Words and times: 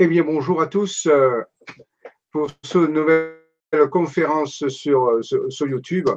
Eh 0.00 0.08
bien, 0.08 0.24
bonjour 0.24 0.60
à 0.60 0.66
tous 0.66 1.06
euh, 1.06 1.40
pour 2.32 2.50
cette 2.64 2.90
nouvelle 2.90 3.36
conférence 3.92 4.66
sur, 4.66 5.20
sur, 5.22 5.68
YouTube. 5.68 6.08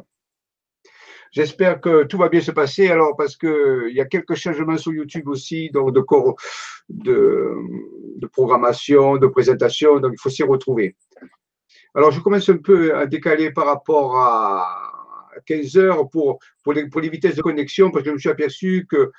J'espère 1.31 1.79
que 1.79 2.03
tout 2.05 2.17
va 2.17 2.27
bien 2.27 2.41
se 2.41 2.49
passer. 2.49 2.87
Alors, 2.87 3.15
parce 3.15 3.37
qu'il 3.37 3.91
y 3.91 4.01
a 4.01 4.05
quelques 4.05 4.33
changements 4.33 4.79
sur 4.79 4.93
YouTube 4.93 5.27
aussi, 5.27 5.69
donc 5.69 5.93
de, 5.93 6.03
de, 6.89 7.53
de 8.15 8.25
programmation, 8.25 9.17
de 9.17 9.27
présentation, 9.27 9.99
donc 9.99 10.13
il 10.13 10.19
faut 10.19 10.31
s'y 10.31 10.41
retrouver. 10.41 10.95
Alors, 11.93 12.09
je 12.09 12.19
commence 12.19 12.49
un 12.49 12.57
peu 12.57 12.95
à 12.95 13.05
décaler 13.05 13.51
par 13.51 13.67
rapport 13.67 14.17
à 14.17 14.65
15 15.45 15.77
heures 15.77 16.09
pour, 16.09 16.39
pour, 16.63 16.73
les, 16.73 16.89
pour 16.89 17.01
les 17.01 17.09
vitesses 17.09 17.35
de 17.35 17.43
connexion, 17.43 17.91
parce 17.91 18.03
que 18.03 18.09
je 18.09 18.15
me 18.15 18.19
suis 18.19 18.29
aperçu 18.29 18.87
que 18.89 19.11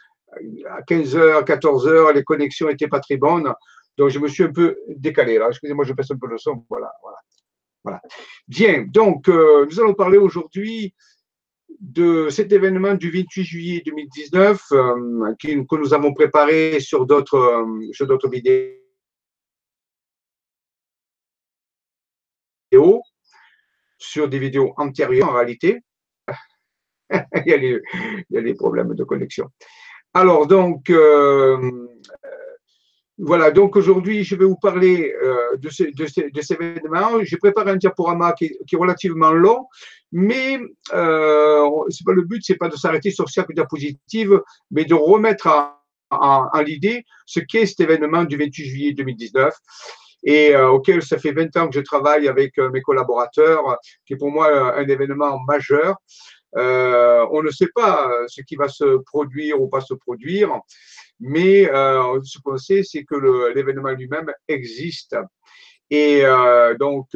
à 0.69 0.83
15 0.83 1.17
heures, 1.17 1.45
14 1.45 1.87
heures, 1.87 2.13
les 2.13 2.25
connexions 2.25 2.67
n'étaient 2.67 2.89
pas 2.89 3.01
très 3.01 3.17
bonnes. 3.17 3.55
Donc, 3.99 4.11
je 4.11 4.21
me 4.21 4.29
suis 4.29 4.45
un 4.45 4.53
peu 4.53 4.79
décalé. 4.87 5.37
Alors, 5.37 5.49
excusez-moi, 5.49 5.85
je 5.85 5.93
passe 5.93 6.13
un 6.13 6.17
peu 6.17 6.29
le 6.29 6.39
son. 6.39 6.65
Voilà, 6.71 6.93
voilà. 7.03 7.19
voilà. 7.83 8.01
Bien, 8.47 8.85
donc, 8.85 9.29
euh, 9.29 9.67
nous 9.67 9.81
allons 9.81 9.95
parler 9.95 10.19
aujourd'hui 10.19 10.95
de 11.81 12.29
cet 12.31 12.53
événement 12.53 12.95
du 12.95 13.11
28 13.11 13.45
juillet 13.45 13.83
2019 13.85 14.63
euh, 14.73 15.35
que 15.41 15.77
nous 15.77 15.95
avons 15.95 16.15
préparé 16.15 16.79
sur 16.81 17.07
d'autres 17.07 17.37
euh, 17.37 17.93
sur 17.93 18.07
d'autres 18.07 18.29
vidéos. 18.29 18.79
sur 24.01 24.29
des 24.29 24.39
vidéos 24.39 24.73
antérieures 24.77 25.31
en 25.31 25.35
réalité. 25.35 25.81
il, 27.11 27.43
y 27.47 27.53
a 27.53 27.57
les, 27.57 27.81
il, 28.31 28.35
y 28.35 28.39
a 28.39 28.41
les, 28.41 28.55
problèmes 28.55 28.95
de 28.95 29.05
connexion. 29.05 29.49
Alors 30.15 30.47
donc, 30.47 30.91
voilà, 33.21 33.51
donc 33.51 33.75
aujourd'hui, 33.75 34.23
je 34.23 34.37
vais 34.37 34.45
vous 34.45 34.57
parler 34.57 35.13
euh, 35.21 35.57
de, 35.57 35.69
ce, 35.71 35.83
de, 35.83 36.07
cet 36.07 36.61
événement. 36.61 37.19
J'ai 37.23 37.37
préparé 37.37 37.73
un 37.73 37.77
diaporama 37.77 38.33
qui 38.33 38.45
est, 38.45 38.77
relativement 38.77 39.33
long, 39.33 39.67
mais 40.13 40.61
euh, 40.95 41.69
c'est 41.89 42.05
pas 42.05 42.13
le 42.13 42.23
but, 42.23 42.43
c'est 42.45 42.57
pas 42.57 42.69
de 42.69 42.77
s'arrêter 42.77 43.11
sur 43.11 43.27
chaque 43.27 43.53
diapositive, 43.53 44.41
mais 44.71 44.85
de 44.85 44.95
remettre 44.95 45.49
en, 46.11 46.61
l'idée 46.65 47.05
ce 47.27 47.41
qu'est 47.41 47.67
cet 47.67 47.81
événement 47.81 48.23
du 48.23 48.37
28 48.37 48.65
juillet 48.65 48.93
2019 48.93 49.53
et 50.25 50.55
euh, 50.55 50.71
auquel 50.71 51.03
ça 51.03 51.19
fait 51.19 51.33
20 51.33 51.57
ans 51.57 51.69
que 51.69 51.75
je 51.75 51.81
travaille 51.81 52.29
avec 52.29 52.57
mes 52.73 52.83
collaborateurs, 52.83 53.79
qui 54.07 54.13
est 54.13 54.17
pour 54.17 54.31
moi 54.31 54.77
un 54.77 54.87
événement 54.87 55.41
majeur. 55.47 55.97
Euh, 56.57 57.27
on 57.31 57.43
ne 57.43 57.51
sait 57.51 57.69
pas 57.75 58.11
ce 58.27 58.41
qui 58.41 58.57
va 58.57 58.69
se 58.69 58.99
produire 59.05 59.61
ou 59.61 59.69
pas 59.69 59.83
se 59.83 59.93
produire 59.93 60.61
mais 61.21 61.69
euh, 61.71 62.21
ce 62.23 62.39
qu'on 62.39 62.57
sait, 62.57 62.83
c'est 62.83 63.05
que 63.05 63.53
l'événement 63.55 63.91
lui-même 63.91 64.33
existe. 64.47 65.17
Et 65.91 66.21
euh, 66.25 66.77
donc, 66.77 67.09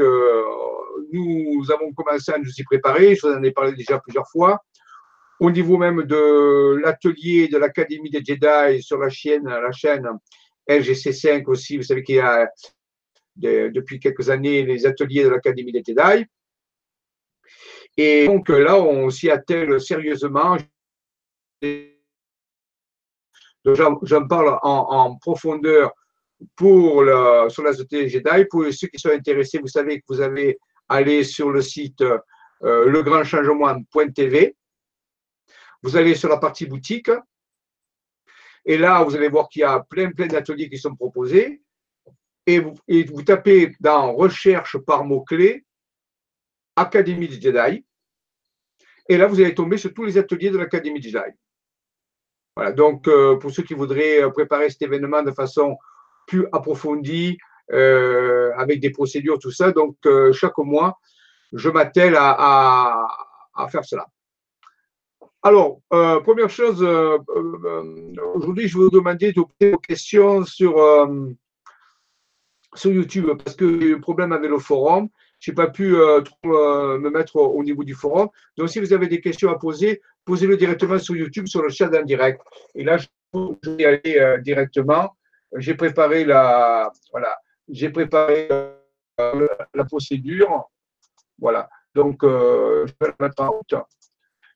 nous 1.13 1.65
avons 1.71 1.93
commencé 1.93 2.33
à 2.33 2.39
nous 2.39 2.51
y 2.51 2.65
préparer, 2.65 3.15
je 3.15 3.27
vous 3.27 3.33
en 3.33 3.43
ai 3.43 3.53
parlé 3.53 3.73
déjà 3.73 3.99
plusieurs 3.99 4.29
fois. 4.29 4.61
Au 5.41 5.51
niveau 5.51 5.77
même 5.77 6.03
de 6.05 6.77
l'atelier 6.83 7.49
de 7.49 7.59
l'Académie 7.59 8.11
des 8.11 8.25
Jedi 8.25 8.83
sur 8.83 8.99
la 8.99 9.09
chaîne, 9.09 9.45
la 9.45 9.73
chaîne 9.73 10.09
LGC5 10.69 11.45
aussi, 11.47 11.77
vous 11.77 11.83
savez 11.83 12.03
qu'il 12.03 12.17
y 12.17 12.21
a 12.21 12.49
depuis 13.37 13.99
quelques 13.99 14.31
années 14.31 14.63
les 14.63 14.87
ateliers 14.87 15.25
de 15.25 15.29
l'Académie 15.31 15.73
des 15.73 15.83
Jedi. 15.87 16.27
Et 17.97 18.27
donc 18.27 18.49
là, 18.49 18.79
on 18.79 19.11
s'y 19.11 19.31
attelle 19.31 19.81
sérieusement 19.81 20.57
j'en 23.65 24.27
parle 24.27 24.59
en, 24.63 25.17
profondeur 25.17 25.93
pour 26.57 27.05
sur 27.49 27.63
la 27.63 27.73
société 27.73 28.09
Jedi. 28.09 28.45
Pour 28.51 28.65
ceux 28.73 28.89
qui 28.89 28.99
sont 28.99 29.11
intéressés, 29.11 29.59
vous 29.59 29.69
savez 29.69 30.01
que 30.01 30.05
vous 30.09 30.21
avez 30.21 30.59
aller 30.89 31.25
sur 31.25 31.51
le 31.51 31.63
site 31.63 32.03
euh, 32.03 32.19
legrandchangement.tv. 32.87 34.57
Vous 35.83 35.97
allez 35.97 36.15
sur 36.15 36.29
la 36.29 36.37
partie 36.37 36.67
boutique. 36.67 37.11
Et 38.65 38.79
là, 38.79 39.03
vous 39.03 39.17
allez 39.17 39.29
voir 39.29 39.49
qu'il 39.49 39.61
y 39.61 39.65
a 39.65 39.81
plein, 39.81 40.13
plein 40.13 40.27
d'ateliers 40.27 40.69
qui 40.69 40.79
sont 40.79 40.95
proposés. 40.95 41.63
Et 42.47 42.61
vous, 42.61 42.75
et 42.89 43.05
vous 43.05 43.23
tapez 43.23 43.75
dans 43.81 44.13
recherche 44.15 44.77
par 44.79 45.05
mots-clés 45.05 45.65
Académie 46.77 47.29
de 47.29 47.41
Jedi. 47.41 47.85
Et 49.09 49.17
là, 49.17 49.27
vous 49.27 49.41
allez 49.41 49.55
tomber 49.55 49.77
sur 49.77 49.93
tous 49.93 50.05
les 50.05 50.19
ateliers 50.19 50.51
de 50.51 50.59
l'Académie 50.59 51.01
de 51.01 51.05
Jedi. 51.05 51.33
Voilà, 52.57 52.73
donc 52.73 53.09
euh, 53.09 53.37
pour 53.37 53.51
ceux 53.51 53.63
qui 53.63 53.75
voudraient 53.75 54.23
euh, 54.23 54.31
préparer 54.31 54.69
cet 54.69 54.83
événement 54.83 55.23
de 55.23 55.31
façon 55.31 55.77
plus 56.27 56.47
approfondie, 56.53 57.39
euh, 57.73 58.53
avec 58.57 58.81
des 58.81 58.91
procédures, 58.91 59.39
tout 59.39 59.51
ça, 59.51 59.73
donc 59.73 59.97
chaque 60.33 60.59
mois, 60.59 60.99
je 61.53 61.69
m'attelle 61.69 62.17
à, 62.17 63.07
faire 63.71 63.85
cela. 63.85 64.07
Alors, 65.43 65.81
première 65.91 66.49
chose, 66.49 66.83
aujourd'hui, 68.35 68.69
je 68.69 68.79
vais 68.79 68.85
vous 68.85 68.91
demander 68.91 69.33
de 69.33 69.41
poser 69.43 69.73
vos 69.73 69.79
questions 69.79 70.45
sur, 70.45 70.77
YouTube, 72.85 73.31
parce 73.45 73.57
que 73.57 73.81
j'ai 73.81 73.87
eu 73.89 73.97
un 73.97 74.01
problème 74.01 74.33
avec 74.33 74.49
le 74.49 74.59
forum. 74.59 75.09
Je 75.43 75.51
n'ai 75.51 75.55
pas 75.57 75.67
pu 75.67 75.89
me 76.45 77.11
mettre 77.11 77.35
au 77.35 77.63
niveau 77.65 77.83
du 77.83 77.95
forum. 77.95 78.29
Donc, 78.57 78.69
si 78.69 78.79
vous 78.79 78.93
avez 78.93 79.09
des 79.09 79.21
questions 79.21 79.51
à 79.51 79.59
poser, 79.59 80.01
posez-le 80.25 80.57
directement 80.57 81.01
sur 81.01 81.17
YouTube, 81.17 81.49
sur 81.49 81.63
le 81.63 81.69
chat 81.69 81.93
en 81.93 82.05
direct. 82.05 82.41
Et 82.77 82.85
là, 82.85 82.97
je 82.97 83.09
vais 83.67 83.85
aller 83.85 84.19
euh, 84.19 84.39
directement. 84.39 85.17
J'ai 85.57 85.75
préparé 85.75 86.25
la, 86.25 86.93
voilà, 87.11 87.37
j'ai 87.69 87.91
préparé 87.91 88.49
euh, 88.53 89.49
la 89.75 89.85
procédure. 89.85 90.71
Voilà. 91.41 91.69
Donc, 91.93 92.23
euh, 92.23 92.87
je 92.87 92.93
vais 93.01 93.13
la 93.19 93.27
mettre 93.27 93.43
en 93.43 93.51
route. 93.51 93.75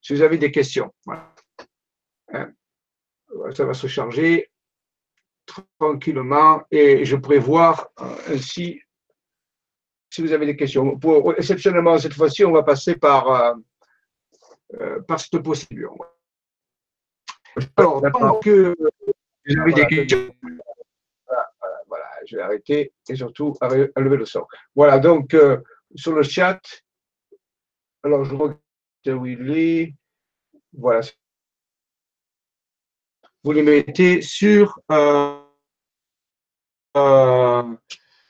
Si 0.01 0.15
vous 0.15 0.23
avez 0.23 0.39
des 0.39 0.53
questions, 0.53 0.95
hein. 1.09 2.53
ça 3.53 3.65
va 3.65 3.75
se 3.75 3.89
charger 3.89 4.51
tranquillement 5.79 6.63
et 6.71 7.05
je 7.05 7.17
prévois 7.17 7.93
ainsi 8.29 8.81
si 10.11 10.23
vous 10.23 10.33
avez 10.33 10.47
des 10.47 10.57
questions. 10.57 10.99
Pour, 10.99 11.35
exceptionnellement, 11.37 11.99
cette 11.99 12.15
fois-ci, 12.15 12.45
on 12.45 12.53
va 12.53 12.63
passer 12.63 12.97
par 12.97 13.57
euh, 14.75 15.01
par 15.03 15.21
cette 15.21 15.41
procédure. 15.43 15.95
Alors, 17.77 18.03
tant 18.13 18.41
que 18.41 18.75
vous 19.47 19.73
des 19.73 19.87
questions, 19.87 20.35
voilà, 21.87 22.05
je 22.27 22.37
vais 22.37 22.43
arrêter 22.43 22.93
et 23.09 23.15
surtout 23.15 23.57
à, 23.61 23.69
lever 23.69 24.17
le 24.17 24.27
son. 24.27 24.45
Voilà, 24.75 24.99
donc 24.99 25.35
euh, 25.35 25.59
sur 25.95 26.13
le 26.13 26.25
chat, 26.25 26.61
alors 28.03 28.25
je 28.25 28.35
regarde 28.35 28.59
où 29.07 29.25
il 29.25 29.57
est. 29.57 29.95
Voilà. 30.73 31.01
Vous 33.45 33.53
les 33.53 33.63
mettez 33.63 34.21
sur 34.21 34.81
euh, 34.91 35.39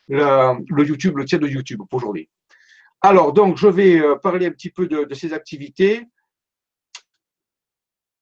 le 0.09 0.85
YouTube, 0.85 1.17
le 1.17 1.25
tiers 1.25 1.41
de 1.41 1.49
YouTube 1.49 1.83
pour 1.89 1.99
aujourd'hui. 1.99 2.29
Alors, 3.01 3.33
donc, 3.33 3.57
je 3.57 3.69
vais 3.69 4.01
parler 4.23 4.47
un 4.47 4.51
petit 4.51 4.71
peu 4.71 4.87
de 4.87 5.15
ces 5.15 5.33
activités. 5.33 6.07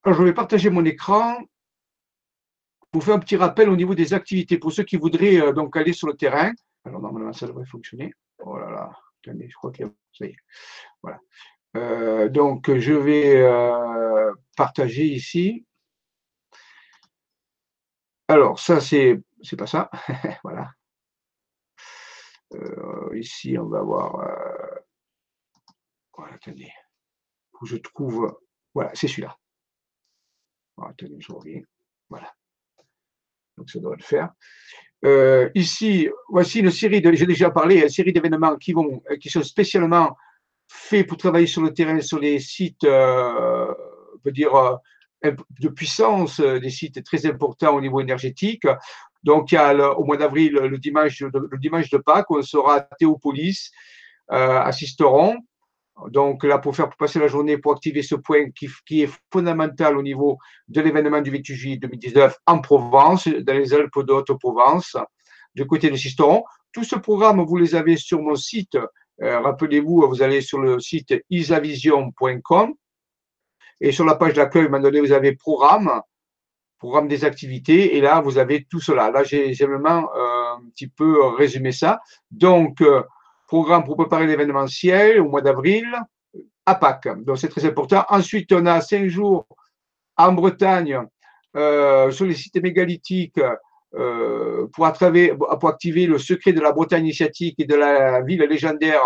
Alors, 0.04 0.18
je 0.18 0.24
vais 0.24 0.34
partager 0.34 0.68
mon 0.68 0.84
écran 0.84 1.38
pour 2.94 3.02
faire 3.02 3.16
un 3.16 3.18
petit 3.18 3.36
rappel 3.36 3.68
au 3.70 3.76
niveau 3.76 3.96
des 3.96 4.14
activités 4.14 4.56
pour 4.56 4.70
ceux 4.70 4.84
qui 4.84 4.96
voudraient 4.96 5.40
euh, 5.40 5.52
donc 5.52 5.76
aller 5.76 5.92
sur 5.92 6.06
le 6.06 6.14
terrain. 6.14 6.52
Alors, 6.84 7.00
normalement, 7.00 7.32
ça 7.32 7.48
devrait 7.48 7.66
fonctionner. 7.66 8.12
Oh 8.38 8.56
là 8.56 8.70
là, 8.70 8.90
attendez, 9.20 9.48
je 9.48 9.54
crois 9.56 9.72
que 9.72 9.82
ça 10.12 10.26
y 10.26 10.28
est. 10.28 10.36
Voilà. 11.02 11.18
Euh, 11.76 12.28
donc, 12.28 12.72
je 12.72 12.92
vais 12.92 13.42
euh, 13.42 14.30
partager 14.56 15.06
ici. 15.06 15.66
Alors, 18.28 18.60
ça, 18.60 18.80
c'est 18.80 19.20
pas 19.58 19.66
ça. 19.66 19.90
voilà. 20.44 20.70
Ici, 23.14 23.56
on 23.58 23.66
va 23.66 23.82
voir. 23.82 24.12
voilà, 26.16 26.34
attendez. 26.34 26.72
Où 27.60 27.66
je 27.66 27.76
trouve. 27.76 28.36
Voilà, 28.74 28.90
c'est 28.94 29.08
celui-là. 29.08 29.36
Ah, 30.78 30.92
je 30.98 31.32
reviens. 31.32 31.62
Voilà. 32.08 32.32
Donc 33.56 33.70
ça 33.70 33.78
doit 33.78 33.96
le 33.96 34.02
faire. 34.02 34.30
Euh, 35.04 35.50
ici, 35.54 36.08
voici 36.28 36.60
une 36.60 36.70
série 36.70 37.00
de, 37.00 37.12
j'ai 37.12 37.26
déjà 37.26 37.50
parlé, 37.50 37.82
une 37.82 37.88
série 37.88 38.12
d'événements 38.12 38.56
qui 38.56 38.72
vont, 38.72 39.02
qui 39.20 39.28
sont 39.28 39.42
spécialement 39.42 40.16
faits 40.66 41.06
pour 41.06 41.18
travailler 41.18 41.46
sur 41.46 41.62
le 41.62 41.74
terrain, 41.74 42.00
sur 42.00 42.18
les 42.18 42.40
sites, 42.40 42.84
euh, 42.84 43.72
on 44.14 44.18
peut 44.18 44.32
dire, 44.32 44.54
euh, 44.54 45.32
de 45.60 45.68
puissance, 45.68 46.40
des 46.40 46.70
sites 46.70 47.02
très 47.04 47.26
importants 47.26 47.74
au 47.76 47.80
niveau 47.80 48.00
énergétique. 48.00 48.66
Donc, 49.24 49.52
il 49.52 49.56
y 49.56 49.58
a 49.58 49.98
au 49.98 50.04
mois 50.04 50.16
d'avril, 50.16 50.52
le 50.52 50.78
dimanche, 50.78 51.20
de 51.20 51.96
Pâques, 51.98 52.30
on 52.30 52.42
sera 52.42 52.76
à 52.76 52.80
Théopolis, 52.80 53.70
euh, 54.30 54.60
à 54.60 54.70
donc 56.10 56.42
là, 56.42 56.58
pour 56.58 56.74
faire 56.74 56.90
passer 56.96 57.20
la 57.20 57.28
journée, 57.28 57.56
pour 57.56 57.72
activer 57.72 58.02
ce 58.02 58.16
point 58.16 58.50
qui, 58.50 59.02
est 59.02 59.10
fondamental 59.32 59.96
au 59.96 60.02
niveau 60.02 60.38
de 60.68 60.80
l'événement 60.80 61.20
du 61.20 61.30
28 61.30 61.54
juillet 61.54 61.76
2019 61.76 62.36
en 62.46 62.58
Provence, 62.60 63.28
dans 63.28 63.56
les 63.56 63.72
Alpes 63.72 64.04
de 64.04 64.12
Haute-Provence. 64.12 64.96
du 65.54 65.66
côté 65.66 65.88
de 65.88 65.96
Sisteron. 65.96 66.42
Tout 66.72 66.82
ce 66.82 66.96
programme, 66.96 67.40
vous 67.44 67.56
les 67.56 67.76
avez 67.76 67.96
sur 67.96 68.20
mon 68.20 68.34
site. 68.34 68.76
Euh, 69.22 69.40
rappelez-vous, 69.40 70.08
vous 70.08 70.20
allez 70.20 70.40
sur 70.40 70.58
le 70.58 70.80
site 70.80 71.14
isavision.com 71.30 72.74
et 73.80 73.92
sur 73.92 74.04
la 74.04 74.16
page 74.16 74.34
d'accueil, 74.34 74.66
vous 74.68 75.12
avez 75.12 75.36
programme, 75.36 76.00
programme 76.84 77.08
des 77.08 77.24
activités, 77.24 77.96
et 77.96 78.00
là, 78.02 78.20
vous 78.20 78.36
avez 78.36 78.64
tout 78.64 78.80
cela. 78.80 79.10
Là, 79.10 79.24
j'ai 79.24 79.52
vraiment 79.54 80.10
euh, 80.14 80.56
un 80.56 80.68
petit 80.70 80.88
peu 80.88 81.24
résumé 81.28 81.72
ça. 81.72 82.00
Donc, 82.30 82.82
euh, 82.82 83.02
programme 83.46 83.84
pour 83.84 83.96
préparer 83.96 84.26
l'événementiel 84.26 85.20
au 85.20 85.28
mois 85.28 85.40
d'avril 85.40 85.86
à 86.66 86.74
Pâques. 86.74 87.08
Donc, 87.24 87.38
c'est 87.38 87.48
très 87.48 87.64
important. 87.64 88.04
Ensuite, 88.10 88.52
on 88.52 88.66
a 88.66 88.82
cinq 88.82 89.08
jours 89.08 89.46
en 90.16 90.32
Bretagne 90.32 91.00
euh, 91.56 92.10
sur 92.10 92.26
les 92.26 92.34
sites 92.34 92.62
mégalithiques 92.62 93.40
euh, 93.94 94.66
pour, 94.74 94.92
pour, 95.60 95.68
activer 95.68 96.06
le 96.06 96.18
secret 96.18 96.52
de 96.52 96.60
la 96.60 96.72
Bretagne 96.72 97.04
initiatique 97.04 97.58
et 97.60 97.64
de 97.64 97.76
la 97.76 98.20
ville 98.22 98.42
légendaire 98.42 99.02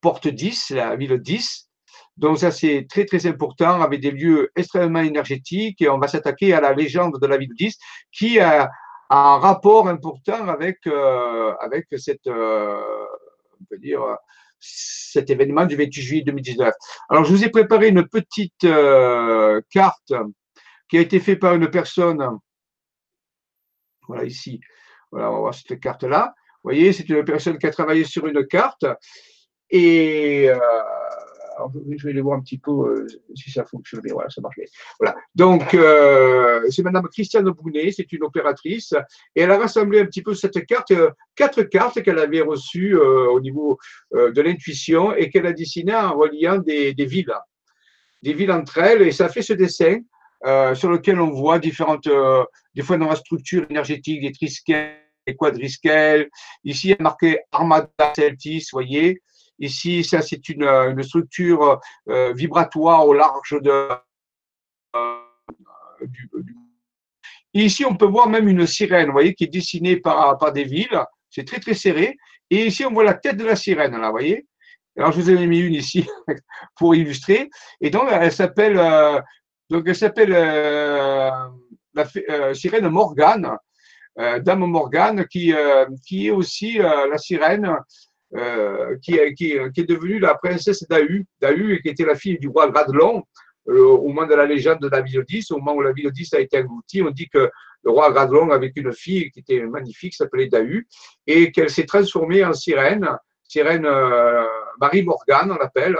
Porte 0.00 0.28
10, 0.28 0.70
la 0.70 0.96
ville 0.96 1.18
10. 1.18 1.69
Donc 2.20 2.38
ça, 2.38 2.50
c'est 2.50 2.86
très, 2.88 3.06
très 3.06 3.26
important 3.26 3.80
avec 3.80 4.00
des 4.00 4.10
lieux 4.10 4.50
extrêmement 4.54 5.00
énergétiques 5.00 5.80
et 5.80 5.88
on 5.88 5.98
va 5.98 6.06
s'attaquer 6.06 6.52
à 6.52 6.60
la 6.60 6.74
légende 6.74 7.18
de 7.18 7.26
la 7.26 7.38
ville 7.38 7.54
10 7.54 7.78
qui 8.12 8.38
a, 8.38 8.70
un 9.12 9.38
rapport 9.38 9.88
important 9.88 10.46
avec, 10.48 10.86
euh, 10.86 11.52
avec 11.60 11.86
cette, 11.96 12.28
euh, 12.28 12.78
on 13.60 13.64
peut 13.64 13.78
dire, 13.78 14.02
cet 14.60 15.30
événement 15.30 15.64
du 15.64 15.74
28 15.76 16.02
juillet 16.02 16.22
2019. 16.22 16.72
Alors, 17.08 17.24
je 17.24 17.32
vous 17.32 17.42
ai 17.42 17.48
préparé 17.48 17.88
une 17.88 18.06
petite 18.06 18.64
euh, 18.64 19.60
carte 19.70 20.12
qui 20.88 20.98
a 20.98 21.00
été 21.00 21.18
faite 21.18 21.40
par 21.40 21.54
une 21.54 21.70
personne. 21.70 22.38
Voilà, 24.06 24.24
ici. 24.24 24.60
Voilà, 25.10 25.30
on 25.30 25.34
va 25.34 25.38
voir 25.40 25.54
cette 25.54 25.80
carte-là. 25.80 26.34
Vous 26.62 26.70
voyez, 26.70 26.92
c'est 26.92 27.08
une 27.08 27.24
personne 27.24 27.58
qui 27.58 27.66
a 27.66 27.70
travaillé 27.70 28.04
sur 28.04 28.26
une 28.26 28.46
carte. 28.46 28.84
Et 29.70 30.50
je 31.96 32.04
vais 32.04 32.10
aller 32.10 32.20
voir 32.20 32.38
un 32.38 32.40
petit 32.40 32.58
peu 32.58 32.70
euh, 32.70 33.06
si 33.34 33.50
ça 33.50 33.64
fonctionne 33.64 34.00
bien. 34.00 34.14
Voilà, 34.14 34.30
ça 34.30 34.40
marche 34.40 34.56
bien. 34.56 34.66
Voilà. 34.98 35.14
Donc, 35.34 35.74
euh, 35.74 36.60
c'est 36.70 36.82
Madame 36.82 37.08
Christiane 37.08 37.50
Brunet, 37.50 37.92
c'est 37.92 38.10
une 38.12 38.22
opératrice, 38.22 38.94
et 39.34 39.42
elle 39.42 39.50
a 39.50 39.58
rassemblé 39.58 40.00
un 40.00 40.06
petit 40.06 40.22
peu 40.22 40.34
cette 40.34 40.64
carte, 40.66 40.90
euh, 40.92 41.10
quatre 41.34 41.62
cartes 41.62 42.02
qu'elle 42.02 42.18
avait 42.18 42.40
reçues 42.40 42.96
au 42.96 43.40
niveau 43.40 43.78
de 44.12 44.40
l'intuition 44.40 45.14
et 45.14 45.30
qu'elle 45.30 45.46
a 45.46 45.52
dessinées 45.52 45.94
en 45.94 46.16
reliant 46.16 46.58
des, 46.58 46.92
villes, 46.92 47.32
des 48.22 48.32
villes 48.32 48.52
entre 48.52 48.78
elles, 48.78 49.02
et 49.02 49.12
ça 49.12 49.28
fait 49.28 49.42
ce 49.42 49.52
dessin. 49.52 50.00
sur 50.74 50.90
lequel 50.90 51.20
on 51.20 51.30
voit 51.30 51.58
différentes, 51.58 52.08
des 52.74 52.82
fois 52.82 52.96
dans 52.96 53.08
la 53.08 53.16
structure 53.16 53.66
énergétique, 53.70 54.20
des 54.22 54.32
trisquelles, 54.32 54.96
des 55.26 55.36
quadrisquelles. 55.36 56.28
Ici, 56.64 56.88
il 56.88 56.90
y 56.90 56.94
a 56.94 57.02
marqué 57.02 57.40
Armada 57.52 57.88
Celtis, 58.14 58.66
voyez. 58.72 59.22
Ici, 59.60 60.02
ça, 60.04 60.22
c'est 60.22 60.48
une, 60.48 60.64
une, 60.64 61.02
structure 61.02 61.80
euh, 62.08 62.32
vibratoire 62.32 63.06
au 63.06 63.12
large 63.12 63.56
de. 63.60 63.88
Euh, 64.96 65.16
du, 66.02 66.30
Ici, 67.52 67.84
on 67.84 67.96
peut 67.96 68.06
voir 68.06 68.28
même 68.28 68.48
une 68.48 68.66
sirène, 68.66 69.06
vous 69.06 69.12
voyez, 69.12 69.34
qui 69.34 69.44
est 69.44 69.48
dessinée 69.48 69.96
par, 69.96 70.38
par 70.38 70.52
des 70.52 70.64
villes. 70.64 71.00
C'est 71.30 71.44
très, 71.44 71.58
très 71.58 71.74
serré. 71.74 72.16
Et 72.48 72.66
ici, 72.66 72.84
on 72.84 72.92
voit 72.92 73.04
la 73.04 73.14
tête 73.14 73.36
de 73.36 73.44
la 73.44 73.56
sirène, 73.56 73.96
là, 73.96 74.06
vous 74.06 74.12
voyez. 74.12 74.46
Alors, 74.96 75.12
je 75.12 75.20
vous 75.20 75.30
ai 75.30 75.46
mis 75.46 75.60
une 75.60 75.74
ici 75.74 76.06
pour 76.76 76.94
illustrer. 76.94 77.48
Et 77.80 77.90
donc, 77.90 78.08
elle 78.10 78.32
s'appelle, 78.32 78.76
euh, 78.78 79.20
donc, 79.68 79.84
elle 79.86 79.96
s'appelle 79.96 80.32
euh, 80.32 81.30
la 81.94 82.06
euh, 82.28 82.54
sirène 82.54 82.88
Morgane, 82.88 83.56
Dame 84.16 84.66
Morgane, 84.66 85.26
qui, 85.28 85.54
qui 86.06 86.26
est 86.26 86.30
aussi 86.30 86.74
la 86.74 87.16
sirène 87.16 87.74
euh, 88.36 88.96
qui, 89.02 89.18
qui, 89.34 89.56
qui, 89.74 89.80
est 89.80 89.88
devenue 89.88 90.20
la 90.20 90.34
princesse 90.36 90.86
d'Ahu, 90.88 91.26
d'Ahu 91.40 91.80
qui 91.82 91.88
était 91.88 92.04
la 92.04 92.14
fille 92.14 92.38
du 92.38 92.48
roi 92.48 92.70
Gradlon 92.70 93.24
euh, 93.68 93.86
au 93.86 94.08
moment 94.08 94.26
de 94.26 94.34
la 94.34 94.46
légende 94.46 94.80
de 94.80 94.88
la 94.88 95.00
ville 95.00 95.24
10, 95.26 95.50
au 95.50 95.58
moment 95.58 95.74
où 95.74 95.82
la 95.82 95.92
ville 95.92 96.10
10 96.10 96.34
a 96.34 96.40
été 96.40 96.58
engloutie, 96.58 97.02
on 97.02 97.10
dit 97.10 97.28
que 97.28 97.50
le 97.82 97.90
roi 97.90 98.12
Gradlon 98.12 98.50
avait 98.50 98.72
une 98.76 98.92
fille 98.92 99.30
qui 99.32 99.40
était 99.40 99.62
magnifique, 99.62 100.14
s'appelait 100.14 100.46
Dahu, 100.46 100.86
et 101.26 101.50
qu'elle 101.50 101.70
s'est 101.70 101.86
transformée 101.86 102.44
en 102.44 102.52
sirène, 102.52 103.08
sirène 103.42 103.84
euh, 103.84 104.44
Marie 104.80 105.02
Morgane, 105.02 105.50
on 105.50 105.56
l'appelle, 105.56 105.96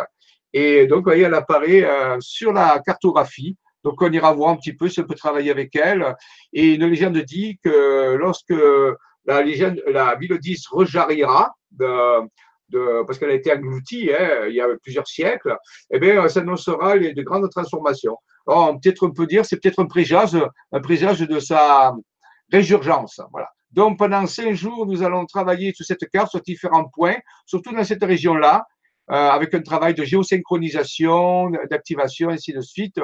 et 0.52 0.86
donc, 0.86 0.98
vous 0.98 1.04
voyez, 1.04 1.24
elle 1.24 1.34
apparaît 1.34 1.86
sur 2.20 2.52
la 2.52 2.80
cartographie. 2.84 3.56
Donc, 3.84 4.02
on 4.02 4.10
ira 4.10 4.32
voir 4.32 4.50
un 4.50 4.56
petit 4.56 4.72
peu 4.72 4.88
si 4.88 5.00
on 5.00 5.04
peut 5.04 5.14
travailler 5.14 5.50
avec 5.50 5.74
elle. 5.76 6.14
Et 6.52 6.74
une 6.74 6.86
légende 6.86 7.18
dit 7.18 7.58
que 7.62 8.16
lorsque 8.16 8.54
la, 9.26 9.42
légende, 9.42 9.82
la 9.86 10.16
ville 10.16 10.38
10 10.38 10.66
rejarrira, 10.68 11.54
de, 11.72 13.04
parce 13.04 13.18
qu'elle 13.18 13.30
a 13.30 13.34
été 13.34 13.52
engloutie 13.52 14.10
hein, 14.12 14.46
il 14.48 14.54
y 14.54 14.60
a 14.60 14.66
plusieurs 14.82 15.06
siècles, 15.06 15.56
eh 15.90 15.98
bien, 15.98 16.28
ça 16.28 16.40
annoncera 16.40 16.96
les, 16.96 17.14
de 17.14 17.22
grandes 17.22 17.50
transformations. 17.50 18.16
peut-être 18.46 19.06
on 19.06 19.10
peut 19.12 19.26
dire, 19.26 19.44
c'est 19.44 19.60
peut-être 19.60 19.80
un 19.80 19.86
présage, 19.86 20.36
un 20.72 20.80
présage 20.80 21.20
de 21.20 21.38
sa 21.40 21.94
résurgence. 22.52 23.20
Voilà. 23.32 23.48
Donc, 23.70 23.98
pendant 23.98 24.26
cinq 24.26 24.52
jours, 24.54 24.86
nous 24.86 25.02
allons 25.02 25.26
travailler 25.26 25.72
sur 25.72 25.86
cette 25.86 26.08
carte, 26.10 26.30
sur 26.30 26.40
différents 26.40 26.88
points, 26.88 27.16
surtout 27.46 27.72
dans 27.72 27.84
cette 27.84 28.02
région-là, 28.02 28.64
euh, 29.10 29.14
avec 29.14 29.54
un 29.54 29.62
travail 29.62 29.94
de 29.94 30.04
géosynchronisation, 30.04 31.50
d'activation, 31.70 32.30
ainsi 32.30 32.52
de 32.52 32.60
suite. 32.60 33.00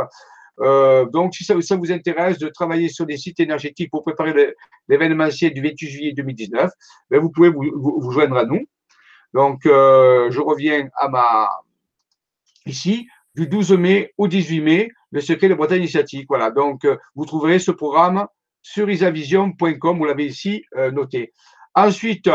Euh, 0.60 1.04
donc, 1.06 1.34
si 1.34 1.44
ça, 1.44 1.54
vous 1.54 1.92
intéresse 1.92 2.38
de 2.38 2.48
travailler 2.48 2.88
sur 2.88 3.06
des 3.06 3.16
sites 3.16 3.40
énergétiques 3.40 3.90
pour 3.90 4.02
préparer 4.02 4.54
l'événementiel 4.88 5.52
du 5.52 5.62
28 5.62 5.88
juillet 5.88 6.12
2019, 6.12 6.70
ben 7.10 7.20
vous 7.20 7.30
pouvez 7.30 7.50
vous, 7.50 8.10
joindre 8.10 8.36
à 8.36 8.44
nous. 8.44 8.64
Donc, 9.34 9.66
euh, 9.66 10.30
je 10.30 10.40
reviens 10.40 10.88
à 10.96 11.08
ma 11.08 11.48
ici 12.64 13.06
du 13.34 13.46
12 13.46 13.72
mai 13.72 14.14
au 14.16 14.28
18 14.28 14.60
mai, 14.60 14.90
le 15.10 15.20
secret 15.20 15.48
de 15.48 15.54
Bretagne 15.54 15.80
initiatique. 15.80 16.26
Voilà. 16.28 16.50
Donc, 16.50 16.84
euh, 16.84 16.96
vous 17.14 17.26
trouverez 17.26 17.58
ce 17.58 17.70
programme 17.70 18.26
sur 18.62 18.88
isavision.com. 18.88 19.98
Vous 19.98 20.04
l'avez 20.04 20.26
ici 20.26 20.64
noté. 20.92 21.32
Ensuite, 21.74 22.28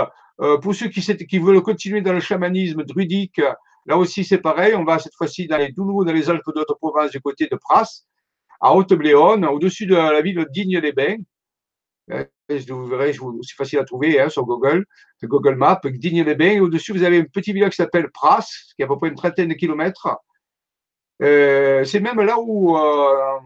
pour 0.61 0.73
ceux 0.73 0.87
qui, 0.87 1.39
veulent 1.39 1.61
continuer 1.61 2.01
dans 2.01 2.13
le 2.13 2.21
chamanisme 2.21 2.83
druidique, 2.83 3.41
là 3.85 3.97
aussi 3.97 4.23
c'est 4.23 4.37
pareil. 4.37 4.73
On 4.75 4.85
va 4.85 4.97
cette 4.97 5.15
fois-ci 5.15 5.47
dans 5.47 5.57
les 5.57 5.73
Doulous, 5.73 6.05
dans 6.05 6.13
les 6.13 6.29
Alpes 6.29 6.49
d'autres 6.55 6.75
provinces 6.75 7.11
du 7.11 7.19
côté 7.19 7.47
de 7.51 7.57
Pras 7.57 8.05
à 8.61 8.73
Haute-Bléone, 8.73 9.45
au-dessus 9.45 9.87
de 9.87 9.95
la 9.95 10.21
ville 10.21 10.45
Digne-les-Bains. 10.51 11.17
Euh, 12.11 12.25
c'est 12.49 13.55
facile 13.55 13.79
à 13.79 13.83
trouver 13.83 14.19
hein, 14.19 14.29
sur 14.29 14.45
Google, 14.45 14.85
Google 15.23 15.55
Maps, 15.55 15.81
Digne-les-Bains. 15.83 16.61
Au-dessus, 16.61 16.91
vous 16.91 17.03
avez 17.03 17.19
un 17.19 17.23
petit 17.23 17.53
village 17.53 17.71
qui 17.71 17.77
s'appelle 17.77 18.09
Pras, 18.11 18.45
qui 18.75 18.81
est 18.81 18.85
à 18.85 18.87
peu 18.87 18.97
près 18.97 19.09
une 19.09 19.15
trentaine 19.15 19.49
de 19.49 19.53
kilomètres. 19.53 20.09
Euh, 21.21 21.83
c'est 21.85 21.99
même 21.99 22.21
là 22.21 22.37
où, 22.39 22.77
euh, 22.77 23.39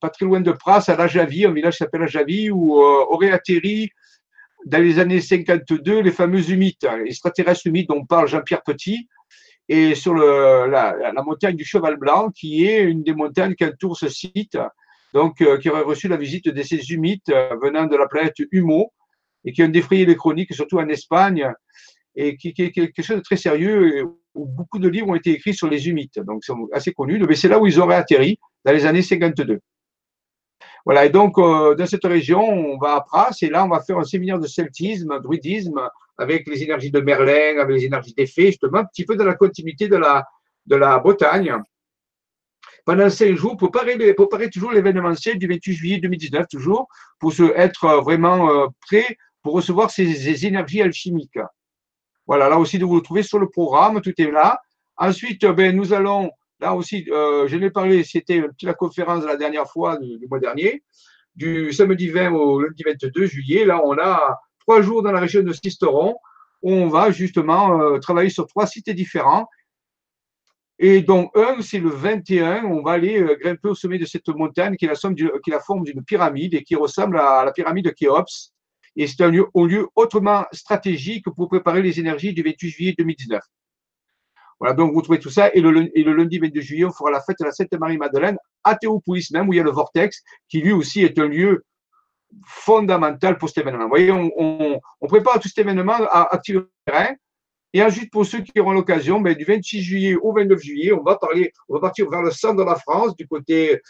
pas 0.00 0.10
très 0.10 0.24
loin 0.24 0.40
de 0.40 0.52
Pras, 0.52 0.84
à 0.86 0.96
la 0.96 1.06
Javie, 1.06 1.46
un 1.46 1.52
village 1.52 1.74
qui 1.74 1.78
s'appelle 1.78 2.02
la 2.02 2.06
Javie, 2.06 2.50
où 2.50 2.76
aurait 2.76 3.32
atterri 3.32 3.90
dans 4.64 4.82
les 4.82 4.98
années 4.98 5.20
52 5.20 6.00
les 6.00 6.12
fameux 6.12 6.48
humites, 6.50 6.86
les 7.04 7.10
extraterrestres 7.10 7.66
humides 7.66 7.88
dont 7.88 8.04
parle 8.06 8.28
Jean-Pierre 8.28 8.62
Petit, 8.62 9.08
et 9.68 9.94
sur 9.94 10.14
la, 10.14 11.12
montagne 11.24 11.56
du 11.56 11.64
Cheval 11.64 11.96
Blanc, 11.96 12.30
qui 12.30 12.66
est 12.66 12.82
une 12.82 13.02
des 13.02 13.14
montagnes 13.14 13.54
qui 13.54 13.64
entoure 13.64 13.96
ce 13.96 14.08
site, 14.08 14.58
donc 15.14 15.40
euh, 15.40 15.58
qui 15.58 15.68
aurait 15.68 15.82
reçu 15.82 16.08
la 16.08 16.16
visite 16.16 16.48
de 16.48 16.62
ces 16.62 16.92
humites 16.92 17.28
euh, 17.28 17.54
venant 17.62 17.86
de 17.86 17.96
la 17.96 18.06
planète 18.06 18.34
Humo 18.50 18.92
et 19.44 19.52
qui 19.52 19.62
ont 19.62 19.68
défrayé 19.68 20.06
les 20.06 20.16
chroniques, 20.16 20.54
surtout 20.54 20.78
en 20.78 20.88
Espagne, 20.88 21.50
et 22.14 22.36
qui, 22.36 22.52
qui, 22.52 22.62
est 22.62 22.70
quelque 22.70 23.02
chose 23.02 23.16
de 23.16 23.22
très 23.22 23.36
sérieux, 23.36 24.04
où 24.34 24.46
beaucoup 24.46 24.78
de 24.78 24.88
livres 24.88 25.08
ont 25.08 25.14
été 25.14 25.32
écrits 25.32 25.54
sur 25.54 25.68
les 25.68 25.88
humites, 25.88 26.20
donc 26.20 26.44
c'est 26.44 26.52
assez 26.72 26.92
connu. 26.92 27.18
Mais 27.28 27.34
c'est 27.34 27.48
là 27.48 27.58
où 27.58 27.66
ils 27.66 27.80
auraient 27.80 27.96
atterri, 27.96 28.38
dans 28.64 28.72
les 28.72 28.86
années 28.86 29.02
52. 29.02 29.58
Voilà, 30.84 31.06
et 31.06 31.10
donc 31.10 31.38
euh, 31.38 31.74
dans 31.74 31.86
cette 31.86 32.04
région, 32.04 32.42
on 32.42 32.78
va 32.78 32.96
à 32.96 33.00
Pras, 33.00 33.30
et 33.40 33.48
là 33.48 33.64
on 33.64 33.68
va 33.68 33.80
faire 33.80 33.98
un 33.98 34.04
séminaire 34.04 34.38
de 34.38 34.46
celtisme, 34.46 35.20
druidisme, 35.20 35.80
avec 36.18 36.46
les 36.46 36.62
énergies 36.62 36.90
de 36.90 37.00
Merlin, 37.00 37.58
avec 37.58 37.76
les 37.76 37.84
énergies 37.84 38.14
des 38.14 38.26
fées, 38.26 38.46
justement, 38.46 38.78
un 38.78 38.84
petit 38.84 39.04
peu 39.04 39.16
dans 39.16 39.24
la 39.24 39.34
continuité 39.34 39.88
de 39.88 39.96
la, 39.96 40.24
de 40.66 40.76
la 40.76 40.98
Bretagne. 40.98 41.54
Pendant 42.84 43.08
cinq 43.10 43.34
jours, 43.36 43.56
pour 43.56 43.70
préparer, 43.70 44.14
préparer 44.14 44.50
toujours 44.50 44.72
l'événementiel 44.72 45.38
du 45.38 45.46
28 45.46 45.72
juillet 45.72 45.98
2019, 45.98 46.46
toujours, 46.48 46.88
pour 47.20 47.32
se, 47.32 47.44
être 47.56 48.00
vraiment 48.02 48.50
euh, 48.50 48.66
prêt 48.80 49.16
pour 49.42 49.54
recevoir 49.54 49.90
ces, 49.90 50.46
énergies 50.46 50.82
alchimiques. 50.82 51.38
Voilà, 52.26 52.48
là 52.48 52.58
aussi, 52.58 52.78
vous 52.78 52.96
le 52.96 53.02
trouvez 53.02 53.22
sur 53.22 53.38
le 53.38 53.48
programme, 53.48 54.00
tout 54.00 54.12
est 54.16 54.30
là. 54.30 54.60
Ensuite, 54.96 55.44
ben, 55.46 55.74
nous 55.76 55.92
allons, 55.92 56.30
là 56.60 56.74
aussi, 56.74 57.06
euh, 57.10 57.46
je 57.48 57.56
l'ai 57.56 57.70
parlé, 57.70 58.04
c'était 58.04 58.42
la 58.62 58.74
conférence 58.74 59.22
de 59.22 59.26
la 59.26 59.36
dernière 59.36 59.68
fois, 59.68 59.98
du 59.98 60.26
mois 60.28 60.38
dernier, 60.38 60.82
du 61.34 61.72
samedi 61.72 62.08
20 62.08 62.30
au 62.32 62.60
lundi 62.60 62.82
22 62.84 63.26
juillet. 63.26 63.64
Là, 63.64 63.80
on 63.84 63.96
a 63.98 64.40
trois 64.72 64.80
jours 64.80 65.02
dans 65.02 65.12
la 65.12 65.20
région 65.20 65.42
de 65.42 65.52
Sisteron, 65.52 66.16
où 66.62 66.72
on 66.72 66.88
va 66.88 67.10
justement 67.10 67.78
euh, 67.78 67.98
travailler 67.98 68.30
sur 68.30 68.46
trois 68.46 68.66
sites 68.66 68.88
différents. 68.88 69.46
Et 70.78 71.02
donc, 71.02 71.30
un, 71.36 71.60
c'est 71.60 71.78
le 71.78 71.90
21, 71.90 72.64
on 72.64 72.82
va 72.82 72.92
aller 72.92 73.20
euh, 73.20 73.36
grimper 73.38 73.68
au 73.68 73.74
sommet 73.74 73.98
de 73.98 74.06
cette 74.06 74.26
montagne 74.28 74.76
qui 74.76 74.86
est 74.86 74.88
la, 74.88 75.60
forme 75.60 75.84
d'une 75.84 76.02
pyramide 76.02 76.54
et 76.54 76.62
qui 76.62 76.74
ressemble 76.74 77.18
à 77.18 77.44
la 77.44 77.52
pyramide 77.52 77.84
de 77.84 77.90
Khéops. 77.90 78.54
et 78.96 79.06
c'est 79.06 79.22
un 79.22 79.28
lieu, 79.28 79.46
un 79.54 79.66
lieu 79.66 79.88
autrement 79.94 80.46
stratégique 80.52 81.26
pour 81.36 81.48
préparer 81.50 81.82
les 81.82 82.00
énergies 82.00 82.32
du 82.32 82.42
28 82.42 82.70
juillet 82.70 82.94
2019. 82.96 83.42
Voilà, 84.58 84.74
donc 84.74 84.94
vous 84.94 85.02
trouvez 85.02 85.18
tout 85.18 85.28
ça. 85.28 85.52
Et 85.52 85.60
le, 85.60 85.72
lundi 86.14 86.38
22 86.38 86.60
juillet, 86.62 86.84
on 86.86 86.92
fera 86.92 87.10
la 87.10 87.20
fête 87.20 87.36
de 87.40 87.44
la 87.44 87.52
Sainte 87.52 87.74
Marie-Madeleine 87.74 88.38
à 88.64 88.74
Théopolis 88.74 89.30
même, 89.32 89.50
où 89.50 89.52
il 89.52 89.56
y 89.56 89.60
a 89.60 89.64
le 89.64 89.70
Vortex, 89.70 90.22
qui 90.48 90.62
lui 90.62 90.72
aussi 90.72 91.02
est 91.02 91.18
un 91.18 91.28
lieu 91.28 91.62
fondamental 92.46 93.38
pour 93.38 93.48
cet 93.48 93.58
événement. 93.58 93.84
Vous 93.84 93.90
voyez, 93.90 94.10
on, 94.12 94.80
prépare 95.08 95.40
tout 95.40 95.48
cet 95.48 95.58
événement 95.58 95.94
à 96.10 96.34
activer 96.34 96.58
le 96.60 96.70
terrain. 96.86 97.14
Et 97.74 97.82
ensuite, 97.82 98.10
pour 98.10 98.26
ceux 98.26 98.40
qui 98.40 98.60
auront 98.60 98.72
l'occasion, 98.72 99.20
ben, 99.20 99.34
du 99.34 99.44
26 99.44 99.82
juillet 99.82 100.14
au 100.14 100.32
29 100.32 100.60
juillet, 100.60 100.92
on 100.92 101.02
va 101.02 101.16
parler, 101.16 101.52
on 101.68 101.74
va 101.74 101.80
partir 101.80 102.08
vers 102.10 102.22
le 102.22 102.30
centre 102.30 102.56
de 102.56 102.62
la 102.62 102.76
France, 102.76 103.16
du 103.16 103.26
côté 103.26 103.80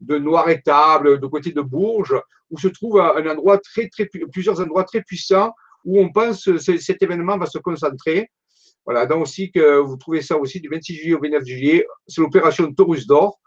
de 0.00 0.18
Noir-Étable, 0.18 1.20
du 1.20 1.28
côté 1.28 1.52
de 1.52 1.60
Bourges, 1.60 2.20
où 2.50 2.58
se 2.58 2.68
trouve 2.68 3.00
un 3.00 3.26
endroit 3.28 3.58
très, 3.58 3.88
très, 3.88 4.08
plusieurs 4.32 4.60
endroits 4.60 4.84
très 4.84 5.02
puissants 5.02 5.52
où 5.84 6.00
on 6.00 6.10
pense 6.10 6.44
que 6.44 6.58
cet 6.58 7.02
événement 7.02 7.38
va 7.38 7.46
se 7.46 7.58
concentrer. 7.58 8.28
Voilà, 8.84 9.06
donc 9.06 9.22
aussi 9.22 9.50
que 9.50 9.78
vous 9.78 9.96
trouvez 9.96 10.22
ça 10.22 10.36
aussi 10.36 10.60
du 10.60 10.68
26 10.68 10.94
juillet 10.94 11.14
au 11.14 11.20
29 11.20 11.44
juillet, 11.44 11.86
c'est 12.06 12.20
l'opération 12.20 12.72
Taurus 12.72 13.06
d'Or. 13.06 13.40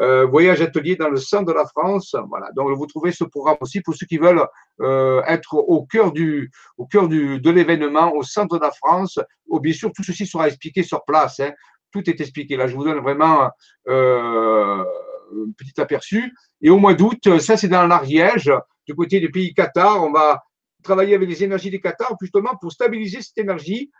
Euh, 0.00 0.24
voyage 0.24 0.62
atelier 0.62 0.96
dans 0.96 1.10
le 1.10 1.18
centre 1.18 1.44
de 1.44 1.52
la 1.52 1.66
France. 1.66 2.16
Voilà. 2.28 2.50
Donc, 2.56 2.70
vous 2.70 2.86
trouvez 2.86 3.12
ce 3.12 3.24
programme 3.24 3.58
aussi 3.60 3.80
pour 3.82 3.94
ceux 3.94 4.06
qui 4.06 4.18
veulent 4.18 4.44
euh, 4.80 5.22
être 5.26 5.54
au 5.54 5.84
cœur 5.84 6.12
du, 6.12 6.50
au 6.78 6.86
cœur 6.86 7.08
du, 7.08 7.40
de 7.40 7.50
l'événement, 7.50 8.14
au 8.14 8.22
centre 8.22 8.58
de 8.58 8.62
la 8.62 8.70
France. 8.70 9.18
Oh, 9.48 9.60
bien 9.60 9.72
sûr, 9.72 9.92
tout 9.92 10.02
ceci 10.02 10.26
sera 10.26 10.48
expliqué 10.48 10.82
sur 10.82 11.04
place. 11.04 11.40
Hein. 11.40 11.52
Tout 11.90 12.08
est 12.08 12.20
expliqué. 12.20 12.56
Là, 12.56 12.66
je 12.66 12.74
vous 12.74 12.84
donne 12.84 13.00
vraiment 13.00 13.50
euh, 13.88 14.82
un 14.82 15.52
petit 15.58 15.78
aperçu. 15.78 16.32
Et 16.62 16.70
au 16.70 16.78
mois 16.78 16.94
d'août, 16.94 17.38
ça, 17.38 17.56
c'est 17.56 17.68
dans 17.68 17.86
l'Ariège, 17.86 18.50
du 18.86 18.94
côté 18.94 19.20
du 19.20 19.30
pays 19.30 19.52
Qatar. 19.52 20.02
On 20.02 20.10
va 20.10 20.42
travailler 20.82 21.14
avec 21.14 21.28
les 21.28 21.44
énergies 21.44 21.70
des 21.70 21.80
Qatar, 21.80 22.16
justement, 22.20 22.56
pour 22.60 22.72
stabiliser 22.72 23.20
cette 23.20 23.38
énergie 23.38 23.90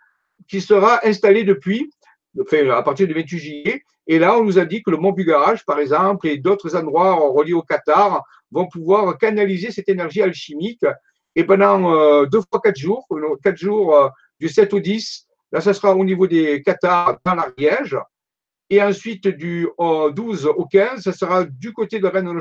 qui 0.48 0.60
sera 0.60 1.06
installée 1.06 1.44
depuis 1.44 1.92
à 2.70 2.82
partir 2.82 3.06
du 3.06 3.14
28 3.14 3.38
juillet. 3.38 3.82
Et 4.06 4.18
là, 4.18 4.36
on 4.36 4.44
nous 4.44 4.58
a 4.58 4.64
dit 4.64 4.82
que 4.82 4.90
le 4.90 4.96
Mont 4.96 5.12
Bugarage, 5.12 5.64
par 5.64 5.78
exemple, 5.78 6.26
et 6.26 6.38
d'autres 6.38 6.74
endroits 6.76 7.14
reliés 7.14 7.52
au 7.52 7.62
Qatar 7.62 8.24
vont 8.50 8.66
pouvoir 8.66 9.16
canaliser 9.18 9.70
cette 9.70 9.88
énergie 9.88 10.22
alchimique. 10.22 10.84
Et 11.34 11.44
pendant 11.44 11.94
euh, 11.94 12.26
deux 12.26 12.40
fois 12.40 12.60
quatre 12.62 12.78
jours, 12.78 13.06
quatre 13.42 13.56
jours 13.56 13.94
euh, 13.96 14.08
du 14.40 14.48
7 14.48 14.72
au 14.74 14.80
10, 14.80 15.26
là, 15.52 15.60
ça 15.60 15.72
sera 15.72 15.94
au 15.94 16.04
niveau 16.04 16.26
des 16.26 16.62
Qatar 16.62 17.18
dans 17.24 17.34
l'Ariège. 17.34 17.96
Et 18.68 18.82
ensuite, 18.82 19.28
du 19.28 19.68
12 19.78 20.46
au 20.46 20.64
15, 20.64 21.02
ça 21.02 21.12
sera 21.12 21.44
du 21.44 21.72
côté 21.72 21.98
de 22.00 22.06
Rennes, 22.06 22.40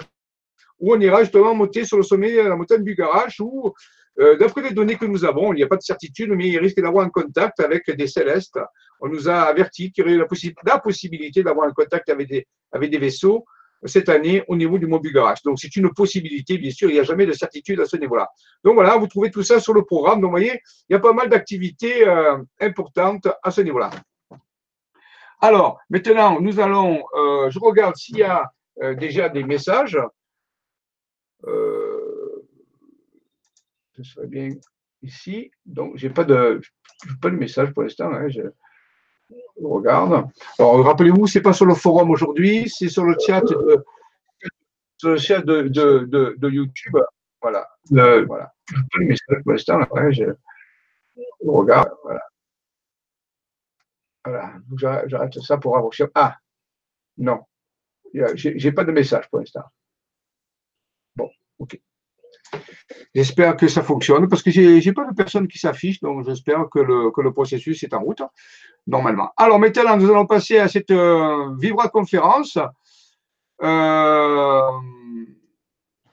où 0.80 0.94
on 0.94 1.00
ira 1.00 1.24
justement 1.24 1.54
monter 1.54 1.84
sur 1.84 1.98
le 1.98 2.04
sommet 2.04 2.32
de 2.32 2.48
la 2.48 2.56
montagne 2.56 2.84
Bugarage, 2.84 3.42
où 3.42 3.74
euh, 4.20 4.36
d'après 4.38 4.62
les 4.62 4.72
données 4.72 4.98
que 4.98 5.06
nous 5.06 5.24
avons, 5.24 5.54
il 5.54 5.58
n'y 5.58 5.64
a 5.64 5.68
pas 5.68 5.78
de 5.78 5.82
certitude, 5.82 6.32
mais 6.32 6.48
il 6.50 6.60
risque 6.60 6.82
d'avoir 6.82 7.06
un 7.06 7.10
contact 7.10 7.60
avec 7.60 7.90
des 7.90 8.08
célestes. 8.08 8.60
On 9.00 9.08
nous 9.08 9.30
a 9.30 9.42
averti 9.42 9.92
qu'il 9.92 10.04
y 10.04 10.08
aurait 10.08 10.28
la, 10.64 10.80
possibilité 10.80 11.44
d'avoir 11.44 11.68
un 11.68 11.72
contact 11.72 12.10
avec 12.10 12.28
des, 12.28 12.98
vaisseaux 12.98 13.46
cette 13.86 14.10
année 14.10 14.44
au 14.48 14.56
niveau 14.56 14.78
du 14.78 14.86
Mont 14.86 15.00
Bugarach. 15.00 15.42
Donc, 15.44 15.60
c'est 15.60 15.76
une 15.76 15.92
possibilité, 15.92 16.58
bien 16.58 16.70
sûr, 16.70 16.90
il 16.90 16.94
n'y 16.94 17.00
a 17.00 17.04
jamais 17.04 17.26
de 17.26 17.32
certitude 17.32 17.80
à 17.80 17.86
ce 17.86 17.98
niveau-là. 17.98 18.30
Donc, 18.64 18.76
voilà, 18.76 18.96
vous 18.98 19.08
trouvez 19.08 19.32
tout 19.32 19.42
ça 19.42 19.60
sur 19.60 19.74
le 19.74 19.84
programme. 19.84 20.22
Donc, 20.22 20.30
vous 20.30 20.38
voyez, 20.38 20.62
il 20.90 20.94
y 20.94 20.96
a 20.96 21.00
pas 21.00 21.14
mal 21.14 21.30
d'activités 21.30 22.08
euh, 22.08 22.38
importantes 22.60 23.28
à 23.42 23.50
ce 23.50 23.62
niveau-là. 23.62 23.90
Alors, 25.40 25.80
maintenant, 25.90 26.40
nous 26.40 26.60
allons, 26.60 27.04
euh, 27.16 27.50
je 27.50 27.58
regarde 27.60 27.96
s'il 27.96 28.18
y 28.18 28.24
a 28.24 28.52
déjà 28.98 29.30
des 29.30 29.44
messages. 29.44 29.98
Ce 34.04 34.14
serait 34.14 34.28
bien 34.28 34.50
ici. 35.02 35.52
Donc, 35.66 35.98
je 35.98 36.08
n'ai 36.08 36.14
pas, 36.14 36.24
de, 36.24 36.62
pas 37.22 37.30
de 37.30 37.36
message 37.36 37.72
pour 37.74 37.84
l'instant. 37.84 38.12
Hein, 38.12 38.30
je, 38.30 38.42
regarde. 39.62 40.28
Alors, 40.60 40.84
rappelez-vous, 40.86 41.28
ce 41.28 41.38
n'est 41.38 41.44
pas 41.44 41.54
sur 41.54 41.66
le 41.66 41.76
forum 41.76 42.12
aujourd'hui, 42.12 42.70
c'est 42.70 42.90
sur 42.90 43.04
le 43.04 43.16
chat 43.26 43.42
de, 43.42 43.84
sur 44.98 45.10
le 45.10 45.18
chat 45.18 45.42
de, 45.42 45.64
de, 45.64 46.36
de 46.38 46.50
YouTube. 46.50 46.98
Voilà. 47.42 47.68
Le, 47.90 48.26
voilà. 48.26 48.54
pas 48.68 49.00
de 49.00 49.06
message 49.06 49.44
pour 49.44 49.52
l'instant. 49.54 49.80
Hein, 49.96 50.12
je, 50.12 50.26
regarde. 51.44 51.90
Voilà. 52.04 52.22
Voilà. 54.24 55.04
J'arrête 55.08 55.40
ça 55.40 55.58
pour 55.58 55.78
avoir. 55.78 55.92
Ah, 56.16 56.38
non. 57.18 57.42
Je 58.14 58.50
n'ai 58.50 58.72
pas 58.72 58.84
de 58.84 58.92
message 58.92 59.30
pour 59.30 59.40
l'instant. 59.40 59.64
Bon, 61.16 61.30
OK. 61.60 61.80
J'espère 63.14 63.58
que 63.58 63.68
ça 63.68 63.84
fonctionne 63.84 64.28
parce 64.28 64.44
que 64.44 64.52
je 64.52 64.62
n'ai 64.62 64.94
pas 64.94 65.06
de 65.06 65.16
personne 65.16 65.48
qui 65.48 65.58
s'affiche, 65.58 66.00
donc 66.00 66.26
j'espère 66.26 66.68
que 66.70 66.80
le, 66.80 67.12
que 67.12 67.22
le, 67.22 67.34
processus 67.34 67.84
est 67.84 67.94
en 67.94 68.02
route, 68.02 68.22
normalement. 68.88 69.32
Alors 69.38 69.60
maintenant, 69.60 69.98
nous 69.98 70.10
allons 70.10 70.26
passer 70.26 70.58
à 70.60 70.68
cette 70.68 70.92
euh, 70.92 71.56
Vibra 71.58 71.90
conférence 71.90 72.58
euh, 73.62 74.72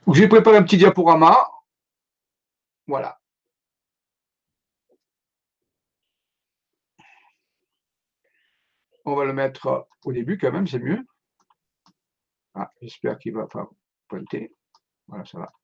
où 0.07 0.15
j'ai 0.15 0.29
préparé 0.29 0.57
un 0.57 0.63
petit 0.63 0.77
diaporama. 0.77 1.49
Voilà. 2.87 3.19
On 9.05 9.15
va 9.15 9.25
le 9.25 9.33
mettre 9.33 9.89
au 10.05 10.13
début 10.13 10.37
quand 10.37 10.53
même, 10.53 10.67
c'est 10.67 10.79
mieux. 10.79 11.05
Ah, 12.55 12.71
j'espère 12.83 13.19
qu'il 13.19 13.35
va 13.35 13.47
pas 13.47 13.69
pointer. 14.09 14.53
Voilà, 15.07 15.25
ça 15.25 15.39
va. 15.39 15.58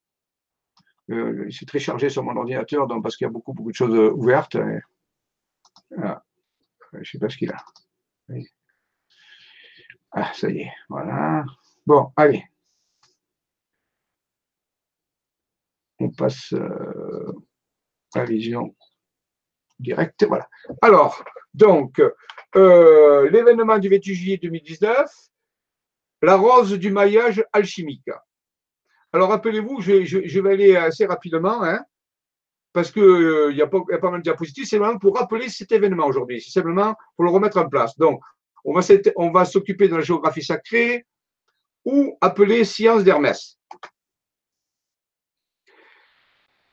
Euh, 1.10 1.48
c'est 1.50 1.66
très 1.66 1.78
chargé 1.78 2.08
sur 2.08 2.22
mon 2.22 2.36
ordinateur 2.36 2.86
donc, 2.86 3.02
parce 3.02 3.16
qu'il 3.16 3.26
y 3.26 3.28
a 3.28 3.30
beaucoup, 3.30 3.52
beaucoup 3.52 3.70
de 3.70 3.76
choses 3.76 3.94
euh, 3.94 4.10
ouvertes. 4.12 4.56
Je 5.90 6.98
ne 6.98 7.04
sais 7.04 7.18
pas 7.18 7.28
ce 7.28 7.36
qu'il 7.36 7.52
a. 7.52 7.64
Ah, 10.12 10.32
ça 10.32 10.48
y 10.48 10.60
est, 10.60 10.72
voilà. 10.88 11.44
Bon, 11.86 12.12
allez. 12.16 12.44
On 15.98 16.10
passe 16.10 16.52
euh, 16.52 17.32
à 18.14 18.20
la 18.20 18.24
vision 18.24 18.74
directe. 19.78 20.24
Voilà. 20.26 20.48
Alors, 20.82 21.22
donc, 21.52 22.00
l'événement 22.54 23.78
du 23.78 23.88
28 23.88 24.14
juillet 24.14 24.38
2019, 24.38 25.10
la 26.22 26.36
rose 26.36 26.72
du 26.78 26.90
maillage 26.90 27.44
alchimique. 27.52 28.08
Alors 29.14 29.28
rappelez-vous, 29.28 29.80
je, 29.80 30.40
vais 30.40 30.50
aller 30.50 30.74
assez 30.74 31.06
rapidement, 31.06 31.62
hein, 31.62 31.80
parce 32.72 32.90
qu'il 32.90 33.00
euh, 33.00 33.52
y, 33.52 33.62
a 33.62 33.68
pas, 33.68 34.10
mal 34.10 34.18
de 34.18 34.24
diapositives, 34.24 34.64
c'est 34.66 34.78
vraiment 34.78 34.98
pour 34.98 35.16
rappeler 35.16 35.48
cet 35.48 35.70
événement 35.70 36.06
aujourd'hui, 36.06 36.42
c'est 36.42 36.50
simplement 36.50 36.96
pour 37.14 37.24
le 37.24 37.30
remettre 37.30 37.58
en 37.58 37.68
place. 37.68 37.96
Donc, 37.96 38.20
on 38.64 38.72
va, 38.72 39.44
s'occuper 39.44 39.86
de 39.86 39.94
la 39.94 40.02
géographie 40.02 40.42
sacrée 40.42 41.06
ou 41.84 42.18
appeler 42.20 42.64
science 42.64 43.04
d'Hermès. 43.04 43.56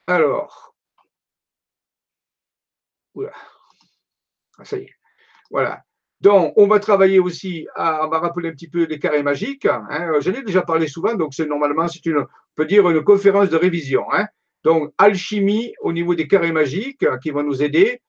Alors, 0.08 0.74
voilà. 3.14 3.36
Ah, 4.58 4.66
ça 4.66 4.80
y 4.80 4.86
est. 4.86 4.96
Voilà. 5.52 5.84
Donc, 6.22 6.54
on 6.56 6.68
va 6.68 6.80
travailler 6.80 7.18
aussi, 7.18 7.68
à, 7.76 8.06
on 8.06 8.10
va 8.10 8.20
rappeler 8.20 8.50
un 8.50 8.52
petit 8.52 8.70
peu 8.70 8.86
les 8.86 9.00
carrés 9.00 9.24
magiques. 9.24 9.66
Hein. 9.66 10.20
J'en 10.20 10.34
ai 10.34 10.44
déjà 10.44 10.62
parlé 10.62 10.88
souvent, 10.88 11.16
donc 11.16 11.34
c'est 11.34 11.48
normalement, 11.48 11.88
c'est 11.88 12.06
une, 12.06 12.20
on 12.20 12.28
peut 12.56 12.66
dire 12.66 12.88
une 12.90 13.04
conférence 13.04 13.50
de 13.50 13.58
révision. 13.58 14.06
Hein. 14.14 14.28
Donc, 14.64 14.94
alchimie 15.00 15.74
au 15.82 15.92
niveau 15.92 16.14
des 16.14 16.28
carrés 16.28 16.52
magiques 16.52 17.06
qui 17.24 17.32
vont 17.32 17.42
nous 17.44 17.64
aider. 17.64 18.02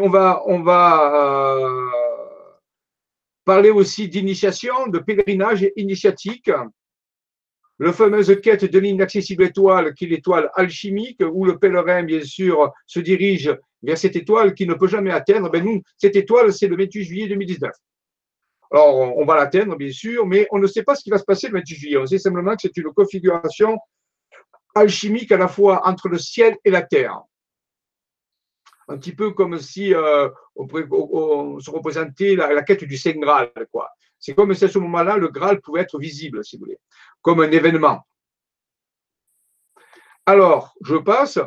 On 0.00 0.08
va, 0.08 0.42
on 0.46 0.62
va 0.62 1.56
euh, 1.56 1.86
parler 3.44 3.70
aussi 3.70 4.08
d'initiation, 4.08 4.88
de 4.88 4.98
pèlerinage 4.98 5.68
initiatique. 5.76 6.50
La 7.78 7.92
fameuse 7.92 8.40
quête 8.40 8.64
de 8.64 8.78
l'inaccessible 8.80 9.44
étoile, 9.44 9.94
qui 9.94 10.04
est 10.04 10.08
l'étoile 10.08 10.50
alchimique, 10.54 11.22
où 11.32 11.44
le 11.44 11.58
pèlerin, 11.58 12.02
bien 12.02 12.22
sûr, 12.22 12.72
se 12.86 13.00
dirige 13.00 13.56
vers 13.82 13.98
cette 13.98 14.16
étoile 14.16 14.54
qui 14.54 14.66
ne 14.66 14.74
peut 14.74 14.88
jamais 14.88 15.10
atteindre. 15.10 15.50
Ben 15.50 15.64
nous, 15.64 15.82
cette 15.96 16.16
étoile, 16.16 16.52
c'est 16.52 16.68
le 16.68 16.76
28 16.76 17.04
juillet 17.04 17.28
2019. 17.28 17.70
Alors, 18.70 19.16
on 19.18 19.24
va 19.26 19.36
l'atteindre, 19.36 19.76
bien 19.76 19.92
sûr, 19.92 20.26
mais 20.26 20.46
on 20.50 20.58
ne 20.58 20.66
sait 20.66 20.82
pas 20.82 20.94
ce 20.94 21.02
qui 21.02 21.10
va 21.10 21.18
se 21.18 21.24
passer 21.24 21.48
le 21.48 21.58
28 21.58 21.74
juillet. 21.74 21.96
On 21.98 22.06
sait 22.06 22.18
simplement 22.18 22.54
que 22.54 22.62
c'est 22.62 22.76
une 22.78 22.92
configuration 22.92 23.78
alchimique 24.74 25.30
à 25.32 25.36
la 25.36 25.48
fois 25.48 25.86
entre 25.86 26.08
le 26.08 26.18
ciel 26.18 26.56
et 26.64 26.70
la 26.70 26.82
terre. 26.82 27.20
Un 28.88 28.96
petit 28.96 29.14
peu 29.14 29.32
comme 29.32 29.58
si 29.58 29.94
euh, 29.94 30.28
on, 30.56 31.60
se 31.60 31.70
représentait 31.70 32.34
la, 32.34 32.62
quête 32.62 32.84
du 32.84 32.96
Saint 32.96 33.12
Graal. 33.12 33.52
Quoi. 33.70 33.90
C'est 34.18 34.34
comme 34.34 34.54
si 34.54 34.64
à 34.64 34.68
ce 34.68 34.78
moment-là, 34.78 35.16
le 35.18 35.28
Graal 35.28 35.60
pouvait 35.60 35.82
être 35.82 35.98
visible, 35.98 36.44
si 36.44 36.56
vous 36.56 36.64
voulez, 36.64 36.78
comme 37.20 37.40
un 37.40 37.50
événement. 37.50 38.06
Alors, 40.26 40.74
je 40.82 40.96
passe 40.96 41.38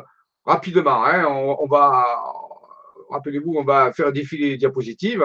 rapidement. 0.46 1.04
Hein, 1.04 1.26
on, 1.26 1.66
va, 1.66 2.06
rappelez-vous, 3.10 3.54
on 3.56 3.64
va 3.64 3.92
faire 3.92 4.12
défiler 4.12 4.50
les 4.50 4.56
diapositives. 4.56 5.24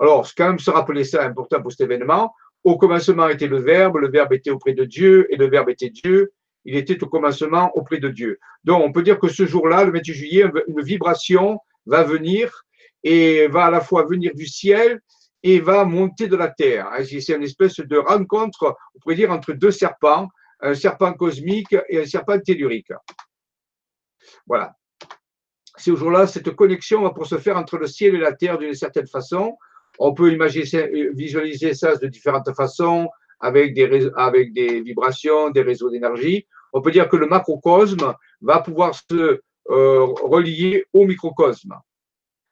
Alors, 0.00 0.26
quand 0.36 0.48
même 0.48 0.58
se 0.58 0.70
rappeler 0.70 1.04
ça, 1.04 1.24
important 1.24 1.60
pour 1.60 1.72
cet 1.72 1.82
événement. 1.82 2.34
Au 2.64 2.78
commencement 2.78 3.28
était 3.28 3.48
le 3.48 3.58
Verbe, 3.58 3.96
le 3.96 4.08
Verbe 4.08 4.32
était 4.32 4.50
auprès 4.50 4.72
de 4.72 4.84
Dieu, 4.84 5.26
et 5.30 5.36
le 5.36 5.48
Verbe 5.48 5.70
était 5.70 5.90
Dieu, 5.90 6.32
il 6.64 6.76
était 6.76 7.02
au 7.02 7.08
commencement 7.08 7.72
auprès 7.76 7.98
de 7.98 8.08
Dieu. 8.08 8.38
Donc, 8.62 8.82
on 8.84 8.92
peut 8.92 9.02
dire 9.02 9.18
que 9.18 9.28
ce 9.28 9.46
jour-là, 9.46 9.84
le 9.84 9.92
28 9.92 10.14
juillet, 10.14 10.44
une 10.68 10.82
vibration 10.82 11.58
va 11.86 12.04
venir 12.04 12.64
et 13.02 13.48
va 13.48 13.66
à 13.66 13.70
la 13.70 13.80
fois 13.80 14.04
venir 14.04 14.32
du 14.34 14.46
ciel 14.46 15.00
et 15.42 15.58
va 15.58 15.84
monter 15.84 16.28
de 16.28 16.36
la 16.36 16.48
terre. 16.48 16.88
Hein, 16.92 17.02
c'est 17.04 17.34
une 17.34 17.42
espèce 17.42 17.80
de 17.80 17.96
rencontre, 17.96 18.76
on 18.94 18.98
pourrait 19.00 19.16
dire, 19.16 19.32
entre 19.32 19.52
deux 19.52 19.72
serpents, 19.72 20.28
un 20.60 20.74
serpent 20.74 21.12
cosmique 21.14 21.74
et 21.88 22.02
un 22.02 22.06
serpent 22.06 22.38
tellurique. 22.38 22.92
Voilà. 24.46 24.76
C'est 25.76 25.96
jour-là, 25.96 26.26
cette 26.26 26.50
connexion 26.54 27.08
pour 27.10 27.26
se 27.26 27.38
faire 27.38 27.56
entre 27.56 27.78
le 27.78 27.86
ciel 27.86 28.14
et 28.14 28.18
la 28.18 28.32
terre 28.32 28.58
d'une 28.58 28.74
certaine 28.74 29.06
façon. 29.06 29.56
On 29.98 30.14
peut 30.14 30.32
imaginer, 30.32 31.10
visualiser 31.12 31.74
ça 31.74 31.96
de 31.96 32.06
différentes 32.06 32.54
façons, 32.54 33.08
avec 33.40 33.74
des, 33.74 34.80
vibrations, 34.80 35.50
des 35.50 35.62
réseaux 35.62 35.90
d'énergie. 35.90 36.46
On 36.72 36.80
peut 36.80 36.90
dire 36.90 37.08
que 37.08 37.16
le 37.16 37.26
macrocosme 37.26 38.14
va 38.40 38.60
pouvoir 38.60 38.94
se 38.94 39.40
euh, 39.70 40.04
relier 40.22 40.86
au 40.92 41.04
microcosme. 41.04 41.74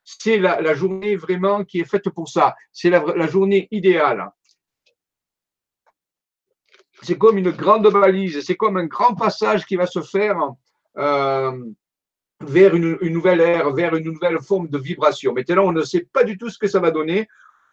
C'est 0.04 0.38
la, 0.38 0.74
journée 0.74 1.14
vraiment 1.16 1.64
qui 1.64 1.80
est 1.80 1.84
faite 1.84 2.10
pour 2.10 2.28
ça. 2.28 2.56
C'est 2.72 2.90
la, 2.90 3.26
journée 3.28 3.68
idéale. 3.70 4.30
C'est 7.02 7.16
comme 7.16 7.38
une 7.38 7.50
grande 7.50 7.90
balise, 7.90 8.44
c'est 8.44 8.56
comme 8.56 8.76
un 8.76 8.86
grand 8.86 9.14
passage 9.14 9.64
qui 9.64 9.76
va 9.76 9.86
se 9.86 10.02
faire 10.02 10.38
vers 10.94 12.74
une, 12.74 12.98
nouvelle 13.02 13.40
ère, 13.40 13.72
vers 13.72 13.94
une 13.94 14.04
nouvelle 14.04 14.40
forme 14.40 14.68
de 14.68 14.78
vibration. 14.78 15.32
Maintenant, 15.32 15.66
on 15.66 15.72
ne 15.72 15.82
sait 15.82 16.08
pas 16.12 16.24
du 16.24 16.38
tout 16.38 16.48
ce 16.48 16.58
que 16.58 16.68
ça 16.68 16.80
va 16.80 16.90
donner 16.90 17.28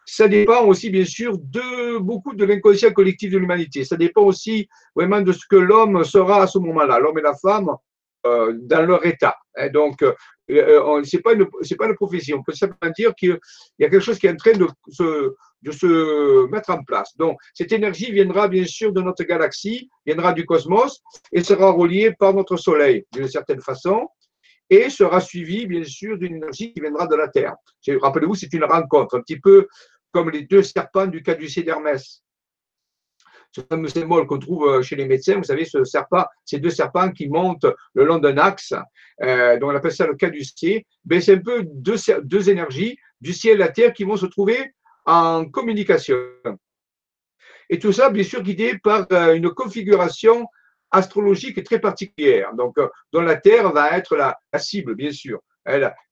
ça 0.10 0.28
dépend 0.30 0.64
aussi, 0.64 0.90
bien 0.90 1.04
sûr, 1.04 1.38
de 1.38 1.98
beaucoup 2.00 2.34
de 2.34 2.46
l'inconscient 2.46 2.92
collectif 2.94 3.30
de 3.30 3.38
l'humanité. 3.38 3.84
Ça 3.84 3.98
dépend 3.98 4.22
aussi 4.24 4.70
vraiment 4.96 5.20
de 5.20 5.34
ce 5.34 5.46
que 5.46 5.58
l'homme 5.58 6.04
sera 6.06 6.44
à 6.44 6.48
ce 6.48 6.58
moment-là, 6.60 6.98
l'homme 6.98 7.20
et 7.20 7.22
la 7.22 7.36
femme, 7.36 7.70
euh, 8.26 8.54
dans 8.62 8.86
leur 8.86 9.06
état. 9.06 9.36
Et 9.62 9.70
donc, 9.70 10.02
euh, 10.02 10.14
euh 10.50 11.04
ce 11.04 11.18
n'est 11.18 11.22
pas, 11.22 11.36
pas 11.36 11.88
une 11.88 11.96
prophétie. 11.96 12.34
On 12.34 12.42
peut 12.42 12.54
simplement 12.54 12.92
dire 12.96 13.14
qu'il 13.16 13.38
y 13.80 13.84
a 13.84 13.90
quelque 13.90 14.00
chose 14.00 14.18
qui 14.18 14.28
est 14.28 14.32
en 14.32 14.38
train 14.38 14.54
de 14.54 14.66
se, 14.88 15.36
de 15.62 15.72
se 15.72 16.48
mettre 16.50 16.70
en 16.70 16.84
place. 16.84 17.16
Donc, 17.18 17.38
cette 17.54 17.72
énergie 17.72 18.12
viendra 18.12 18.48
bien 18.48 18.66
sûr 18.66 18.92
de 18.92 19.02
notre 19.02 19.24
galaxie, 19.24 19.90
viendra 20.06 20.34
du 20.34 20.46
cosmos 20.46 21.02
et 21.32 21.44
sera 21.44 21.72
reliée 21.72 22.14
par 22.18 22.34
notre 22.34 22.58
Soleil, 22.58 23.06
d'une 23.14 23.28
certaine 23.28 23.62
façon 23.62 24.08
et 24.70 24.90
sera 24.90 25.22
suivie, 25.22 25.66
bien 25.66 25.84
sûr, 25.84 26.18
d'une 26.18 26.36
énergie 26.36 26.74
qui 26.74 26.82
viendra 26.82 27.08
de 27.08 27.16
la 27.16 27.28
Terre. 27.30 27.56
Rappelez-vous, 28.02 28.36
c'est 28.36 28.54
une 28.54 28.66
rencontre, 28.66 29.18
un 29.18 29.22
petit 29.22 29.40
peu 29.40 29.68
comme 30.12 30.30
les 30.30 30.44
deux 30.44 30.64
serpents 30.64 31.08
du 31.08 31.24
caducée 31.24 31.64
d'Hermès. 31.64 32.24
Ce 33.52 33.62
fameux 33.62 33.88
symbole 33.88 34.28
qu'on 34.28 34.40
trouve 34.40 34.68
euh, 34.68 34.82
chez 34.82 34.96
les 34.96 35.06
médecins, 35.06 35.36
vous 35.36 35.44
savez, 35.44 35.64
ce 35.64 35.84
serpent, 35.84 36.26
ces 36.44 36.60
deux 36.60 36.70
serpents 36.70 37.12
qui 37.12 37.30
montent 37.30 37.66
le 37.94 38.06
long 38.06 38.20
d'un 38.20 38.38
axe, 38.38 38.74
euh, 39.24 39.58
dont 39.58 39.68
on 39.68 39.76
appelle 39.76 39.94
ça 39.94 40.06
le 40.06 40.16
caducée, 40.16 40.86
ben, 41.06 41.22
c'est 41.22 41.36
un 41.36 41.40
peu 41.40 41.64
deux, 41.64 41.96
deux 42.24 42.50
énergies 42.50 42.98
du 43.22 43.34
ciel 43.34 43.54
et 43.54 43.56
de 43.56 43.60
la 43.62 43.70
terre 43.70 43.94
qui 43.94 44.04
vont 44.04 44.18
se 44.18 44.26
trouver 44.26 44.74
en 45.08 45.46
communication. 45.46 46.18
Et 47.70 47.80
tout 47.80 47.92
ça, 47.92 48.12
bien 48.12 48.24
sûr, 48.24 48.44
guidé 48.44 48.78
par 48.78 49.08
euh, 49.12 49.34
une 49.34 49.50
configuration 49.50 50.46
astrologique 50.92 51.64
très 51.64 51.80
particulière, 51.80 52.54
donc 52.54 52.78
dont 53.12 53.22
la 53.22 53.36
Terre 53.36 53.74
va 53.74 53.98
être 53.98 54.16
la 54.16 54.38
cible, 54.58 54.96
bien 54.96 55.12
sûr 55.12 55.42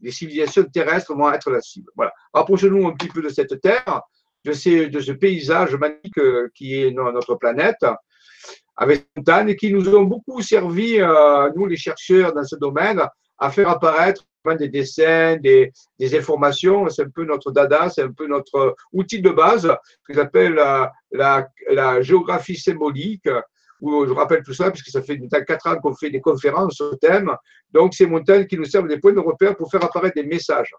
les 0.01 0.11
civilisations 0.11 0.63
terrestres 0.65 1.15
vont 1.15 1.31
être 1.31 1.49
la 1.49 1.61
cible. 1.61 1.89
Voilà. 1.95 2.11
Rapprochons-nous 2.33 2.87
un 2.87 2.93
petit 2.93 3.07
peu 3.07 3.21
de 3.21 3.29
cette 3.29 3.61
Terre, 3.61 4.01
de, 4.43 4.51
ces, 4.51 4.87
de 4.87 4.99
ce 4.99 5.11
paysage 5.11 5.75
magnifique 5.75 6.17
euh, 6.17 6.49
qui 6.53 6.81
est 6.81 6.91
notre 6.91 7.35
planète, 7.35 7.85
avec 8.75 9.01
des 9.01 9.07
montagnes 9.17 9.55
qui 9.55 9.71
nous 9.73 9.87
ont 9.95 10.03
beaucoup 10.03 10.41
servi, 10.41 10.99
euh, 10.99 11.49
nous 11.55 11.65
les 11.65 11.77
chercheurs 11.77 12.33
dans 12.33 12.43
ce 12.43 12.55
domaine, 12.55 13.01
à 13.37 13.49
faire 13.49 13.69
apparaître 13.69 14.25
des 14.53 14.69
dessins, 14.69 15.37
des, 15.37 15.71
informations. 16.13 16.87
C'est 16.89 17.03
un 17.03 17.09
peu 17.09 17.25
notre 17.25 17.51
dada, 17.51 17.89
c'est 17.89 18.03
un 18.03 18.11
peu 18.11 18.27
notre 18.27 18.75
outil 18.93 19.21
de 19.21 19.31
base, 19.31 19.75
que 20.03 20.13
j'appelle 20.13 20.53
la, 20.53 20.93
la, 21.11 22.01
géographie 22.01 22.57
symbolique, 22.57 23.27
où 23.81 24.05
je 24.05 24.13
rappelle 24.13 24.43
tout 24.43 24.53
ça, 24.53 24.69
puisque 24.69 24.89
ça 24.89 25.01
fait 25.01 25.19
quatre 25.47 25.67
ans 25.67 25.77
qu'on 25.77 25.95
fait 25.95 26.11
des 26.11 26.21
conférences 26.21 26.75
sur 26.75 26.91
le 26.91 26.97
thème. 26.97 27.35
Donc, 27.71 27.95
ces 27.95 28.05
montagnes 28.05 28.45
qui 28.45 28.57
nous 28.57 28.65
servent 28.65 28.87
des 28.87 28.99
points 28.99 29.13
de 29.13 29.19
repère 29.19 29.57
pour 29.57 29.71
faire 29.71 29.83
apparaître 29.83 30.15
des 30.15 30.27
messages. 30.27 30.73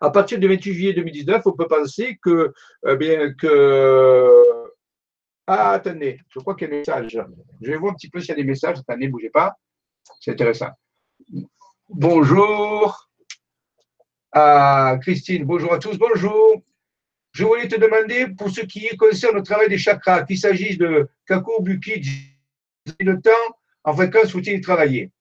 À 0.00 0.10
partir 0.10 0.38
du 0.38 0.48
28 0.48 0.72
juillet 0.72 0.92
2019, 0.94 1.42
on 1.46 1.52
peut 1.52 1.66
penser 1.66 2.18
que, 2.22 2.52
eh 2.86 2.96
bien, 2.96 3.32
que 3.32 4.66
ah, 5.46 5.70
attendez, 5.70 6.20
je 6.28 6.40
crois 6.40 6.56
qu'il 6.56 6.68
y 6.68 6.70
a 6.70 6.72
des 6.72 6.78
messages. 6.78 7.20
Je 7.62 7.70
vais 7.70 7.76
voir 7.76 7.92
un 7.92 7.94
petit 7.94 8.10
peu 8.10 8.18
s'il 8.18 8.30
y 8.30 8.32
a 8.32 8.34
des 8.36 8.44
messages. 8.44 8.78
Attendez, 8.78 9.06
ne 9.06 9.12
bougez 9.12 9.30
pas. 9.30 9.54
C'est 10.20 10.32
intéressant. 10.32 10.70
Bonjour. 11.88 13.08
Ah, 14.32 14.98
Christine, 15.00 15.44
bonjour 15.44 15.72
à 15.72 15.78
tous. 15.78 15.96
Bonjour. 15.96 16.60
Je 17.30 17.44
voulais 17.44 17.68
te 17.68 17.78
demander, 17.78 18.26
pour 18.36 18.50
ce 18.50 18.62
qui 18.62 18.88
concerne 18.96 19.36
le 19.36 19.42
travail 19.42 19.68
des 19.68 19.78
chakras, 19.78 20.24
qu'il 20.24 20.36
s'agisse 20.36 20.78
de 20.78 21.08
Kakubuki, 21.26 22.02
le 22.98 23.20
temps 23.20 23.30
en 23.84 23.94
fréquence 23.94 24.32
faut-il 24.32 24.60
travailler? 24.60 25.12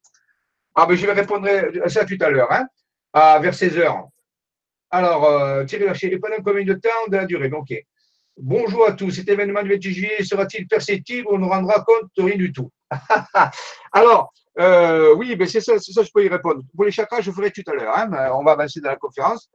Ah, 0.73 0.87
ben 0.87 0.95
je 0.95 1.05
vais 1.05 1.13
répondre 1.13 1.47
à 1.83 1.87
ça 1.87 2.03
tout 2.03 2.17
à 2.19 2.29
l'heure, 2.31 2.51
hein, 2.51 2.65
à, 3.13 3.37
vers 3.39 3.53
16 3.53 3.77
heures. 3.77 4.07
Alors, 4.89 5.25
euh, 5.25 5.65
Thierry 5.65 5.85
Lacher, 5.85 6.17
pendant 6.17 6.41
combien 6.43 6.65
de 6.65 6.73
temps 6.73 6.89
de 7.09 7.17
la 7.17 7.25
durée? 7.25 7.51
Ok. 7.51 7.75
Bonjour 8.37 8.87
à 8.87 8.93
tous. 8.93 9.11
Cet 9.11 9.29
événement 9.29 9.61
du 9.61 9.69
28 9.69 9.91
juillet 9.93 10.23
sera-t-il 10.23 10.67
perceptible 10.67 11.27
On 11.29 11.37
ne 11.37 11.45
rendra 11.45 11.83
compte? 11.83 12.09
De 12.17 12.23
rien 12.23 12.37
du 12.37 12.51
tout. 12.51 12.71
Alors, 13.93 14.33
euh, 14.57 15.13
oui, 15.15 15.35
ben 15.35 15.47
c'est 15.47 15.59
ça, 15.59 15.77
ça, 15.79 16.03
je 16.03 16.09
peux 16.13 16.23
y 16.23 16.29
répondre. 16.29 16.63
Pour 16.73 16.85
les 16.85 16.91
chakras, 16.91 17.21
je 17.21 17.31
ferai 17.31 17.51
tout 17.51 17.63
à 17.67 17.73
l'heure. 17.73 17.97
Hein, 17.97 18.09
on 18.33 18.43
va 18.43 18.53
avancer 18.53 18.79
dans 18.79 18.89
la 18.89 18.95
conférence. 18.95 19.49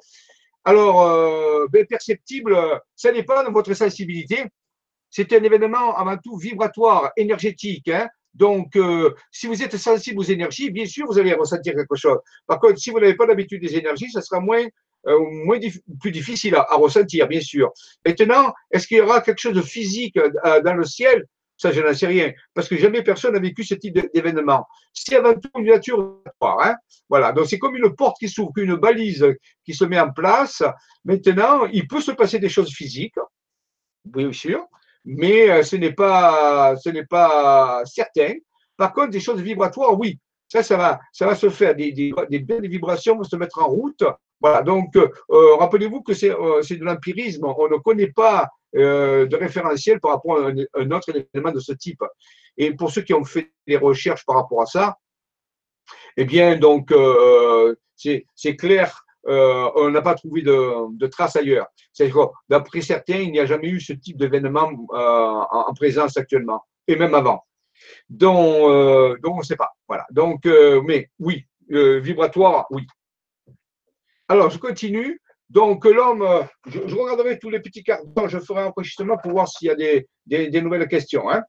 Alors, 0.64 1.02
euh, 1.02 1.66
ben, 1.70 1.86
perceptible, 1.86 2.56
ça 2.94 3.10
dépend 3.12 3.42
de 3.44 3.50
votre 3.50 3.72
sensibilité. 3.72 4.44
C'est 5.08 5.32
un 5.32 5.42
événement 5.42 5.96
avant 5.96 6.16
tout 6.18 6.36
vibratoire, 6.36 7.10
énergétique. 7.16 7.88
Hein. 7.88 8.08
Donc, 8.34 8.76
euh, 8.76 9.12
si 9.32 9.46
vous 9.46 9.62
êtes 9.62 9.76
sensible 9.76 10.20
aux 10.20 10.24
énergies, 10.24 10.70
bien 10.70 10.86
sûr, 10.86 11.06
vous 11.06 11.18
allez 11.18 11.32
ressentir 11.32 11.74
quelque 11.74 11.96
chose. 11.96 12.18
Par 12.46 12.60
contre, 12.60 12.78
si 12.78 12.90
vous 12.90 13.00
n'avez 13.00 13.14
pas 13.14 13.26
l'habitude 13.26 13.62
des 13.62 13.76
énergies, 13.76 14.10
ça 14.12 14.20
sera 14.20 14.38
moins, 14.38 14.64
moins 15.04 15.58
plus 15.98 16.12
difficile 16.12 16.54
à, 16.54 16.76
ressentir, 16.76 17.26
bien 17.26 17.40
sûr. 17.40 17.72
Maintenant, 18.06 18.52
est-ce 18.70 18.86
qu'il 18.86 18.98
y 18.98 19.00
aura 19.00 19.22
quelque 19.22 19.40
chose 19.40 19.54
de 19.54 19.62
physique 19.62 20.16
dans 20.64 20.74
le 20.74 20.84
ciel? 20.84 21.26
Ça, 21.60 21.72
je 21.72 21.82
n'en 21.82 21.92
sais 21.92 22.06
rien, 22.06 22.32
parce 22.54 22.68
que 22.68 22.76
jamais 22.78 23.02
personne 23.02 23.34
n'a 23.34 23.38
vécu 23.38 23.64
ce 23.64 23.74
type 23.74 23.98
d'événement. 24.14 24.66
C'est 24.94 25.16
avant 25.16 25.34
tout 25.34 25.50
une 25.58 25.66
nature 25.66 26.22
hein 26.40 26.74
Voilà, 27.06 27.32
donc 27.32 27.48
c'est 27.48 27.58
comme 27.58 27.76
une 27.76 27.94
porte 27.94 28.16
qui 28.18 28.30
s'ouvre, 28.30 28.52
une 28.56 28.76
balise 28.76 29.26
qui 29.62 29.74
se 29.74 29.84
met 29.84 30.00
en 30.00 30.10
place. 30.10 30.62
Maintenant, 31.04 31.66
il 31.66 31.86
peut 31.86 32.00
se 32.00 32.12
passer 32.12 32.38
des 32.38 32.48
choses 32.48 32.72
physiques, 32.72 33.18
bien 34.06 34.32
sûr, 34.32 34.64
mais 35.04 35.50
euh, 35.50 35.62
ce 35.62 35.76
n'est 35.76 35.92
pas, 35.92 36.76
ce 36.76 36.88
n'est 36.88 37.04
pas 37.04 37.82
certain. 37.84 38.32
Par 38.78 38.94
contre, 38.94 39.10
des 39.10 39.20
choses 39.20 39.42
vibratoires, 39.42 39.98
oui. 39.98 40.18
Ça, 40.48 40.62
ça 40.62 40.78
va, 40.78 40.98
ça 41.12 41.26
va 41.26 41.34
se 41.34 41.50
faire. 41.50 41.74
Des, 41.74 41.92
des, 41.92 42.10
des 42.30 42.38
belles 42.38 42.68
vibrations 42.68 43.16
vont 43.16 43.24
se 43.24 43.36
mettre 43.36 43.58
en 43.58 43.68
route. 43.68 44.02
Voilà. 44.40 44.62
Donc, 44.62 44.96
euh, 44.96 45.08
rappelez-vous 45.56 46.00
que 46.00 46.14
c'est 46.14 46.30
euh, 46.30 46.62
de 46.62 46.84
l'empirisme. 46.84 47.44
On 47.44 47.68
ne 47.68 47.76
connaît 47.76 48.10
pas 48.10 48.48
euh, 48.76 49.26
de 49.26 49.36
référentiel 49.36 49.98
par 49.98 50.12
rapport 50.12 50.38
à 50.38 50.50
un, 50.50 50.90
autre 50.92 51.10
élément 51.34 51.50
de 51.50 51.58
ce 51.58 51.72
type. 51.72 52.02
Et 52.56 52.72
pour 52.72 52.92
ceux 52.92 53.02
qui 53.02 53.12
ont 53.12 53.24
fait 53.24 53.52
des 53.66 53.76
recherches 53.76 54.24
par 54.24 54.36
rapport 54.36 54.62
à 54.62 54.66
ça, 54.66 54.96
eh 56.16 56.24
bien, 56.24 56.56
donc, 56.56 56.92
euh, 56.92 57.74
c'est 57.96 58.56
clair, 58.56 59.04
euh, 59.26 59.68
on 59.74 59.90
n'a 59.90 60.02
pas 60.02 60.14
trouvé 60.14 60.42
de, 60.42 60.96
de 60.96 61.06
traces 61.08 61.34
ailleurs. 61.34 61.66
C'est 61.92 62.12
d'après 62.48 62.80
certains, 62.80 63.18
il 63.18 63.32
n'y 63.32 63.40
a 63.40 63.46
jamais 63.46 63.68
eu 63.68 63.80
ce 63.80 63.92
type 63.92 64.16
d'événement 64.16 64.70
en, 64.90 65.74
présence 65.74 66.16
actuellement, 66.16 66.64
et 66.86 66.94
même 66.94 67.14
avant. 67.14 67.44
Donc, 68.08 69.20
donc 69.20 69.34
on 69.34 69.38
ne 69.38 69.42
sait 69.44 69.56
pas. 69.56 69.72
Voilà. 69.88 70.06
Donc, 70.12 70.44
mais 70.84 71.10
oui, 71.18 71.44
vibratoire, 71.68 72.66
oui. 72.70 72.86
Alors, 74.28 74.48
je 74.50 74.58
continue. 74.58 75.20
Donc, 75.50 75.84
l'homme, 75.84 76.22
euh, 76.22 76.42
je, 76.66 76.94
regarderai 76.94 77.38
tous 77.38 77.50
les 77.50 77.58
petits 77.58 77.82
cartons, 77.82 78.28
je 78.28 78.38
ferai 78.38 78.62
un 78.62 78.66
enregistrement 78.66 79.16
pour 79.18 79.32
voir 79.32 79.48
s'il 79.48 79.66
y 79.66 79.70
a 79.70 80.48
des, 80.48 80.60
nouvelles 80.60 80.86
questions. 80.86 81.28
Hein. 81.28 81.42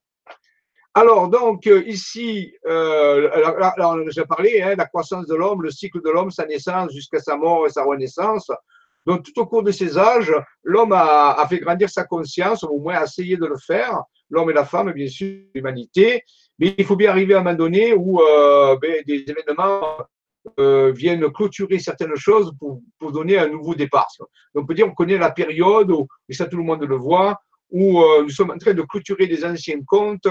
Alors, 0.96 1.30
donc, 1.30 1.68
euh, 1.68 1.84
ici, 1.86 2.52
euh, 2.66 3.30
déjà 4.04 4.26
parlé, 4.26 4.60
hein, 4.62 4.74
la 4.76 4.88
croissance 4.88 5.28
de 5.28 5.36
l'homme, 5.36 5.62
le 5.62 5.70
cycle 5.70 6.02
de 6.04 6.10
l'homme, 6.10 6.32
sa 6.32 6.48
naissance 6.48 6.92
jusqu'à 6.92 7.20
sa 7.20 7.38
mort 7.38 7.68
et 7.68 7.70
sa 7.70 7.84
renaissance. 7.84 8.52
Donc, 9.06 9.24
tout 9.24 9.40
au 9.40 9.46
cours 9.46 9.62
de 9.62 9.72
ces 9.72 9.98
âges, 10.00 10.34
l'homme 10.64 10.94
a, 10.94 11.46
fait 11.48 11.60
grandir 11.60 11.90
sa 11.90 12.04
conscience, 12.04 12.64
au 12.64 12.80
moins 12.80 12.96
a 12.96 13.04
essayé 13.04 13.38
de 13.38 13.46
le 13.46 13.58
faire, 13.58 14.02
l'homme 14.32 14.50
et 14.50 14.54
la 14.54 14.66
femme, 14.66 14.92
bien 14.94 15.08
sûr, 15.08 15.44
l'humanité. 15.54 16.24
Mais 16.58 16.74
il 16.76 16.86
faut 16.86 16.96
bien 16.96 17.12
arriver 17.12 17.36
à 17.36 17.40
un 17.40 17.44
moment 17.44 17.56
donné 17.56 17.94
où 17.94 18.20
euh, 18.20 18.78
ben, 18.82 19.04
des 19.06 19.26
événements 19.28 19.98
euh, 20.60 20.92
viennent 20.92 21.30
clôturer 21.32 21.80
certaines 21.80 22.16
choses 22.16 22.52
pour, 22.60 22.82
donner 23.12 23.38
un 23.38 23.48
nouveau 23.48 23.76
départ. 23.76 24.08
on 24.56 24.66
peut 24.66 24.74
dire 24.74 24.88
qu'on 24.88 24.94
connaît 24.94 25.18
la 25.18 25.32
période, 25.32 25.92
où, 25.92 26.08
et 26.28 26.34
ça 26.34 26.48
tout 26.48 26.58
le 26.58 26.64
monde 26.64 26.84
le 26.84 26.96
voit, 26.96 27.40
où 27.70 28.02
euh, 28.02 28.24
nous 28.24 28.30
sommes 28.30 28.52
en 28.52 28.58
train 28.58 28.74
de 28.74 28.82
clôturer 28.82 29.28
des 29.28 29.46
anciens 29.46 29.80
comptes 29.86 30.28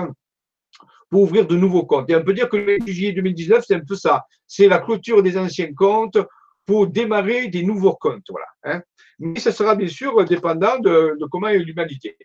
pour 1.11 1.23
ouvrir 1.23 1.47
de 1.47 1.57
nouveaux 1.57 1.85
comptes. 1.85 2.11
Et 2.11 2.17
on 2.17 2.23
peut 2.23 2.35
dire 2.35 2.49
que 2.49 2.57
le 2.57 2.79
juillet 2.87 3.13
2019, 3.13 3.65
c'est 3.67 3.75
un 3.75 3.85
peu 3.85 3.97
ça. 3.97 4.25
C'est 4.47 4.69
la 4.69 4.79
clôture 4.79 5.23
des 5.23 5.37
anciens 5.37 5.73
comptes 5.75 6.19
pour 6.67 6.87
démarrer 6.87 7.49
des 7.49 7.63
nouveaux 7.63 7.95
comptes. 7.95 8.31
Hein. 8.65 8.83
Mais 9.19 9.41
ça 9.41 9.53
sera 9.53 9.75
bien 9.75 9.89
sûr 9.89 10.25
dépendant 10.25 10.79
de, 10.79 11.17
comment 11.31 11.49
est 11.49 11.59
l'humanité. 11.59 12.17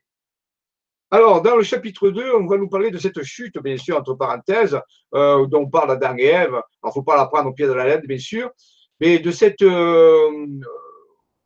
Alors, 1.15 1.41
dans 1.41 1.56
le 1.56 1.63
chapitre 1.63 2.10
2, 2.10 2.34
on 2.34 2.45
va 2.45 2.58
nous 2.58 2.67
parler 2.67 2.91
de 2.91 2.97
cette 2.97 3.23
chute, 3.23 3.58
bien 3.60 3.78
sûr, 3.78 3.95
entre 3.97 4.15
parenthèses, 4.15 4.78
euh, 5.13 5.45
dont 5.45 5.65
parle 5.65 5.91
Adam 5.91 6.17
et 6.17 6.25
Ève. 6.25 6.56
Alors, 6.56 6.65
il 6.84 6.88
ne 6.88 6.91
faut 6.91 7.04
pas 7.04 7.15
la 7.15 7.25
prendre 7.28 7.47
au 7.47 7.54
pied 7.54 7.65
de 7.65 7.71
la 7.71 7.86
lettre, 7.86 8.06
bien 8.06 8.17
sûr, 8.17 8.49
mais 8.99 9.19
de 9.19 9.32
cette, 9.32 9.62
euh, 9.62 10.45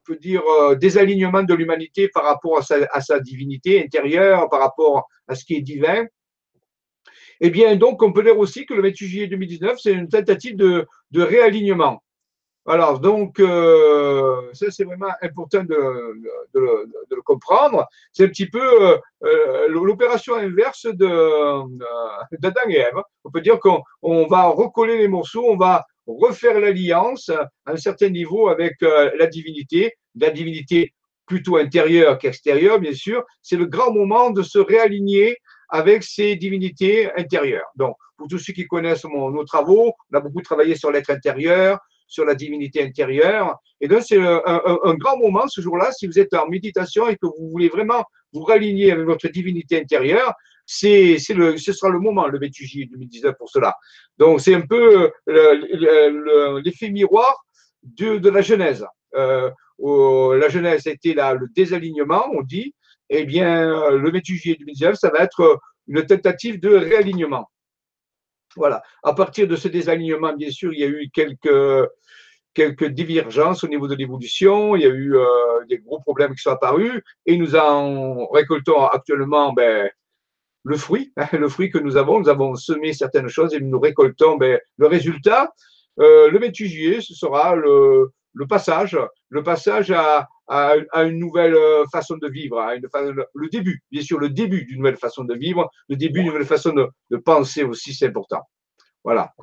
peut 0.06 0.16
dire, 0.16 0.42
euh, 0.42 0.74
désalignement 0.74 1.44
de 1.44 1.54
l'humanité 1.54 2.10
par 2.10 2.24
rapport 2.24 2.58
à 2.58 3.02
sa, 3.02 3.20
divinité 3.20 3.80
intérieure, 3.84 4.50
par 4.50 4.62
rapport 4.62 5.08
à 5.28 5.36
ce 5.36 5.46
qui 5.46 5.58
est 5.58 5.62
divin. 5.62 6.08
Eh 7.40 7.52
bien, 7.52 7.76
donc, 7.76 8.02
on 8.02 8.12
peut 8.12 8.24
dire 8.24 8.40
aussi 8.40 8.66
que 8.66 8.74
le 8.74 8.82
28 8.82 9.08
juillet 9.08 9.28
2019, 9.28 9.78
c'est 9.80 9.94
une 9.94 10.10
tentative 10.10 10.56
de, 10.56 10.88
réalignement. 11.14 12.02
Alors, 12.70 13.00
donc, 13.00 13.40
euh, 13.40 14.42
ça, 14.54 14.70
c'est 14.70 14.84
vraiment 14.84 15.10
important 15.24 15.64
de, 15.64 16.22
le, 16.54 17.22
comprendre. 17.26 17.88
C'est 18.14 18.26
un 18.26 18.28
petit 18.28 18.46
peu 18.46 19.00
euh, 19.24 19.68
l'opération 19.70 20.36
inverse 20.36 20.86
d'Adam 20.86 22.62
et 22.70 22.76
Ève. 22.76 23.02
On 23.24 23.32
peut 23.32 23.42
dire 23.42 23.60
qu'on 23.60 24.28
va 24.28 24.50
recoller 24.50 25.00
les 25.00 25.08
morceaux, 25.08 25.46
on 25.50 25.58
va 25.58 25.84
refaire 26.06 26.60
l'alliance 26.60 27.30
à 27.30 27.50
un 27.66 27.78
certain 27.78 28.10
niveau 28.10 28.50
avec 28.50 28.76
la 28.82 29.26
divinité, 29.26 29.96
la 30.16 30.30
divinité 30.30 30.94
plutôt 31.26 31.58
intérieure 31.58 32.20
qu'extérieure, 32.20 32.80
bien 32.80 32.94
sûr, 32.94 33.24
c'est 33.42 33.58
le 33.58 33.66
grand 33.66 33.92
moment 33.92 34.30
de 34.30 34.44
se 34.44 34.60
réaligner 34.60 35.38
avec 35.70 36.04
ces 36.04 36.36
divinités 36.36 37.12
intérieures. 37.18 37.68
Donc, 37.76 37.96
pour 38.16 38.28
tous 38.28 38.38
ceux 38.38 38.54
qui 38.54 38.68
connaissent 38.68 39.06
nos 39.06 39.44
travaux, 39.44 39.94
on 40.12 40.18
a 40.18 40.20
beaucoup 40.20 40.42
travaillé 40.42 40.76
sur 40.76 40.92
l'être 40.92 41.10
intérieur, 41.10 41.80
sur 42.10 42.26
la 42.26 42.36
divinité 42.36 42.84
intérieure. 42.84 43.58
Et 43.80 43.88
donc, 43.88 44.02
c'est 44.02 44.18
un, 44.18 44.94
grand 44.96 45.18
moment 45.18 45.48
ce 45.48 45.62
jour-là, 45.62 45.92
si 45.94 46.08
vous 46.08 46.20
êtes 46.20 46.34
en 46.34 46.48
méditation 46.50 47.08
et 47.08 47.16
que 47.16 47.28
vous 47.28 47.50
voulez 47.50 47.70
vraiment 47.70 48.04
vous 48.34 48.44
réaligner 48.44 48.92
avec 48.92 49.06
votre 49.06 49.28
divinité 49.30 49.80
intérieure, 49.80 50.34
c'est, 50.66 51.18
le, 51.30 51.58
ce 51.58 51.72
sera 51.72 51.90
le 51.90 52.00
moment, 52.00 52.28
le 52.28 52.40
28 52.40 52.66
juillet 52.68 52.88
2019 52.92 53.36
pour 53.38 53.50
cela. 53.50 53.76
Donc, 54.18 54.42
c'est 54.42 54.54
un 54.54 54.62
peu 54.62 55.10
euh, 55.30 56.62
l'effet 56.64 56.90
miroir 56.90 57.44
de, 57.84 58.30
la 58.30 58.42
Genèse. 58.42 58.86
Euh, 59.16 59.50
la 59.80 60.50
Genèse 60.50 60.86
était 60.88 61.14
là, 61.14 61.34
le 61.34 61.48
désalignement, 61.56 62.26
on 62.34 62.42
dit, 62.42 62.76
eh 63.10 63.24
bien, 63.24 63.90
le 63.92 64.12
28 64.12 64.36
juillet 64.36 64.58
2019, 64.60 64.96
ça 64.96 65.10
va 65.10 65.20
être 65.24 65.60
une 65.88 66.06
tentative 66.06 66.60
de 66.60 66.70
réalignement. 66.76 67.50
Voilà. 68.56 68.82
À 69.04 69.14
partir 69.14 69.48
de 69.48 69.56
ce 69.56 69.68
désalignement, 69.68 70.34
bien 70.34 70.52
sûr, 70.52 70.74
il 70.74 70.80
y 70.80 70.84
a 70.84 70.88
eu 70.88 71.10
quelques, 71.14 71.90
quelques 72.54 72.86
divergences 72.86 73.64
au 73.64 73.68
niveau 73.68 73.88
de 73.88 73.96
l'évolution. 73.96 74.76
Il 74.76 74.82
y 74.82 74.86
a 74.86 74.90
eu 74.90 75.16
euh, 75.16 75.26
des 75.68 75.78
gros 75.80 76.00
problèmes 76.00 76.34
qui 76.36 76.42
sont 76.42 76.52
apparus 76.52 77.02
et 77.26 77.38
nous 77.38 77.56
en 77.56 78.28
récoltons 78.28 78.86
actuellement 78.86 79.54
ben, 79.54 79.90
le 80.64 80.78
fruit, 80.78 81.14
hein, 81.18 81.28
le 81.34 81.50
fruit 81.50 81.70
que 81.70 81.78
nous 81.78 81.98
avons. 81.98 82.20
Nous 82.20 82.30
avons 82.30 82.56
semé 82.56 82.94
certaines 82.94 83.30
choses 83.30 83.54
et 83.54 83.60
nous 83.60 83.80
récoltons 83.80 84.38
ben, 84.38 84.60
le 84.78 84.88
résultat. 84.88 85.54
Euh, 86.00 86.30
le 86.30 86.40
28 86.40 86.68
juillet, 86.68 87.02
ce 87.02 87.14
sera 87.14 87.56
le, 87.56 88.12
le 88.34 88.48
passage, 88.48 88.98
le 89.30 89.44
passage 89.44 89.92
à, 89.92 90.28
une 90.50 91.20
nouvelle 91.20 91.56
euh, 91.56 91.86
façon 91.92 92.18
de 92.18 92.28
vivre, 92.28 92.60
à 92.60 92.76
le 92.76 93.50
début, 93.50 93.84
bien 93.92 94.02
sûr, 94.02 94.20
le 94.20 94.30
début 94.30 94.66
d'une 94.66 94.78
nouvelle 94.78 94.98
façon 94.98 95.24
de 95.24 95.36
vivre, 95.36 95.70
le 95.88 95.96
début 95.96 96.20
d'une 96.20 96.28
nouvelle 96.32 96.46
façon 96.46 96.74
de, 96.74 97.18
penser 97.18 97.64
aussi, 97.64 97.94
c'est 97.94 98.08
important. 98.08 98.42
Voilà. 99.04 99.34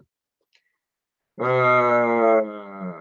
Euh, 1.41 2.93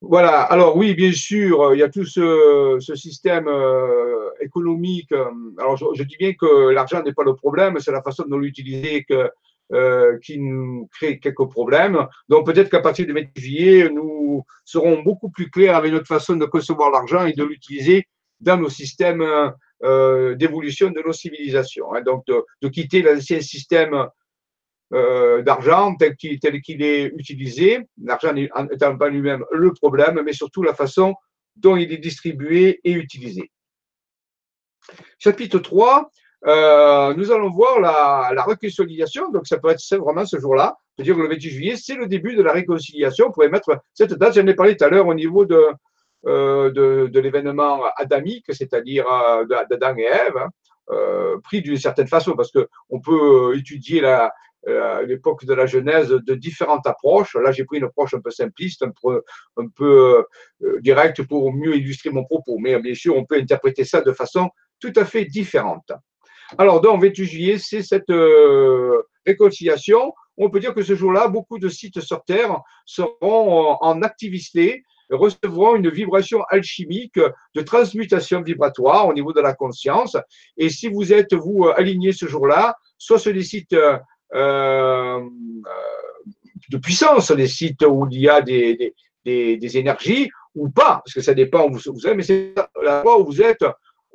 voilà. 0.00 0.42
Alors 0.42 0.76
oui, 0.76 0.94
bien 0.94 1.12
sûr, 1.12 1.74
il 1.74 1.78
y 1.78 1.82
a 1.82 1.88
tout 1.88 2.04
ce, 2.04 2.78
système 2.96 3.46
euh, 3.46 4.30
économique. 4.40 5.12
Alors 5.58 5.76
je, 5.76 6.02
dis 6.02 6.16
bien 6.16 6.32
que 6.34 6.70
l'argent 6.70 7.02
n'est 7.02 7.12
pas 7.12 7.24
le 7.24 7.36
problème, 7.36 7.78
c'est 7.78 7.92
la 7.92 8.02
façon 8.02 8.24
de 8.24 8.36
l'utiliser 8.36 9.04
que 9.04 9.30
euh, 9.72 10.18
qui 10.18 10.38
nous 10.38 10.88
crée 10.92 11.18
quelques 11.18 11.48
problèmes. 11.48 12.06
Donc 12.28 12.46
peut-être 12.46 12.70
qu'à 12.70 12.80
partir 12.80 13.06
du 13.06 13.12
28 13.12 13.40
juillet, 13.40 13.88
nous 13.88 14.44
serons 14.64 15.02
beaucoup 15.02 15.30
plus 15.30 15.50
clairs 15.50 15.76
avec 15.76 15.92
notre 15.92 16.06
façon 16.06 16.36
de 16.36 16.44
concevoir 16.44 16.90
l'argent 16.90 17.24
et 17.24 17.32
de 17.32 17.44
l'utiliser 17.44 18.06
dans 18.40 18.58
nos 18.58 18.68
systèmes 18.68 19.24
euh, 19.84 20.34
d'évolution 20.34 20.90
de 20.90 21.00
nos 21.00 21.12
civilisations. 21.12 21.94
Hein. 21.94 22.02
Donc 22.02 22.24
de, 22.26 22.68
quitter 22.68 23.02
l'ancien 23.02 23.40
système 23.40 24.08
euh, 24.92 25.42
d'argent 25.42 25.96
tel 25.96 26.16
qu'il 26.16 26.82
est 26.82 27.12
utilisé, 27.16 27.80
l'argent 28.02 28.34
n'étant 28.34 28.98
pas 28.98 29.08
lui-même 29.08 29.44
le 29.52 29.72
problème, 29.72 30.20
mais 30.24 30.34
surtout 30.34 30.62
la 30.62 30.74
façon 30.74 31.14
dont 31.56 31.76
il 31.76 31.92
est 31.92 31.98
distribué 31.98 32.80
et 32.84 32.92
utilisé. 32.92 33.50
Chapitre 35.18 35.58
3, 35.58 36.10
euh, 36.46 37.14
nous 37.14 37.30
allons 37.30 37.50
voir 37.50 37.80
la, 37.80 38.30
la, 38.34 38.42
réconciliation. 38.42 39.30
Donc, 39.30 39.46
ça 39.46 39.58
peut 39.58 39.70
être 39.70 39.96
vraiment 39.96 40.24
ce 40.24 40.38
jour-là. 40.38 40.76
Je 40.98 41.02
veux 41.02 41.04
dire 41.04 41.16
que 41.16 41.20
le 41.20 41.28
28 41.28 41.50
juillet, 41.50 41.76
c'est 41.76 41.94
le 41.94 42.06
début 42.06 42.34
de 42.34 42.42
la 42.42 42.52
réconciliation. 42.52 43.26
On 43.28 43.32
pourrait 43.32 43.48
mettre 43.48 43.78
cette 43.94 44.14
date, 44.14 44.34
j'en 44.34 44.46
ai 44.46 44.54
parlé 44.54 44.76
tout 44.76 44.84
à 44.84 44.88
l'heure 44.88 45.06
au 45.06 45.14
niveau 45.14 45.44
de, 45.44 45.66
euh, 46.26 46.70
de, 46.70 47.06
de 47.06 47.20
l'événement 47.20 47.84
adamique, 47.96 48.46
c'est-à-dire 48.50 49.06
euh, 49.06 49.44
d'Adam 49.70 49.96
et 49.96 50.02
Ève, 50.02 50.36
hein, 50.36 50.48
euh, 50.90 51.38
pris 51.44 51.62
d'une 51.62 51.76
certaine 51.76 52.08
façon, 52.08 52.34
parce 52.34 52.50
qu'on 52.50 53.00
peut 53.00 53.56
étudier 53.56 54.00
la, 54.00 54.32
l'époque 55.06 55.44
de 55.44 55.54
la 55.54 55.66
Genèse 55.66 56.10
de 56.10 56.34
différentes 56.34 56.86
approches. 56.86 57.34
Là, 57.34 57.52
j'ai 57.52 57.64
pris 57.64 57.78
une 57.78 57.84
approche 57.84 58.14
un 58.14 58.20
peu 58.20 58.30
simpliste, 58.30 58.82
un 58.82 58.92
peu, 59.02 59.22
un 59.56 59.66
peu 59.68 60.24
euh, 60.62 60.80
directe 60.80 61.22
pour 61.22 61.52
mieux 61.52 61.76
illustrer 61.76 62.10
mon 62.10 62.24
propos. 62.24 62.58
Mais 62.58 62.78
bien 62.80 62.94
sûr, 62.94 63.16
on 63.16 63.24
peut 63.24 63.36
interpréter 63.36 63.84
ça 63.84 64.00
de 64.00 64.12
façon 64.12 64.50
tout 64.80 64.92
à 64.96 65.04
fait 65.04 65.24
différente. 65.24 65.92
Alors, 66.58 66.80
donc, 66.80 67.02
28 67.02 67.24
juillet, 67.24 67.58
c'est 67.58 67.82
cette 67.82 68.10
euh, 68.10 69.02
réconciliation. 69.26 70.12
On 70.36 70.50
peut 70.50 70.60
dire 70.60 70.74
que 70.74 70.82
ce 70.82 70.94
jour-là, 70.94 71.28
beaucoup 71.28 71.58
de 71.58 71.68
sites 71.68 72.00
sur 72.00 72.22
Terre 72.24 72.60
seront 72.84 73.76
en 73.80 74.02
activité, 74.02 74.82
recevront 75.10 75.76
une 75.76 75.90
vibration 75.90 76.42
alchimique 76.48 77.18
de 77.54 77.62
transmutation 77.62 78.42
vibratoire 78.42 79.08
au 79.08 79.14
niveau 79.14 79.32
de 79.32 79.40
la 79.40 79.54
conscience. 79.54 80.16
Et 80.56 80.68
si 80.68 80.88
vous 80.88 81.12
êtes, 81.12 81.34
vous, 81.34 81.68
aligné 81.74 82.12
ce 82.12 82.26
jour-là, 82.26 82.74
soit 82.98 83.18
sur 83.18 83.32
des 83.32 83.42
sites 83.42 83.74
euh, 83.74 83.98
euh, 84.34 85.20
de 86.70 86.78
puissance, 86.78 87.32
des 87.32 87.48
sites 87.48 87.82
où 87.82 88.06
il 88.10 88.20
y 88.20 88.28
a 88.28 88.40
des, 88.40 88.94
énergies, 89.24 90.30
ou 90.54 90.68
pas, 90.68 91.00
parce 91.04 91.14
que 91.14 91.22
ça 91.22 91.34
dépend 91.34 91.66
où 91.68 91.78
vous 91.78 92.06
êtes, 92.06 92.16
mais 92.16 92.22
c'est 92.22 92.54
la 92.82 93.02
fois 93.02 93.18
où 93.18 93.24
vous 93.24 93.40
êtes 93.40 93.64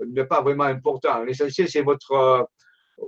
n'est 0.06 0.26
pas 0.26 0.42
vraiment 0.42 0.66
important. 0.66 1.24
L'essentiel, 1.24 1.70
c'est 1.70 1.82
votre 1.82 2.12
euh, 2.12 2.44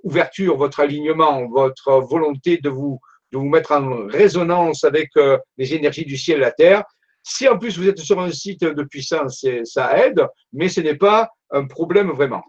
ouverture, 0.03 0.57
votre 0.57 0.79
alignement, 0.79 1.47
votre 1.47 1.99
volonté 2.01 2.57
de 2.57 2.69
vous, 2.69 2.99
de 3.31 3.37
vous 3.37 3.47
mettre 3.49 3.71
en 3.71 4.07
résonance 4.07 4.83
avec 4.83 5.09
euh, 5.17 5.37
les 5.57 5.73
énergies 5.73 6.05
du 6.05 6.17
ciel 6.17 6.37
et 6.37 6.41
la 6.41 6.51
terre. 6.51 6.83
Si 7.23 7.47
en 7.47 7.57
plus 7.57 7.77
vous 7.77 7.87
êtes 7.87 7.99
sur 7.99 8.19
un 8.19 8.31
site 8.31 8.63
de 8.63 8.83
puissance, 8.83 9.45
ça 9.65 9.97
aide, 10.05 10.25
mais 10.53 10.69
ce 10.69 10.81
n'est 10.81 10.95
pas 10.95 11.29
un 11.51 11.65
problème 11.65 12.11
vraiment. 12.11 12.43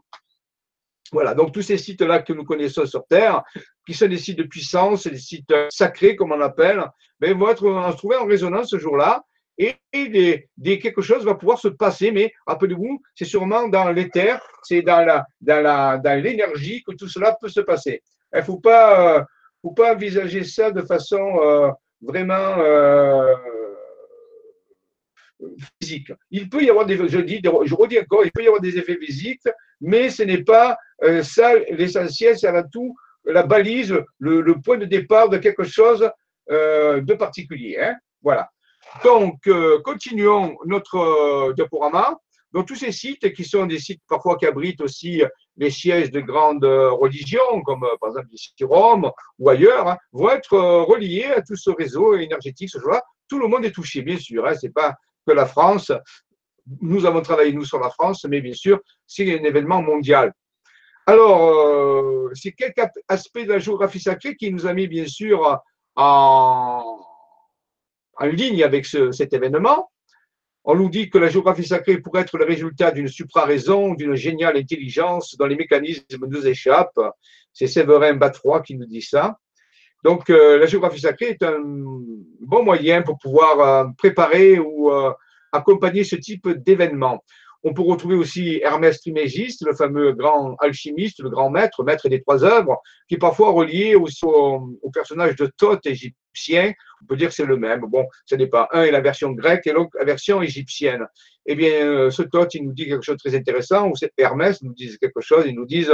Voilà, 1.12 1.34
donc 1.34 1.52
tous 1.52 1.62
ces 1.62 1.76
sites-là 1.76 2.20
que 2.20 2.32
nous 2.32 2.44
connaissons 2.44 2.86
sur 2.86 3.04
Terre, 3.06 3.42
qui 3.84 3.94
sont 3.94 4.06
des 4.06 4.18
sites 4.18 4.38
de 4.38 4.44
puissance, 4.44 5.08
des 5.08 5.18
sites 5.18 5.52
sacrés, 5.70 6.14
comme 6.14 6.30
on 6.30 6.36
l'appelle, 6.36 6.84
ben, 7.18 7.36
vont 7.36 7.48
être, 7.48 7.90
se 7.90 7.96
trouver 7.96 8.16
en 8.16 8.26
résonance 8.26 8.70
ce 8.70 8.78
jour-là 8.78 9.24
et 9.92 10.78
quelque 10.78 11.02
chose 11.02 11.24
va 11.24 11.34
pouvoir 11.34 11.58
se 11.58 11.68
passer, 11.68 12.10
mais 12.12 12.32
rappelez-vous, 12.46 13.02
c'est 13.14 13.24
sûrement 13.26 13.68
dans 13.68 13.90
l'éther, 13.90 14.40
c'est 14.62 14.82
dans 14.82 15.24
l'énergie 15.42 16.82
que 16.82 16.92
tout 16.94 17.08
cela 17.08 17.36
peut 17.40 17.48
se 17.48 17.60
passer. 17.60 18.02
Il 18.32 18.38
ne 18.38 18.42
faut 18.42 18.58
pas, 18.58 19.18
euh, 19.18 19.24
faut 19.60 19.72
pas 19.72 19.94
envisager 19.94 20.44
ça 20.44 20.70
de 20.70 20.82
façon 20.82 21.40
euh, 21.42 21.70
vraiment 22.00 22.58
euh, 22.58 23.34
physique. 25.80 26.12
Il 26.30 26.48
peut 26.48 26.62
y 26.62 26.70
avoir 26.70 26.86
des, 26.86 26.96
je 26.96 27.18
redis 27.74 27.98
encore, 27.98 28.24
il 28.24 28.32
peut 28.32 28.42
y 28.42 28.46
avoir 28.46 28.62
des 28.62 28.78
effets 28.78 28.96
physiques, 28.96 29.48
mais 29.80 30.08
ce 30.08 30.22
n'est 30.22 30.42
pas 30.42 30.78
ça 31.22 31.54
l'essentiel, 31.70 32.38
c'est 32.38 32.46
avant 32.46 32.66
tout 32.70 32.94
la 33.24 33.42
balise, 33.42 33.94
le, 34.18 34.54
point 34.62 34.78
de 34.78 34.84
départ 34.84 35.28
de 35.28 35.38
quelque 35.38 35.64
chose 35.64 36.10
de 36.48 37.14
particulier. 37.14 37.78
Hein. 37.80 37.96
Voilà. 38.22 38.50
Donc, 39.04 39.46
euh, 39.46 39.80
continuons 39.82 40.58
notre 40.66 40.96
euh, 40.96 41.52
diaporama. 41.54 42.18
Donc, 42.52 42.66
tous 42.66 42.74
ces 42.74 42.92
sites 42.92 43.32
qui 43.32 43.44
sont 43.44 43.66
des 43.66 43.78
sites 43.78 44.02
parfois 44.08 44.36
qui 44.36 44.46
abritent 44.46 44.80
aussi 44.80 45.22
les 45.56 45.70
sièges 45.70 46.10
de 46.10 46.20
grandes 46.20 46.64
euh, 46.64 46.90
religions, 46.90 47.62
comme 47.64 47.86
par 48.00 48.10
exemple 48.10 48.28
ici 48.32 48.52
Rome 48.62 49.10
ou 49.38 49.48
ailleurs, 49.48 49.88
hein, 49.88 49.96
vont 50.12 50.30
être 50.30 50.58
reliés 50.58 51.26
à 51.36 51.42
tout 51.42 51.56
ce 51.56 51.70
réseau 51.70 52.16
énergétique 52.16 52.70
ce 52.70 52.78
jour-là. 52.78 53.02
Tout 53.28 53.38
le 53.38 53.46
monde 53.46 53.64
est 53.64 53.70
touché, 53.70 54.02
bien 54.02 54.18
sûr. 54.18 54.44
Hein, 54.46 54.54
Ce 54.54 54.66
n'est 54.66 54.72
pas 54.72 54.94
que 55.26 55.32
la 55.32 55.46
France. 55.46 55.92
Nous 56.80 57.06
avons 57.06 57.22
travaillé, 57.22 57.52
nous, 57.52 57.64
sur 57.64 57.78
la 57.78 57.90
France, 57.90 58.26
mais 58.28 58.40
bien 58.40 58.52
sûr, 58.52 58.80
c'est 59.06 59.38
un 59.38 59.44
événement 59.44 59.82
mondial. 59.82 60.32
Alors, 61.06 62.30
c'est 62.34 62.52
quelques 62.52 62.86
aspects 63.08 63.40
de 63.40 63.48
la 63.48 63.58
géographie 63.58 63.98
sacrée 63.98 64.36
qui 64.36 64.52
nous 64.52 64.66
a 64.66 64.74
mis 64.74 64.86
bien 64.86 65.06
sûr 65.06 65.58
en, 65.96 67.00
en 68.20 68.26
ligne 68.26 68.62
avec 68.62 68.86
cet 68.86 69.32
événement. 69.32 69.90
On 70.64 70.74
nous 70.74 70.90
dit 70.90 71.08
que 71.08 71.18
la 71.18 71.28
géographie 71.28 71.66
sacrée 71.66 71.98
pourrait 71.98 72.20
être 72.20 72.36
le 72.36 72.44
résultat 72.44 72.90
d'une 72.90 73.08
supra-raison, 73.08 73.94
d'une 73.94 74.14
géniale 74.14 74.58
intelligence 74.58 75.36
dont 75.38 75.46
les 75.46 75.56
mécanismes 75.56 76.26
nous 76.28 76.46
échappent. 76.46 77.00
C'est 77.52 77.66
Séverin 77.66 78.14
Batfroy 78.14 78.60
qui 78.62 78.76
nous 78.76 78.86
dit 78.86 79.02
ça. 79.02 79.38
Donc, 80.04 80.30
euh, 80.30 80.58
la 80.58 80.66
géographie 80.66 81.00
sacrée 81.00 81.30
est 81.30 81.42
un 81.42 81.60
bon 81.62 82.62
moyen 82.62 83.02
pour 83.02 83.18
pouvoir 83.18 83.60
euh, 83.60 83.84
préparer 83.98 84.58
ou 84.58 84.90
euh, 84.90 85.12
accompagner 85.52 86.04
ce 86.04 86.16
type 86.16 86.48
d'événement. 86.48 87.24
On 87.62 87.74
peut 87.74 87.82
retrouver 87.82 88.14
aussi 88.14 88.60
Hermès 88.62 89.00
Trismégiste, 89.00 89.66
le 89.66 89.74
fameux 89.74 90.12
grand 90.12 90.56
alchimiste, 90.60 91.22
le 91.22 91.28
grand 91.28 91.50
maître, 91.50 91.84
maître 91.84 92.08
des 92.08 92.22
trois 92.22 92.42
œuvres, 92.44 92.80
qui 93.08 93.16
est 93.16 93.18
parfois 93.18 93.50
relié 93.50 93.94
au, 93.94 94.08
au 94.22 94.90
personnage 94.90 95.36
de 95.36 95.50
Thoth 95.58 95.84
égyptien. 95.84 96.72
On 97.02 97.06
peut 97.06 97.16
dire 97.16 97.28
que 97.28 97.34
c'est 97.34 97.46
le 97.46 97.56
même. 97.56 97.80
Bon, 97.80 98.06
ce 98.26 98.34
n'est 98.34 98.46
pas. 98.46 98.68
Un 98.72 98.82
est 98.82 98.90
la 98.90 99.00
version 99.00 99.32
grecque 99.32 99.66
et 99.66 99.72
l'autre 99.72 99.90
la 99.98 100.04
version 100.04 100.42
égyptienne. 100.42 101.06
Eh 101.46 101.54
bien, 101.54 102.10
ce 102.10 102.22
Thoth, 102.22 102.54
il 102.54 102.64
nous 102.64 102.72
dit 102.72 102.86
quelque 102.86 103.02
chose 103.02 103.16
de 103.16 103.28
très 103.28 103.36
intéressant, 103.36 103.88
ou 103.88 103.94
Hermès 104.16 104.62
nous 104.62 104.74
dit 104.74 104.96
quelque 105.00 105.20
chose, 105.20 105.44
ils 105.46 105.54
nous 105.54 105.66
disent 105.66 105.92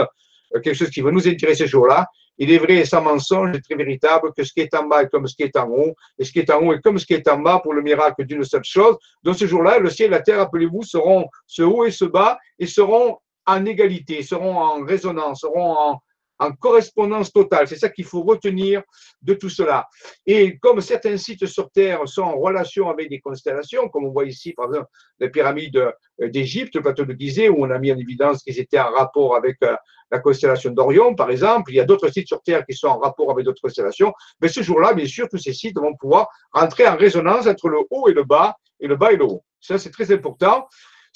quelque 0.53 0.75
chose 0.75 0.90
qui 0.90 1.01
va 1.01 1.11
nous 1.11 1.27
intéresser 1.29 1.64
ce 1.64 1.71
jour-là. 1.71 2.07
Il 2.38 2.53
est 2.53 2.59
vrai 2.59 2.77
et 2.77 2.85
sans 2.85 3.01
mensonge 3.01 3.57
et 3.57 3.62
très 3.62 3.77
véritable 3.77 4.33
que 4.37 4.45
ce 4.45 4.53
qui 4.53 4.61
est 4.61 4.75
en 4.75 4.87
bas 4.87 5.03
est 5.03 5.09
comme 5.09 5.27
ce 5.27 5.35
qui 5.35 5.42
est 5.45 5.57
en 5.57 5.69
haut, 5.69 5.95
et 6.19 6.25
ce 6.25 6.33
qui 6.33 6.40
est 6.40 6.51
en 6.51 6.61
haut 6.61 6.75
est 6.75 6.81
comme 6.81 6.99
ce 6.99 7.07
qui 7.07 7.14
est 7.14 7.27
en 7.29 7.38
bas 7.38 7.61
pour 7.62 7.73
le 7.73 7.81
miracle 7.83 8.25
d'une 8.27 8.45
seule 8.45 8.64
chose. 8.64 8.97
Donc 9.23 9.37
ce 9.37 9.47
jour-là, 9.47 9.79
le 9.79 9.88
ciel 9.88 10.09
et 10.09 10.11
la 10.11 10.21
terre, 10.21 10.38
rappelez-vous, 10.38 10.83
seront 10.83 11.29
ce 11.47 11.62
haut 11.62 11.87
et 11.87 11.90
ce 11.90 12.05
bas, 12.05 12.38
et 12.59 12.66
seront 12.66 13.19
en 13.47 13.64
égalité, 13.64 14.23
seront 14.23 14.59
en 14.59 14.85
résonance, 14.85 15.40
seront 15.40 15.73
en, 15.73 16.01
en 16.38 16.53
correspondance 16.53 17.33
totale. 17.33 17.66
C'est 17.68 17.77
ça 17.77 17.88
qu'il 17.88 18.05
faut 18.05 18.22
retenir 18.22 18.83
de 19.22 19.35
tout 19.35 19.49
cela. 19.49 19.87
Et 20.27 20.59
comme 20.59 20.81
certains 20.81 21.16
sites 21.16 21.46
sur 21.46 21.70
Terre 21.70 22.07
sont 22.07 22.22
en 22.22 22.38
relation 22.38 22.88
avec 22.90 23.09
des 23.09 23.20
constellations, 23.20 23.88
comme 23.88 24.05
on 24.05 24.11
voit 24.11 24.27
ici, 24.27 24.53
par 24.53 24.66
exemple, 24.66 24.88
les 25.20 25.31
pyramides 25.31 25.77
euh, 25.77 26.29
d'Égypte, 26.29 26.75
le 26.75 26.83
plateau 26.83 27.05
de 27.05 27.14
Gizeh, 27.18 27.49
où 27.49 27.64
on 27.64 27.70
a 27.70 27.79
mis 27.79 27.92
en 27.92 27.99
évidence 27.99 28.42
qu'ils 28.42 28.59
étaient 28.59 28.81
en 28.81 28.90
rapport 28.90 29.37
avec 29.37 29.57
euh, 29.62 29.75
la 30.11 30.18
constellation 30.18 30.70
d'Orion, 30.70 31.14
par 31.14 31.31
exemple. 31.31 31.72
Il 31.72 31.77
y 31.77 31.81
a 31.81 31.85
d'autres 31.85 32.09
sites 32.09 32.29
sur 32.29 32.42
Terre 32.42 32.64
qui 32.64 32.77
sont 32.77 32.88
en 32.88 32.99
rapport 32.99 33.31
avec 33.31 33.44
d'autres 33.44 33.62
constellations. 33.62 34.12
Mais 34.40 34.49
ce 34.49 34.62
jour-là, 34.62 34.94
bien 34.94 35.07
sûr, 35.07 35.29
tous 35.29 35.38
ces 35.38 35.53
sites 35.53 35.77
vont 35.79 35.94
pouvoir 35.94 36.29
rentrer 36.53 36.87
en 36.87 36.96
résonance 36.96 37.46
entre 37.46 37.68
le 37.68 37.79
haut 37.90 38.09
et 38.09 38.12
le 38.12 38.25
bas, 38.25 38.57
et 38.81 38.87
le 38.87 38.96
bas 38.96 39.12
et 39.12 39.16
le 39.16 39.25
haut. 39.25 39.42
Ça, 39.61 39.79
c'est 39.79 39.90
très 39.90 40.12
important. 40.12 40.68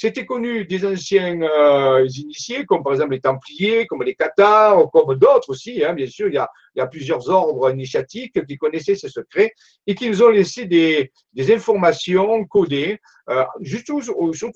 C'était 0.02 0.24
connu 0.24 0.64
des 0.64 0.86
anciens 0.86 1.42
euh, 1.42 2.08
initiés, 2.16 2.64
comme 2.64 2.82
par 2.82 2.94
exemple 2.94 3.12
les 3.12 3.20
Templiers, 3.20 3.86
comme 3.86 4.02
les 4.02 4.14
Cathares, 4.14 4.90
comme 4.90 5.14
d'autres 5.16 5.50
aussi. 5.50 5.84
Hein, 5.84 5.92
bien 5.92 6.06
sûr, 6.06 6.28
il 6.28 6.36
y, 6.36 6.80
a, 6.80 6.86
plusieurs 6.86 7.28
ordres 7.28 7.70
initiatiques 7.70 8.42
qui 8.46 8.56
connaissaient 8.56 8.94
ces 8.94 9.10
secrets 9.10 9.52
et 9.86 9.94
qui 9.94 10.08
nous 10.08 10.22
ont 10.22 10.30
laissé 10.30 10.64
des, 10.64 11.12
informations 11.52 12.46
codées, 12.46 12.98
euh, 13.28 13.44
surtout, 13.62 14.00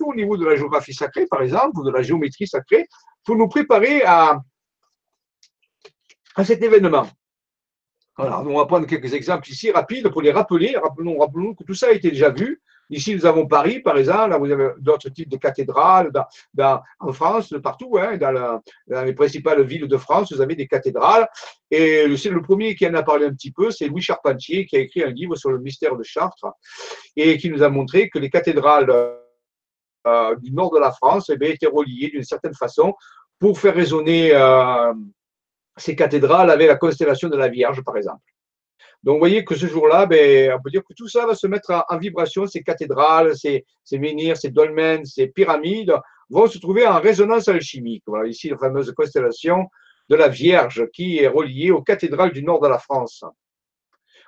au 0.07 0.15
niveau 0.15 0.35
de 0.35 0.47
la 0.47 0.55
géographie 0.55 0.95
sacrée, 0.95 1.27
par 1.27 1.43
exemple, 1.43 1.77
ou 1.77 1.83
de 1.83 1.91
la 1.91 2.01
géométrie 2.01 2.47
sacrée, 2.47 2.87
pour 3.23 3.35
nous 3.35 3.47
préparer 3.47 4.01
à, 4.01 4.41
cet 6.43 6.63
événement. 6.63 7.05
Alors, 8.17 8.47
on 8.47 8.57
va 8.57 8.65
prendre 8.65 8.87
quelques 8.87 9.13
exemples 9.13 9.47
ici 9.47 9.69
rapides 9.69 10.09
pour 10.09 10.23
les 10.23 10.31
rappeler. 10.31 10.75
Rappelons, 10.75 11.19
rappelons 11.19 11.53
que 11.53 11.63
tout 11.63 11.75
ça 11.75 11.89
a 11.89 11.91
été 11.91 12.09
déjà 12.09 12.31
vu. 12.31 12.63
Ici, 12.89 13.15
nous 13.15 13.25
avons 13.25 13.47
Paris, 13.47 13.79
par 13.79 13.97
exemple. 13.97 14.29
Là, 14.29 14.37
vous 14.37 14.51
avez 14.51 14.69
d'autres 14.79 15.09
types 15.09 15.29
de 15.29 15.37
cathédrales 15.37 16.11
en 16.99 17.11
France, 17.11 17.53
partout, 17.63 17.97
hein, 17.99 18.17
dans, 18.17 18.61
les 19.03 19.13
principales 19.13 19.63
villes 19.63 19.87
de 19.87 19.97
France, 19.97 20.33
vous 20.33 20.41
avez 20.41 20.55
des 20.55 20.67
cathédrales. 20.67 21.27
Et 21.71 22.05
c'est 22.17 22.29
le 22.29 22.41
premier 22.41 22.75
qui 22.75 22.87
en 22.87 22.93
a 22.93 23.03
parlé 23.03 23.25
un 23.25 23.33
petit 23.33 23.51
peu, 23.51 23.71
c'est 23.71 23.87
Louis 23.87 24.01
Charpentier, 24.01 24.65
qui 24.65 24.77
a 24.77 24.79
écrit 24.79 25.03
un 25.03 25.09
livre 25.09 25.35
sur 25.35 25.51
le 25.51 25.59
mystère 25.59 25.95
de 25.95 26.03
Chartres 26.03 26.47
et 27.15 27.37
qui 27.37 27.49
nous 27.49 27.63
a 27.63 27.69
montré 27.69 28.09
que 28.09 28.19
les 28.19 28.29
cathédrales 28.29 28.89
euh, 30.07 30.35
du 30.35 30.51
nord 30.51 30.71
de 30.71 30.79
la 30.79 30.91
France 30.91 31.31
eh 31.31 31.49
étaient 31.49 31.65
reliées 31.65 32.09
d'une 32.09 32.23
certaine 32.23 32.53
façon 32.53 32.93
pour 33.39 33.59
faire 33.59 33.73
résonner 33.73 34.31
euh, 34.33 34.93
ces 35.77 35.95
cathédrales 35.95 36.51
avec 36.51 36.67
la 36.67 36.75
constellation 36.75 37.27
de 37.27 37.37
la 37.37 37.47
Vierge, 37.47 37.83
par 37.83 37.97
exemple. 37.97 38.21
Donc, 39.05 39.13
vous 39.13 39.19
voyez 39.19 39.45
que 39.45 39.53
ce 39.53 39.67
jour-là, 39.67 40.07
ben, 40.07 40.53
on 40.57 40.61
peut 40.61 40.71
dire 40.71 40.83
que 40.83 40.93
tout 40.95 41.07
ça 41.07 41.27
va 41.27 41.35
se 41.35 41.45
mettre 41.45 41.85
en 41.87 41.97
vibration. 41.99 42.47
Ces 42.47 42.63
cathédrales, 42.63 43.37
ces, 43.37 43.63
ces 43.83 43.99
menhirs, 43.99 44.35
ces 44.35 44.49
dolmens, 44.49 45.05
ces 45.05 45.27
pyramides 45.27 45.93
vont 46.31 46.47
se 46.47 46.57
trouver 46.57 46.87
en 46.87 46.99
résonance 46.99 47.47
alchimique. 47.47 48.03
Voilà, 48.07 48.27
ici, 48.27 48.49
la 48.49 48.57
fameuse 48.57 48.91
constellation 48.93 49.67
de 50.09 50.15
la 50.15 50.27
Vierge 50.27 50.87
qui 50.91 51.19
est 51.19 51.27
reliée 51.27 51.69
aux 51.69 51.83
cathédrales 51.83 52.31
du 52.31 52.43
nord 52.43 52.59
de 52.59 52.67
la 52.67 52.79
France. 52.79 53.23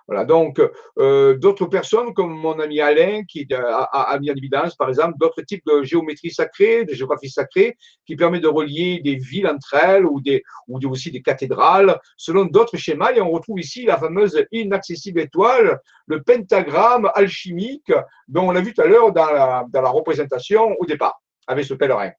Voilà, 0.08 0.24
donc 0.24 0.62
euh, 1.00 1.36
d'autres 1.38 1.66
personnes 1.66 2.14
comme 2.14 2.32
mon 2.32 2.60
ami 2.60 2.80
Alain 2.80 3.24
qui 3.28 3.46
a, 3.54 4.18
mis 4.20 4.32
en 4.32 4.36
évidence, 4.36 4.76
par 4.76 4.88
exemple, 4.88 5.16
d'autres 5.20 5.42
types 5.42 5.64
de 5.68 5.84
géométrie 5.84 6.32
sacrée, 6.32 6.86
de 6.86 6.94
géographie 6.94 7.30
sacrée, 7.30 7.76
qui 8.06 8.16
permet 8.16 8.40
de 8.40 8.48
relier 8.48 9.02
des 9.04 9.16
villes 9.16 9.48
entre 9.48 9.74
elles 9.74 10.06
ou, 10.06 10.22
des, 10.22 10.44
ou 10.70 10.80
aussi 10.88 11.12
des 11.12 11.22
cathédrales 11.22 12.00
selon 12.16 12.46
d'autres 12.46 12.78
schémas. 12.78 13.12
Et 13.12 13.22
on 13.22 13.32
retrouve 13.32 13.60
ici 13.60 13.86
la 13.86 13.98
fameuse 13.98 14.42
inaccessible 14.54 15.20
étoile, 15.20 15.80
le 16.06 16.24
pentagramme 16.24 17.12
alchimique 17.14 17.92
dont 18.30 18.48
on 18.48 18.52
l'a 18.52 18.62
vu 18.62 18.74
tout 18.74 18.82
à 18.82 18.88
l'heure 18.88 19.12
dans 19.12 19.26
la, 19.26 19.66
dans 19.70 19.82
la 19.82 19.90
représentation 19.90 20.74
au 20.80 20.86
départ, 20.86 21.22
avec 21.48 21.66
ce 21.66 21.74
pèlerin. 21.74 22.12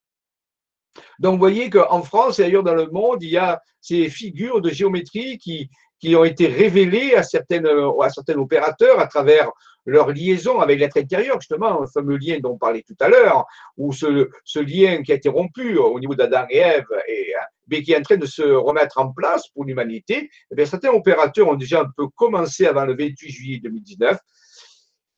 Donc, 1.19 1.35
vous 1.35 1.39
voyez 1.39 1.71
qu'en 1.71 2.03
France 2.03 2.39
et 2.39 2.45
ailleurs 2.45 2.63
dans 2.63 2.75
le 2.75 2.87
monde, 2.87 3.23
il 3.23 3.31
y 3.31 3.37
a 3.37 3.61
ces 3.81 4.09
figures 4.09 4.61
de 4.61 4.71
géométrie 4.71 5.39
qui, 5.39 5.71
qui 6.01 6.15
ont 6.17 6.25
été 6.25 6.47
révélés 6.47 7.15
à, 7.15 7.23
certaines, 7.23 7.67
à 7.67 8.11
certains 8.11 8.37
opérateurs 8.37 9.01
à 9.01 9.07
travers 9.07 9.51
leur 9.89 10.13
liaison 10.13 10.61
avec 10.61 10.79
l'être 10.81 10.99
intérieur, 10.99 11.41
justement, 11.41 11.81
le 11.81 11.87
fameux 11.87 12.19
lien 12.19 12.39
dont 12.41 12.53
on 12.53 12.59
parlait 12.59 12.85
tout 12.87 12.97
à 13.01 13.09
l'heure, 13.09 13.47
ou 13.79 13.93
ce, 13.93 14.29
ce, 14.45 14.59
lien 14.59 15.03
qui 15.03 15.13
a 15.13 15.15
été 15.15 15.31
rompu 15.31 15.79
au 15.79 15.99
niveau 15.99 16.15
d'Adam 16.15 16.45
et 16.51 16.59
Ève, 16.59 16.85
et, 17.09 17.33
mais 17.69 17.83
qui 17.83 17.93
est 17.93 17.97
en 17.97 18.03
train 18.03 18.17
de 18.17 18.27
se 18.27 18.43
remettre 18.43 18.99
en 18.99 19.13
place 19.13 19.49
pour 19.49 19.65
l'humanité, 19.65 20.31
eh 20.57 20.67
certains 20.67 20.91
opérateurs 20.91 21.49
ont 21.49 21.55
déjà 21.55 21.81
un 21.81 21.91
peu 21.97 22.07
commencé 22.15 22.67
avant 22.67 22.85
le 22.85 22.97
28 22.97 23.31
juillet 23.31 23.61
2019, 23.63 24.19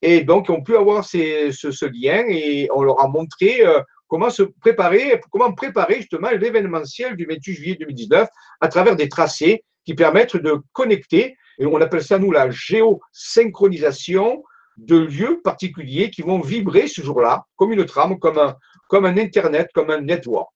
et 0.02 0.22
donc 0.22 0.48
ont 0.50 0.62
pu 0.62 0.76
avoir 0.76 1.04
ces, 1.04 1.50
ce, 1.52 1.72
ce, 1.72 1.86
lien, 1.86 2.24
et 2.28 2.68
on 2.72 2.82
leur 2.82 3.00
a 3.02 3.08
montré 3.08 3.66
euh, 3.66 3.80
comment 4.10 4.28
se 4.28 4.42
préparer, 4.42 5.20
comment 5.30 5.52
préparer 5.52 5.94
justement 5.96 6.30
l'événementiel 6.30 7.16
du 7.16 7.26
28 7.26 7.54
juillet 7.54 7.76
2019 7.76 8.28
à 8.60 8.68
travers 8.68 8.96
des 8.96 9.08
tracés 9.08 9.64
qui 9.86 9.94
permettent 9.94 10.36
de 10.36 10.58
connecter, 10.72 11.36
et 11.58 11.64
on 11.64 11.80
appelle 11.80 12.02
ça 12.02 12.18
nous 12.18 12.32
la 12.32 12.50
géosynchronisation 12.50 14.42
de 14.76 14.96
lieux 14.96 15.40
particuliers 15.42 16.10
qui 16.10 16.22
vont 16.22 16.40
vibrer 16.40 16.88
ce 16.88 17.02
jour-là, 17.02 17.44
comme 17.56 17.72
une 17.72 17.84
trame, 17.84 18.18
comme 18.18 18.38
un, 18.38 18.56
comme 18.88 19.06
un 19.06 19.16
Internet, 19.16 19.70
comme 19.72 19.90
un 19.90 20.00
network. 20.00 20.50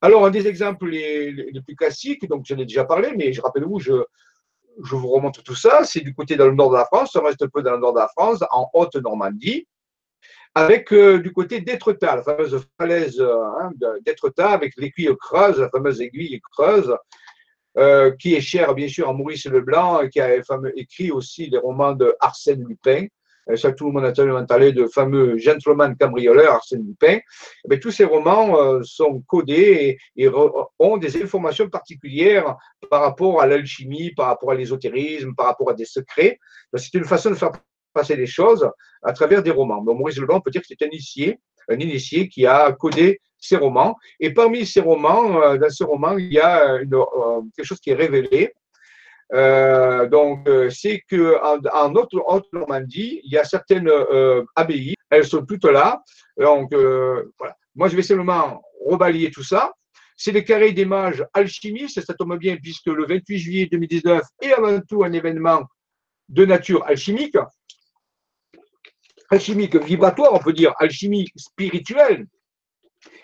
Alors, 0.00 0.24
un 0.24 0.30
des 0.30 0.46
exemples 0.46 0.86
les, 0.86 1.60
plus 1.66 1.76
classiques, 1.76 2.28
donc 2.28 2.44
j'en 2.46 2.58
ai 2.58 2.64
déjà 2.64 2.84
parlé, 2.84 3.12
mais 3.16 3.32
je 3.32 3.40
rappelle-vous, 3.40 3.80
je, 3.80 4.04
je 4.82 4.94
vous 4.94 5.08
remonte 5.08 5.42
tout 5.42 5.54
ça, 5.54 5.84
c'est 5.84 6.00
du 6.00 6.14
côté 6.14 6.36
dans 6.36 6.46
le 6.46 6.54
nord 6.54 6.70
de 6.70 6.76
la 6.76 6.84
France, 6.84 7.16
on 7.16 7.22
reste 7.22 7.42
un 7.42 7.48
peu 7.48 7.62
dans 7.62 7.72
le 7.72 7.78
nord 7.78 7.94
de 7.94 7.98
la 7.98 8.08
France, 8.08 8.42
en 8.50 8.68
Haute-Normandie, 8.74 9.66
avec 10.54 10.92
euh, 10.92 11.18
du 11.18 11.32
côté 11.32 11.60
d'Étretat, 11.60 12.16
la 12.16 12.22
fameuse 12.22 12.60
falaise 12.78 13.20
euh, 13.20 13.42
hein, 13.60 13.70
d'Étretat, 14.04 14.50
avec 14.50 14.74
l'aiguille 14.76 15.14
creuse, 15.18 15.58
la 15.58 15.70
fameuse 15.70 16.00
aiguille 16.00 16.40
creuse, 16.52 16.94
euh, 17.78 18.10
qui 18.18 18.34
est 18.34 18.40
cher 18.40 18.74
bien 18.74 18.88
sûr 18.88 19.08
à 19.08 19.12
Maurice 19.14 19.46
Leblanc, 19.46 20.06
qui 20.08 20.20
a 20.20 20.36
écrit 20.76 21.10
aussi 21.10 21.46
les 21.48 21.58
romans 21.58 21.92
de 21.92 22.14
Arsène 22.20 22.66
Lupin. 22.66 23.06
Euh, 23.50 23.56
ça, 23.56 23.72
tout 23.72 23.86
le 23.86 23.92
monde 23.92 24.04
a 24.04 24.12
tellement 24.12 24.44
parlé 24.44 24.72
de 24.72 24.86
fameux 24.86 25.38
gentleman 25.38 25.96
cambrioleur 25.96 26.56
Arsène 26.56 26.86
Lupin. 26.86 27.18
Mais 27.66 27.76
eh 27.76 27.80
tous 27.80 27.90
ces 27.90 28.04
romans 28.04 28.82
sont 28.84 29.22
codés 29.26 29.98
et, 30.16 30.28
ont 30.78 30.98
des 30.98 31.22
informations 31.22 31.68
particulières 31.70 32.56
par 32.90 33.00
rapport 33.00 33.40
à 33.40 33.46
l'alchimie, 33.46 34.12
par 34.14 34.26
rapport 34.26 34.50
à 34.50 34.54
l'ésotérisme, 34.54 35.34
par 35.34 35.46
rapport 35.46 35.70
à 35.70 35.74
des 35.74 35.86
secrets. 35.86 36.38
C'est 36.74 36.94
une 36.94 37.04
façon 37.04 37.30
de 37.30 37.36
faire 37.36 37.52
passer 37.92 38.16
les 38.16 38.26
choses 38.26 38.68
à 39.02 39.12
travers 39.12 39.42
des 39.42 39.50
romans. 39.50 39.82
Maurice 39.82 40.18
Leblanc 40.18 40.40
peut 40.40 40.50
dire 40.50 40.60
que 40.60 40.66
c'est 40.68 40.82
un 40.82 40.88
initié, 40.88 41.38
un 41.68 41.78
initié 41.78 42.28
qui 42.28 42.46
a 42.46 42.72
codé 42.72 43.20
ces 43.38 43.56
romans. 43.56 43.96
Et 44.20 44.32
parmi 44.32 44.64
ces 44.64 44.80
romans, 44.80 45.42
euh, 45.42 45.58
dans 45.58 45.70
ces 45.70 45.84
romans, 45.84 46.16
il 46.16 46.32
y 46.32 46.38
a 46.38 46.76
une, 46.76 46.94
euh, 46.94 47.40
quelque 47.54 47.66
chose 47.66 47.80
qui 47.80 47.90
est 47.90 47.94
révélé. 47.94 48.54
Euh, 49.34 50.06
donc, 50.08 50.48
c'est 50.70 51.02
que 51.08 51.38
en, 51.42 51.94
Haute-Normandie, 51.94 53.20
il 53.24 53.32
y 53.32 53.38
a 53.38 53.44
certaines 53.44 53.90
abbayes, 54.56 54.94
elles 55.10 55.26
sont 55.26 55.44
toutes 55.44 55.64
là. 55.64 56.02
Donc. 56.36 56.72
Moi, 57.74 57.88
je 57.88 57.96
vais 57.96 58.02
seulement 58.02 58.62
rebalayer 58.84 59.30
tout 59.30 59.42
ça. 59.42 59.72
C'est 60.16 60.32
le 60.32 60.42
carré 60.42 60.72
des 60.72 60.84
mages 60.84 61.24
alchimistes, 61.32 62.00
ça 62.04 62.14
tombe 62.14 62.36
bien 62.38 62.56
puisque 62.56 62.86
le 62.86 63.06
28 63.06 63.38
juillet 63.38 63.68
2019 63.70 64.22
est 64.42 64.52
avant 64.52 64.78
tout 64.80 65.04
un 65.04 65.12
événement 65.12 65.62
de 66.28 66.44
nature 66.44 66.84
alchimique, 66.86 67.36
alchimique 69.32 69.76
vibratoire, 69.76 70.32
on 70.32 70.38
peut 70.38 70.52
dire 70.52 70.74
alchimie 70.78 71.28
spirituelle, 71.36 72.26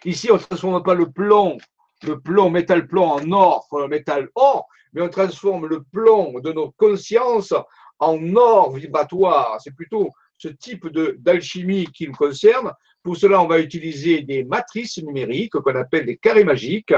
Ici, 0.05 0.31
on 0.31 0.35
ne 0.35 0.41
transforme 0.41 0.83
pas 0.83 0.95
le 0.95 1.11
plomb 1.11 1.59
le 2.05 2.21
plomb, 2.21 2.51
métal 2.51 2.87
plomb 2.87 3.11
en 3.11 3.33
or, 3.33 3.67
métal 3.89 4.29
or, 4.37 4.69
mais 4.93 5.03
on 5.03 5.09
transforme 5.09 5.67
le 5.67 5.83
plomb 5.83 6.39
de 6.39 6.53
notre 6.53 6.77
conscience 6.77 7.53
en 7.99 8.37
or 8.37 8.73
vibratoire. 8.73 9.61
C'est 9.61 9.75
plutôt 9.75 10.13
ce 10.39 10.49
type 10.49 10.87
d'alchimie 11.19 11.87
qui 11.93 12.07
nous 12.07 12.15
concerne. 12.15 12.73
Pour 13.03 13.17
cela, 13.17 13.43
on 13.43 13.47
va 13.47 13.59
utiliser 13.59 14.23
des 14.23 14.45
matrices 14.45 14.99
numériques 14.99 15.53
qu'on 15.53 15.75
appelle 15.75 16.07
des 16.07 16.17
carrés 16.17 16.45
magiques, 16.45 16.95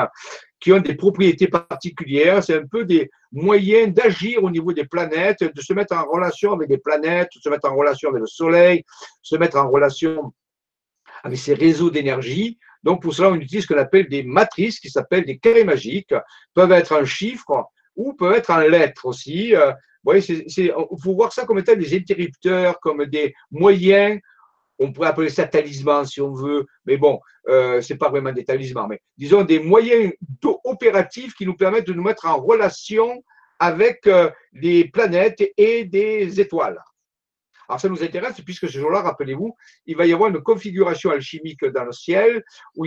qui 0.61 0.73
ont 0.73 0.81
des 0.81 0.95
propriétés 0.95 1.49
particulières. 1.49 2.45
C'est 2.45 2.57
un 2.57 2.67
peu 2.67 2.85
des 2.85 3.11
moyens 3.33 3.93
d'agir 3.95 4.45
au 4.45 4.51
niveau 4.51 4.73
des 4.73 4.85
planètes, 4.85 5.43
de 5.43 5.61
se 5.61 5.73
mettre 5.73 5.97
en 5.97 6.05
relation 6.05 6.53
avec 6.53 6.69
des 6.69 6.79
planètes, 6.79 7.31
de 7.35 7.41
se 7.41 7.49
mettre 7.49 7.71
en 7.71 7.77
relation 7.77 8.11
avec 8.11 8.21
le 8.21 8.27
Soleil, 8.27 8.85
se 9.23 9.37
mettre 9.37 9.57
en 9.57 9.71
relation 9.71 10.33
avec 11.23 11.39
ces 11.39 11.55
réseaux 11.55 11.91
d'énergie. 11.91 12.59
Donc, 12.83 13.03
pour 13.03 13.15
cela, 13.15 13.31
on 13.31 13.35
utilise 13.35 13.65
ce 13.65 13.73
qu'on 13.73 13.81
appelle 13.81 14.09
des 14.09 14.23
matrices 14.23 14.81
qui 14.81 14.91
s'appellent 14.91 15.27
des 15.27 15.39
carrés 15.39 15.65
magiques, 15.65 16.15
peuvent 16.55 16.73
être 16.73 16.99
en 16.99 17.05
chiffres 17.05 17.67
ou 17.97 18.13
peuvent 18.15 18.35
être 18.35 18.51
en 18.51 18.61
lettres 18.61 19.07
aussi. 19.07 19.55
Voyez, 20.03 20.23
il 20.31 20.73
faut 21.03 21.15
voir 21.15 21.33
ça 21.33 21.45
comme 21.45 21.59
étant 21.59 21.77
des 21.77 21.95
interrupteurs, 21.95 22.81
comme 22.81 23.05
des 23.07 23.35
moyens. 23.51 24.21
On 24.79 24.93
pourrait 24.93 25.09
appeler 25.09 25.29
ça 25.29 25.47
talisman 25.47 26.07
si 26.07 26.23
on 26.23 26.33
veut, 26.33 26.65
mais 26.87 26.97
bon, 26.97 27.21
euh, 27.49 27.83
c'est 27.83 27.99
pas 27.99 28.09
vraiment 28.09 28.33
des 28.33 28.45
talismans, 28.45 28.89
mais 28.89 29.01
disons 29.19 29.43
des 29.43 29.61
moyens 29.61 30.11
opératifs 30.65 31.35
qui 31.35 31.45
nous 31.45 31.55
permettent 31.55 31.87
de 31.87 31.93
nous 31.93 32.03
mettre 32.03 32.27
en 32.27 32.39
relation 32.39 33.23
avec 33.59 34.07
euh, 34.07 34.31
des 34.55 34.87
planètes 34.89 35.43
et 35.59 35.85
des 35.85 36.41
étoiles. 36.41 36.83
Alors 37.69 37.79
ça 37.79 37.89
nous 37.89 38.03
intéresse 38.03 38.41
puisque 38.41 38.69
ce 38.69 38.79
jour-là, 38.79 39.03
rappelez-vous, 39.03 39.55
il 39.87 39.97
va 39.97 40.07
y 40.07 40.13
avoir 40.13 40.31
une 40.31 40.43
configuration 40.43 41.11
alchimique 41.11 41.65
dans 41.67 41.85
le 41.85 41.93
ciel 41.93 42.43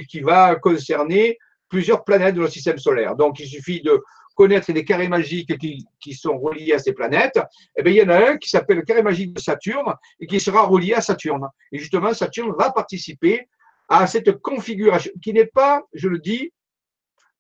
qui 0.09 0.19
va 0.19 0.55
concerner 0.55 1.37
plusieurs 1.69 2.03
planètes 2.03 2.35
de 2.35 2.41
notre 2.41 2.53
système 2.53 2.77
solaire. 2.77 3.15
Donc 3.15 3.39
il 3.39 3.47
suffit 3.47 3.81
de 3.81 4.03
connaître 4.35 4.71
les 4.71 4.83
carrés 4.83 5.07
magiques 5.07 5.57
qui, 5.57 6.13
sont 6.13 6.37
reliés 6.37 6.73
à 6.73 6.79
ces 6.79 6.93
planètes, 6.93 7.39
eh 7.75 7.83
bien, 7.83 7.93
il 7.93 7.97
y 7.97 8.01
en 8.01 8.09
a 8.09 8.31
un 8.31 8.37
qui 8.37 8.49
s'appelle 8.49 8.77
le 8.77 8.83
carré 8.83 9.03
magique 9.03 9.33
de 9.33 9.39
Saturne 9.39 9.93
et 10.19 10.27
qui 10.27 10.39
sera 10.39 10.63
relié 10.65 10.93
à 10.93 11.01
Saturne. 11.01 11.47
Et 11.71 11.77
justement, 11.77 12.13
Saturne 12.13 12.53
va 12.57 12.71
participer 12.71 13.47
à 13.89 14.07
cette 14.07 14.31
configuration 14.41 15.11
qui 15.21 15.33
n'est 15.33 15.45
pas, 15.45 15.83
je 15.93 16.07
le 16.07 16.19
dis, 16.19 16.51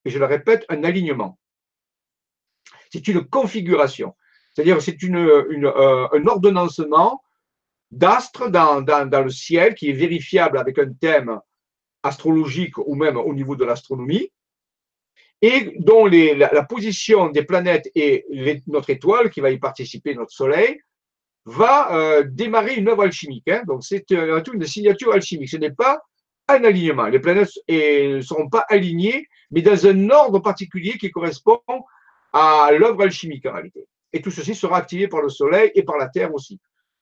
et 0.05 0.09
je 0.09 0.19
le 0.19 0.25
répète, 0.25 0.65
un 0.69 0.83
alignement. 0.83 1.39
C'est 2.91 3.07
une 3.07 3.25
configuration. 3.25 4.15
C'est-à-dire 4.53 4.81
c'est 4.81 5.01
euh, 5.03 6.07
un 6.11 6.27
ordonnancement 6.27 7.23
d'astres 7.89 8.49
dans 8.49 9.23
le 9.23 9.29
ciel 9.29 9.75
qui 9.75 9.89
est 9.89 9.93
vérifiable 9.93 10.57
avec 10.57 10.77
un 10.77 10.91
thème 10.93 11.39
astrologique 12.03 12.77
ou 12.77 12.95
même 12.95 13.17
au 13.17 13.33
niveau 13.33 13.55
de 13.55 13.65
l'astronomie 13.65 14.31
et 15.43 15.75
dont 15.77 16.05
la, 16.05 16.63
position 16.63 17.27
des 17.27 17.43
planètes 17.43 17.91
et 17.95 18.25
notre 18.67 18.89
étoile, 18.89 19.29
qui 19.29 19.41
va 19.41 19.51
y 19.51 19.59
participer, 19.59 20.15
notre 20.15 20.31
Soleil, 20.31 20.79
va 21.45 21.93
euh, 21.93 22.23
démarrer 22.25 22.75
une 22.75 22.87
œuvre 22.87 23.03
alchimique. 23.03 23.49
Hein. 23.49 23.61
Donc 23.67 23.83
c'est 23.83 24.09
euh, 24.13 24.41
une 24.53 24.65
signature 24.65 25.11
alchimique. 25.11 25.49
Ce 25.49 25.57
n'est 25.57 25.73
pas 25.73 25.99
un 26.47 26.63
alignement. 26.63 27.07
Les 27.07 27.19
planètes 27.19 27.51
ne 27.67 28.21
seront 28.21 28.47
pas 28.47 28.65
alignées, 28.69 29.27
mais 29.51 29.61
dans 29.61 29.85
un 29.85 30.09
ordre 30.11 30.39
particulier 30.39 30.97
qui 30.97 31.11
correspond 31.11 31.59
à 32.31 32.69
l'œuvre 32.71 33.03
alchimique 33.03 33.45
en 33.45 33.51
réalité. 33.51 33.85
Et 34.13 34.21
tout 34.21 34.31
ceci 34.31 34.55
sera 34.55 34.77
activé 34.77 35.09
par 35.09 35.21
le 35.21 35.27
Soleil 35.27 35.71
et 35.75 35.83
par 35.83 35.97
la 35.97 36.07
Terre 36.07 36.33
aussi. 36.33 36.57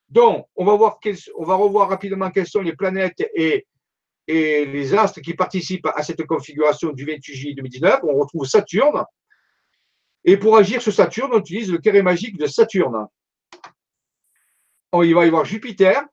Donc, 0.10 0.48
on 0.56 0.66
va, 0.66 0.76
voir 0.76 0.98
on 1.38 1.46
va 1.46 1.54
revoir 1.54 1.90
rapidement 1.90 2.32
quelles 2.32 2.48
sont 2.48 2.62
les 2.62 2.76
planètes 2.76 3.24
et 3.36 3.68
et 4.28 4.66
les 4.66 4.94
astres 4.94 5.22
qui 5.22 5.34
participent 5.34 5.88
à 5.96 6.04
cette 6.04 6.26
configuration 6.26 6.92
du 6.92 7.06
28 7.06 7.34
juillet 7.34 7.56
2019, 7.56 8.02
on 8.04 8.16
retrouve 8.16 8.46
Saturne. 8.46 9.04
Et 10.24 10.38
pour 10.38 10.56
agir 10.56 10.82
sur 10.82 10.94
Saturne, 10.94 11.32
on 11.34 11.40
utilise 11.40 11.72
le 11.72 11.80
carré 11.80 12.02
magique 12.02 12.38
de 12.38 12.46
Saturne. 12.46 13.08
Il 14.94 15.16
va 15.16 15.26
y 15.26 15.28
avoir 15.28 15.46
Jupiter. 15.46 16.04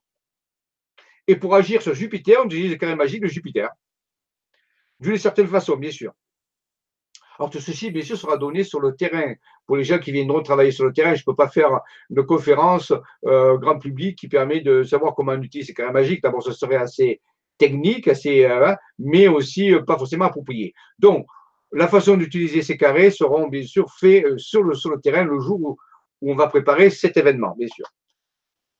Et 1.26 1.36
pour 1.36 1.54
agir 1.54 1.82
sur 1.82 1.94
Jupiter, 1.94 2.40
on 2.42 2.46
utilise 2.46 2.70
le 2.70 2.76
carré 2.76 2.94
magique 2.94 3.22
de 3.22 3.28
Jupiter. 3.28 3.68
D'une 4.98 5.18
certaine 5.18 5.46
façon, 5.46 5.76
bien 5.76 5.90
sûr. 5.90 6.12
Alors 7.38 7.50
tout 7.50 7.60
ceci, 7.60 7.90
bien 7.90 8.02
sûr, 8.02 8.16
sera 8.16 8.36
donné 8.36 8.64
sur 8.64 8.80
le 8.80 8.96
terrain. 8.96 9.34
Pour 9.66 9.76
les 9.76 9.84
gens 9.84 9.98
qui 9.98 10.10
viendront 10.10 10.42
travailler 10.42 10.72
sur 10.72 10.86
le 10.86 10.92
terrain, 10.92 11.14
je 11.14 11.20
ne 11.20 11.24
peux 11.24 11.36
pas 11.36 11.48
faire 11.48 11.80
une 12.10 12.24
conférence 12.24 12.92
euh, 13.26 13.58
grand 13.58 13.78
public 13.78 14.18
qui 14.18 14.26
permet 14.26 14.60
de 14.60 14.82
savoir 14.82 15.14
comment 15.14 15.32
on 15.32 15.42
utilise 15.42 15.68
ces 15.68 15.74
carrés 15.74 15.92
magiques. 15.92 16.22
D'abord, 16.22 16.42
ce 16.42 16.52
serait 16.52 16.76
assez 16.76 17.20
technique, 17.58 18.08
euh, 18.08 18.74
mais 18.98 19.28
aussi 19.28 19.74
euh, 19.74 19.82
pas 19.82 19.98
forcément 19.98 20.26
approprié. 20.26 20.74
Donc, 20.98 21.26
la 21.72 21.88
façon 21.88 22.16
d'utiliser 22.16 22.62
ces 22.62 22.78
carrés 22.78 23.10
seront 23.10 23.48
bien 23.48 23.64
sûr 23.64 23.92
faits 23.92 24.24
euh, 24.24 24.38
sur 24.38 24.62
le, 24.62 25.00
terrain 25.00 25.24
le 25.24 25.38
jour 25.40 25.60
où, 25.60 25.76
on 26.22 26.34
va 26.34 26.48
préparer 26.48 26.90
cet 26.90 27.16
événement, 27.16 27.54
bien 27.56 27.68
sûr. 27.68 27.86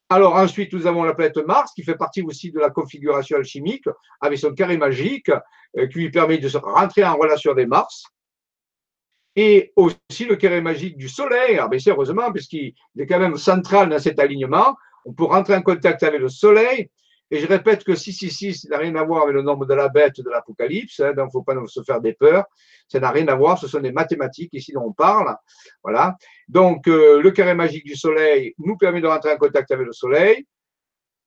Alors 0.09 0.35
ensuite, 0.35 0.73
nous 0.73 0.87
avons 0.87 1.05
la 1.05 1.15
planète 1.15 1.37
Mars 1.47 1.73
qui 1.75 1.85
fait 1.85 1.95
partie 1.95 2.23
aussi 2.23 2.51
de 2.51 2.59
la 2.59 2.71
configuration 2.71 3.37
alchimique 3.37 3.85
avec 4.23 4.39
son 4.39 4.55
carré 4.55 4.79
magique 4.79 5.31
qui 5.93 5.99
lui 5.99 6.11
permet 6.11 6.39
de 6.39 6.49
rentrer 6.57 7.05
en 7.05 7.15
relation 7.15 7.53
avec 7.53 7.69
Mars. 7.69 8.05
Et 9.37 9.73
aussi 9.77 10.25
le 10.25 10.35
carré 10.35 10.63
magique 10.63 10.97
du 10.97 11.11
Soleil, 11.11 11.61
sûr, 11.79 11.93
heureusement, 11.93 12.33
puisqu'il 12.33 12.75
est 12.99 13.07
quand 13.07 13.21
même 13.21 13.37
central 13.37 13.91
dans 13.91 13.99
cet 13.99 14.19
alignement. 14.19 14.77
On 15.05 15.13
peut 15.13 15.25
rentrer 15.25 15.55
en 15.55 15.63
contact 15.63 16.03
avec 16.03 16.21
le 16.21 16.31
Soleil 16.31 16.91
et 17.31 17.41
je 17.41 17.47
répète 17.47 17.85
que 17.85 17.95
666 17.95 18.69
n'a 18.71 18.79
rien 18.79 18.95
à 18.97 19.05
voir 19.05 19.25
avec 19.25 19.35
le 19.35 19.43
nombre 19.43 19.67
de 19.67 19.75
la 19.75 19.89
bête 19.89 20.21
de 20.21 20.31
l'Apocalypse, 20.31 21.01
hein, 21.01 21.13
donc 21.13 21.27
il 21.27 21.27
ne 21.27 21.31
faut 21.31 21.43
pas 21.43 21.55
se 21.67 21.83
faire 21.83 22.01
des 22.01 22.15
peurs. 22.15 22.45
Ça 22.89 23.01
n'a 23.01 23.11
rien 23.11 23.29
à 23.29 23.35
voir, 23.35 23.59
ce 23.59 23.69
sont 23.69 23.81
des 23.81 23.93
mathématiques 23.93 24.55
ici 24.55 24.73
dont 24.73 24.85
on 24.87 24.93
parle. 24.93 25.37
Voilà. 25.83 26.17
Donc, 26.49 26.89
euh, 26.89 27.21
le 27.21 27.31
carré 27.31 27.55
magique 27.55 27.85
du 27.85 27.97
Soleil 27.97 28.55
nous 28.59 28.79
permet 28.79 29.03
de 29.03 29.07
rentrer 29.07 29.33
en 29.33 29.37
contact 29.37 29.71
avec 29.71 29.87
le 29.87 29.93
Soleil. 29.93 30.47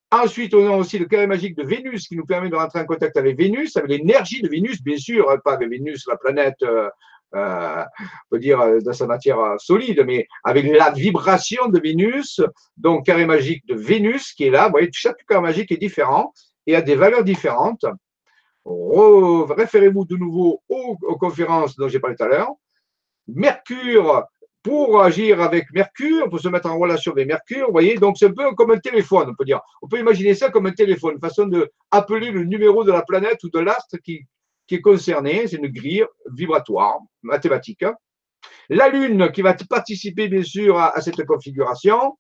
Ensuite, 0.10 0.54
on 0.56 0.74
a 0.74 0.76
aussi 0.76 0.98
le 0.98 1.06
carré 1.06 1.28
magique 1.28 1.56
de 1.56 1.64
Vénus 1.64 2.08
qui 2.08 2.18
nous 2.18 2.26
permet 2.26 2.50
de 2.50 2.56
rentrer 2.56 2.80
en 2.80 2.86
contact 2.86 3.16
avec 3.16 3.38
Vénus, 3.38 3.78
avec 3.78 3.92
l'énergie 3.92 4.42
de 4.42 4.50
Vénus, 4.50 4.82
bien 4.82 4.98
sûr, 4.98 5.30
hein, 5.30 5.38
pas 5.44 5.54
avec 5.54 5.70
Vénus, 5.70 6.06
la 6.08 6.18
planète 6.18 6.62
euh, 6.64 6.90
euh, 7.34 7.84
on 8.00 8.30
peut 8.30 8.40
dire 8.40 8.60
euh, 8.60 8.80
dans 8.82 8.94
sa 8.94 9.08
matière 9.08 9.40
euh, 9.40 9.56
solide, 9.58 10.04
mais 10.06 10.28
avec 10.44 10.66
la 10.66 10.92
vibration 10.92 11.68
de 11.68 11.80
Vénus, 11.80 12.42
donc 12.78 13.06
carré 13.06 13.26
magique 13.26 13.66
de 13.68 13.76
Vénus 13.76 14.34
qui 14.34 14.46
est 14.46 14.50
là. 14.50 14.66
Vous 14.66 14.72
voyez, 14.72 14.90
chaque 14.92 15.26
carré 15.26 15.42
magique 15.42 15.72
est 15.72 15.78
différent 15.78 16.34
et 16.68 16.76
a 16.76 16.82
des 16.82 16.96
valeurs 16.96 17.24
différentes. 17.24 17.86
Référez-vous 18.66 20.06
de 20.06 20.18
nouveau 20.18 20.62
aux, 20.70 20.96
conférences 21.18 21.76
dont 21.78 21.88
j'ai 21.88 22.00
parlé 22.00 22.16
tout 22.16 22.24
à 22.24 22.28
l'heure. 22.28 22.52
Mercure, 23.28 24.26
pour 24.62 25.02
agir 25.02 25.42
avec 25.42 25.72
Mercure, 25.74 26.30
pour 26.30 26.40
se 26.40 26.50
mettre 26.50 26.70
en 26.70 26.78
relation 26.78 27.14
avec 27.14 27.28
Mercure, 27.28 27.68
vous 27.68 27.72
voyez, 27.72 27.96
donc 27.96 28.18
c'est 28.18 28.28
un 28.28 28.34
peu 28.34 28.52
comme 28.54 28.72
un 28.72 28.78
téléphone, 28.78 29.30
on 29.30 29.36
peut 29.36 29.46
dire. 29.46 29.62
On 29.82 29.88
peut 29.88 30.00
imaginer 30.00 30.36
ça 30.36 30.50
comme 30.50 30.68
un 30.68 30.74
téléphone, 30.74 31.14
une 31.14 31.20
façon 31.20 31.48
de 31.48 31.72
appeler 31.90 32.30
le 32.30 32.44
numéro 32.44 32.84
de 32.84 32.92
la 32.92 33.02
planète 33.02 33.44
ou 33.44 33.50
de 33.50 33.60
l'astre 33.60 33.98
qui, 33.98 34.28
qui 34.72 34.76
est 34.76 34.82
concerné, 34.82 35.48
c'est 35.48 35.58
une 35.58 35.68
grille 35.68 36.06
vibratoire, 36.34 37.00
mathématique. 37.24 37.84
La 38.70 38.88
Lune 38.88 39.30
qui 39.34 39.42
va 39.42 39.54
participer 39.54 40.30
bien 40.30 40.44
sûr 40.44 40.80
à, 40.80 41.02
cette 41.02 41.26
configuration. 41.26 42.18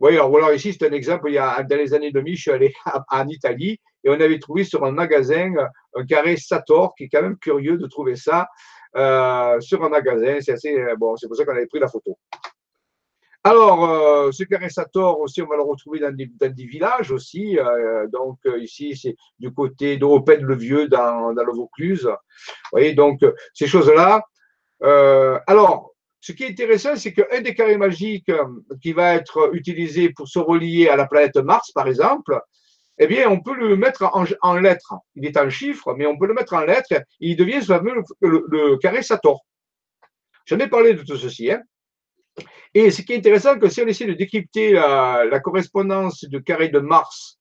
Oui, 0.00 0.14
alors 0.14 0.28
voilà, 0.28 0.52
ici 0.52 0.72
c'est 0.72 0.88
un 0.88 0.92
exemple, 0.92 1.30
il 1.30 1.34
y 1.34 1.38
a, 1.38 1.62
dans 1.62 1.76
les 1.76 1.94
années 1.94 2.10
2000, 2.10 2.34
je 2.34 2.42
suis 2.42 2.50
allé 2.50 2.74
en 3.12 3.28
Italie 3.28 3.78
et 4.02 4.10
on 4.10 4.14
avait 4.14 4.40
trouvé 4.40 4.64
sur 4.64 4.84
un 4.84 4.90
magasin 4.90 5.52
un 5.94 6.04
carré 6.04 6.36
Sator, 6.36 6.96
qui 6.96 7.04
est 7.04 7.08
quand 7.08 7.22
même 7.22 7.38
curieux 7.38 7.78
de 7.78 7.86
trouver 7.86 8.16
ça 8.16 8.48
euh, 8.96 9.60
sur 9.60 9.84
un 9.84 9.88
magasin. 9.88 10.38
C'est 10.40 10.54
assez, 10.54 10.76
bon, 10.98 11.14
c'est 11.14 11.28
pour 11.28 11.36
ça 11.36 11.44
qu'on 11.44 11.54
avait 11.54 11.68
pris 11.68 11.78
la 11.78 11.86
photo. 11.86 12.18
Euh, 14.26 14.32
ce 14.32 14.44
carré 14.44 14.68
Sator 14.68 15.20
aussi, 15.20 15.42
on 15.42 15.46
va 15.46 15.56
le 15.56 15.62
retrouver 15.62 16.00
dans 16.00 16.14
des, 16.14 16.64
villages 16.64 17.10
aussi. 17.10 17.58
Euh, 17.58 18.06
donc, 18.08 18.38
euh, 18.46 18.58
ici, 18.58 18.96
c'est 18.96 19.16
du 19.38 19.52
côté 19.52 19.96
le 19.96 20.54
Vieux 20.54 20.88
dans, 20.88 21.32
dans 21.32 21.44
le 21.44 21.52
Vaucluse. 21.52 22.04
Vous 22.04 22.70
voyez, 22.72 22.94
donc, 22.94 23.20
ces 23.54 23.66
choses-là. 23.66 24.22
alors, 25.46 25.92
ce 26.20 26.32
qui 26.32 26.44
est 26.44 26.50
intéressant, 26.50 26.96
c'est 26.96 27.12
qu'un 27.12 27.40
des 27.40 27.54
carrés 27.54 27.76
magiques 27.76 28.32
qui 28.82 28.92
va 28.92 29.14
être 29.14 29.50
utilisé 29.52 30.10
pour 30.10 30.26
se 30.28 30.38
relier 30.38 30.88
à 30.88 30.96
la 30.96 31.06
planète 31.06 31.36
Mars, 31.36 31.70
par 31.72 31.86
exemple, 31.86 32.40
eh 32.98 33.06
bien, 33.06 33.28
on 33.30 33.40
peut 33.40 33.54
le 33.54 33.76
mettre 33.76 34.08
en, 34.40 34.54
lettres. 34.54 34.94
Il 35.14 35.26
est 35.26 35.36
en 35.36 35.50
chiffres, 35.50 35.94
mais 35.96 36.06
on 36.06 36.18
peut 36.18 36.26
le 36.26 36.34
mettre 36.34 36.54
en 36.54 36.62
lettres 36.62 36.92
et 36.92 37.02
il 37.20 37.36
devient 37.36 37.60
ce 37.60 37.66
fameux 37.66 38.02
le, 38.20 38.44
le 38.48 38.76
carré 38.78 39.02
Sator. 39.02 39.44
J'en 40.46 40.58
ai 40.58 40.68
parlé 40.68 40.94
de 40.94 41.02
tout 41.02 41.16
ceci. 41.16 41.52
Hein. 41.52 41.62
Et 42.78 42.90
ce 42.90 43.00
qui 43.00 43.14
est 43.14 43.16
intéressant, 43.16 43.58
que 43.58 43.70
si 43.70 43.80
on 43.80 43.86
essaie 43.86 44.04
de 44.04 44.12
décrypter 44.12 44.72
la, 44.72 45.40
correspondance 45.40 46.24
du 46.24 46.42
carré 46.42 46.68
de 46.68 46.78
Mars 46.78 47.38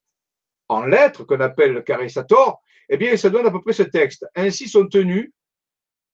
en 0.70 0.86
lettres, 0.86 1.26
qu'on 1.26 1.42
appelle 1.42 1.74
le 1.74 1.82
carré 1.82 2.08
Sator, 2.08 2.62
eh 2.88 2.96
bien, 2.96 3.18
ça 3.18 3.30
donne 3.30 3.46
à 3.46 3.52
peu 3.52 3.60
près 3.62 3.74
ce 3.74 3.84
texte. 3.84 4.26
Ainsi 4.34 4.70
sont 4.70 4.88
tenues 4.88 5.34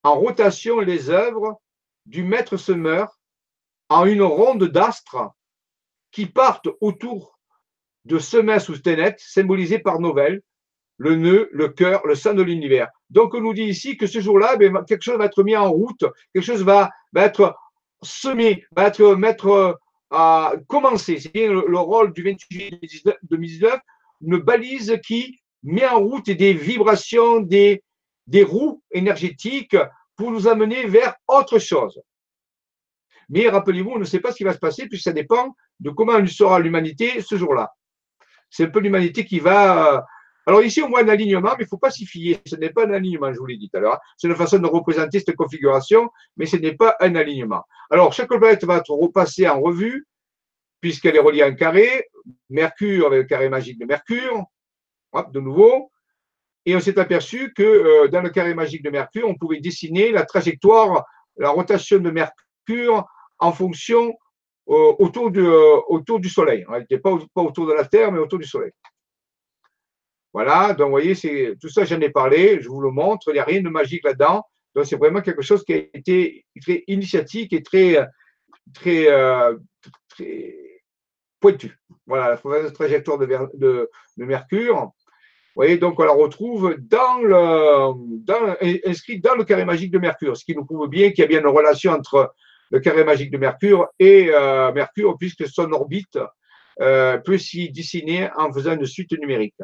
en 0.01 0.15
rotation 0.15 0.79
les 0.79 1.11
œuvres 1.11 1.61
du 2.07 2.23
maître 2.23 2.57
semeur 2.57 3.19
en 3.89 4.07
une 4.07 4.23
ronde 4.23 4.63
d'astres 4.63 5.29
qui 6.09 6.25
partent 6.25 6.69
autour 6.79 7.37
de 8.05 8.17
semestre 8.17 8.71
ou 8.71 8.77
ténèbres, 8.79 9.19
symbolisés 9.19 9.77
par 9.77 9.99
Novelle, 9.99 10.41
le 10.97 11.15
nœud, 11.15 11.47
le 11.51 11.69
cœur, 11.69 12.07
le 12.07 12.15
sein 12.15 12.33
de 12.33 12.41
l'univers. 12.41 12.89
Donc, 13.11 13.35
on 13.35 13.41
nous 13.41 13.53
dit 13.53 13.65
ici 13.65 13.97
que 13.97 14.07
ce 14.07 14.19
jour-là, 14.19 14.55
ben, 14.55 14.83
quelque 14.83 15.03
chose 15.03 15.19
va 15.19 15.25
être 15.25 15.43
mis 15.43 15.55
en 15.55 15.69
route, 15.69 16.05
quelque 16.33 16.43
chose 16.43 16.63
va, 16.63 16.89
être 17.15 17.55
semé, 18.01 18.65
va 18.75 18.87
être 18.87 19.15
mettre 19.15 19.79
à 20.09 20.53
commencer. 20.67 21.19
C'est 21.19 21.33
bien 21.33 21.51
le, 21.51 21.77
rôle 21.77 22.13
du 22.13 22.23
28 22.23 22.47
juillet 22.51 23.17
2019, 23.23 23.79
une 24.21 24.37
balise 24.37 24.99
qui 25.05 25.39
met 25.63 25.87
en 25.87 25.99
route 25.99 26.29
des 26.29 26.53
vibrations, 26.53 27.39
des, 27.39 27.83
des 28.27 28.43
roues 28.43 28.81
énergétiques 28.91 29.77
pour 30.15 30.31
nous 30.31 30.47
amener 30.47 30.85
vers 30.85 31.15
autre 31.27 31.59
chose. 31.59 31.99
Mais 33.29 33.47
rappelez-vous, 33.47 33.91
on 33.91 33.99
ne 33.99 34.03
sait 34.03 34.19
pas 34.19 34.31
ce 34.31 34.37
qui 34.37 34.43
va 34.43 34.53
se 34.53 34.59
passer, 34.59 34.87
puisque 34.87 35.05
ça 35.05 35.13
dépend 35.13 35.55
de 35.79 35.89
comment 35.89 36.25
sera 36.27 36.59
l'humanité 36.59 37.21
ce 37.21 37.37
jour-là. 37.37 37.71
C'est 38.49 38.65
un 38.65 38.69
peu 38.69 38.79
l'humanité 38.79 39.25
qui 39.25 39.39
va. 39.39 40.05
Alors 40.47 40.63
ici, 40.63 40.81
on 40.81 40.89
voit 40.89 41.03
un 41.03 41.07
alignement, 41.07 41.51
mais 41.51 41.63
il 41.63 41.63
ne 41.63 41.69
faut 41.69 41.77
pas 41.77 41.91
s'y 41.91 42.05
fier. 42.05 42.39
Ce 42.45 42.55
n'est 42.55 42.71
pas 42.71 42.85
un 42.85 42.93
alignement, 42.93 43.31
je 43.31 43.39
vous 43.39 43.45
l'ai 43.45 43.57
dit 43.57 43.69
tout 43.69 43.77
à 43.77 43.81
l'heure. 43.81 43.99
C'est 44.17 44.27
une 44.27 44.35
façon 44.35 44.57
de 44.59 44.67
représenter 44.67 45.19
cette 45.19 45.35
configuration, 45.35 46.09
mais 46.37 46.45
ce 46.45 46.57
n'est 46.57 46.75
pas 46.75 46.95
un 46.99 47.15
alignement. 47.15 47.63
Alors, 47.89 48.13
chaque 48.13 48.29
planète 48.29 48.63
va 48.63 48.77
être 48.77 48.91
repassée 48.91 49.47
en 49.47 49.61
revue, 49.61 50.07
puisqu'elle 50.79 51.15
est 51.15 51.19
reliée 51.19 51.43
à 51.43 51.47
un 51.47 51.53
carré. 51.53 52.07
Mercure 52.49 53.07
avec 53.07 53.21
le 53.21 53.27
carré 53.27 53.49
magique 53.49 53.79
de 53.79 53.85
Mercure. 53.85 54.45
Hop, 55.13 55.31
de 55.31 55.39
nouveau. 55.39 55.91
Et 56.65 56.75
on 56.75 56.79
s'est 56.79 56.99
aperçu 56.99 57.53
que 57.53 57.63
euh, 57.63 58.07
dans 58.07 58.21
le 58.21 58.29
carré 58.29 58.53
magique 58.53 58.83
de 58.83 58.89
Mercure, 58.89 59.27
on 59.27 59.35
pouvait 59.35 59.59
dessiner 59.59 60.11
la 60.11 60.25
trajectoire, 60.25 61.05
la 61.37 61.49
rotation 61.49 61.99
de 61.99 62.11
Mercure 62.11 63.05
en 63.39 63.51
fonction 63.51 64.13
euh, 64.69 64.93
autour, 64.99 65.31
du, 65.31 65.41
euh, 65.41 65.77
autour 65.87 66.19
du 66.19 66.29
Soleil. 66.29 66.65
Elle 66.71 66.81
n'était 66.81 66.99
pas, 66.99 67.17
pas 67.33 67.41
autour 67.41 67.67
de 67.67 67.73
la 67.73 67.85
Terre, 67.85 68.11
mais 68.11 68.19
autour 68.19 68.39
du 68.39 68.45
Soleil. 68.45 68.71
Voilà, 70.33 70.73
donc 70.73 70.85
vous 70.85 70.91
voyez, 70.91 71.15
c'est 71.15 71.55
tout 71.59 71.69
ça, 71.69 71.83
j'en 71.83 71.99
ai 71.99 72.09
parlé, 72.09 72.61
je 72.61 72.69
vous 72.69 72.79
le 72.79 72.89
montre, 72.91 73.29
il 73.29 73.33
n'y 73.33 73.39
a 73.39 73.43
rien 73.43 73.61
de 73.61 73.69
magique 73.69 74.05
là-dedans. 74.05 74.43
Donc 74.73 74.85
c'est 74.85 74.95
vraiment 74.95 75.21
quelque 75.21 75.41
chose 75.41 75.63
qui 75.65 75.73
a 75.73 75.77
été 75.77 76.45
très 76.61 76.83
initiatique 76.87 77.51
et 77.51 77.61
très, 77.61 78.07
très, 78.73 79.07
très 80.07 80.55
pointu. 81.41 81.77
Voilà, 82.05 82.39
la 82.43 82.71
trajectoire 82.71 83.17
de, 83.17 83.89
Mercure. 84.17 84.75
Vous 84.75 85.63
voyez, 85.63 85.77
donc 85.77 85.99
on 85.99 86.05
la 86.05 86.13
retrouve 86.13 86.77
dans 86.79 87.21
le, 87.21 87.93
dans, 88.23 88.55
inscrit 88.85 89.19
dans 89.19 89.35
le 89.35 89.43
carré 89.43 89.65
magique 89.65 89.91
de 89.91 89.99
Mercure, 89.99 90.37
ce 90.37 90.45
qui 90.45 90.55
nous 90.55 90.63
prouve 90.63 90.87
bien 90.87 91.09
qu'il 91.09 91.19
y 91.19 91.23
a 91.23 91.27
bien 91.27 91.41
une 91.41 91.47
relation 91.47 91.91
entre 91.91 92.33
le 92.69 92.79
carré 92.79 93.03
magique 93.03 93.31
de 93.31 93.37
Mercure 93.37 93.89
et 93.99 94.29
euh, 94.29 94.71
Mercure, 94.71 95.17
puisque 95.17 95.45
son 95.47 95.73
orbite 95.73 96.17
euh, 96.79 97.17
peut 97.17 97.37
s'y 97.37 97.69
dessiner 97.69 98.29
en 98.37 98.51
faisant 98.53 98.73
une 98.73 98.85
suite 98.85 99.11
numérique. 99.19 99.55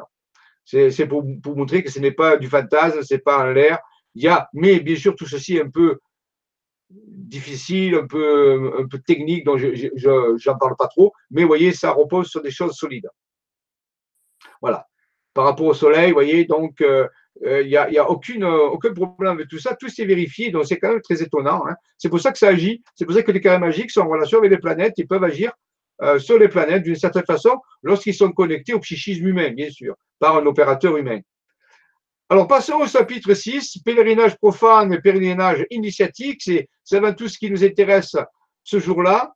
C'est 0.67 1.07
pour, 1.07 1.23
montrer 1.55 1.83
que 1.83 1.91
ce 1.91 1.99
n'est 1.99 2.11
pas 2.11 2.37
du 2.37 2.47
fantasme, 2.47 3.01
ce 3.01 3.13
n'est 3.13 3.19
pas 3.21 3.39
en 3.39 3.51
l'air. 3.51 3.79
Mais 4.53 4.79
bien 4.79 4.95
sûr, 4.95 5.15
tout 5.15 5.25
ceci 5.25 5.57
est 5.57 5.63
un 5.63 5.69
peu 5.69 5.99
difficile, 6.89 7.95
un 7.95 8.07
peu, 8.07 8.87
technique, 9.05 9.45
donc 9.45 9.59
je 9.59 10.49
n'en 10.49 10.57
parle 10.57 10.75
pas 10.77 10.87
trop, 10.87 11.13
mais 11.31 11.41
vous 11.41 11.47
voyez, 11.47 11.73
ça 11.73 11.91
repose 11.91 12.27
sur 12.27 12.41
des 12.41 12.51
choses 12.51 12.73
solides. 12.75 13.09
Voilà 14.61 14.85
par 15.37 15.45
rapport 15.45 15.67
au 15.67 15.73
soleil, 15.75 16.07
vous 16.07 16.15
voyez, 16.15 16.45
donc 16.45 16.81
euh, 16.81 17.07
euh, 17.45 17.61
il 17.61 17.67
n'y 17.67 17.77
a, 17.77 17.87
y 17.91 17.99
a 17.99 18.09
aucune, 18.09 18.43
aucun 18.43 18.91
problème 18.91 19.33
avec 19.33 19.47
tout 19.47 19.59
ça, 19.59 19.75
tout 19.75 19.87
s'est 19.87 20.03
vérifié, 20.03 20.49
donc 20.49 20.65
c'est 20.65 20.79
quand 20.79 20.89
même 20.89 21.01
très 21.01 21.21
étonnant. 21.21 21.63
Hein. 21.67 21.75
C'est 21.99 22.09
pour 22.09 22.19
ça 22.19 22.31
que 22.31 22.39
ça 22.39 22.47
agit, 22.47 22.83
c'est 22.95 23.05
pour 23.05 23.13
ça 23.13 23.21
que 23.21 23.31
les 23.31 23.39
carrés 23.39 23.59
magiques 23.59 23.91
sont 23.91 24.01
en 24.01 24.09
relation 24.09 24.39
avec 24.39 24.49
les 24.49 24.57
planètes, 24.57 24.95
ils 24.97 25.07
peuvent 25.07 25.23
agir 25.23 25.53
sur 26.19 26.37
les 26.37 26.47
planètes 26.47 26.83
d'une 26.83 26.95
certaine 26.95 27.25
façon 27.25 27.57
lorsqu'ils 27.81 28.13
sont 28.13 28.31
connectés 28.31 28.73
au 28.73 28.79
psychisme 28.79 29.27
humain, 29.27 29.49
bien 29.51 29.69
sûr, 29.69 29.95
par 30.19 30.37
un 30.37 30.45
opérateur 30.45 30.95
humain. 30.95 31.19
Alors 32.29 32.47
passons 32.47 32.75
au 32.75 32.87
chapitre 32.87 33.33
6, 33.33 33.79
pèlerinage 33.83 34.37
profane 34.37 34.93
et 34.93 34.99
pèlerinage 34.99 35.65
initiatique, 35.71 36.41
c'est 36.41 36.97
avant 36.97 37.13
tout 37.13 37.27
ce 37.27 37.37
qui 37.37 37.49
nous 37.49 37.63
intéresse 37.63 38.15
ce 38.63 38.79
jour-là. 38.79 39.33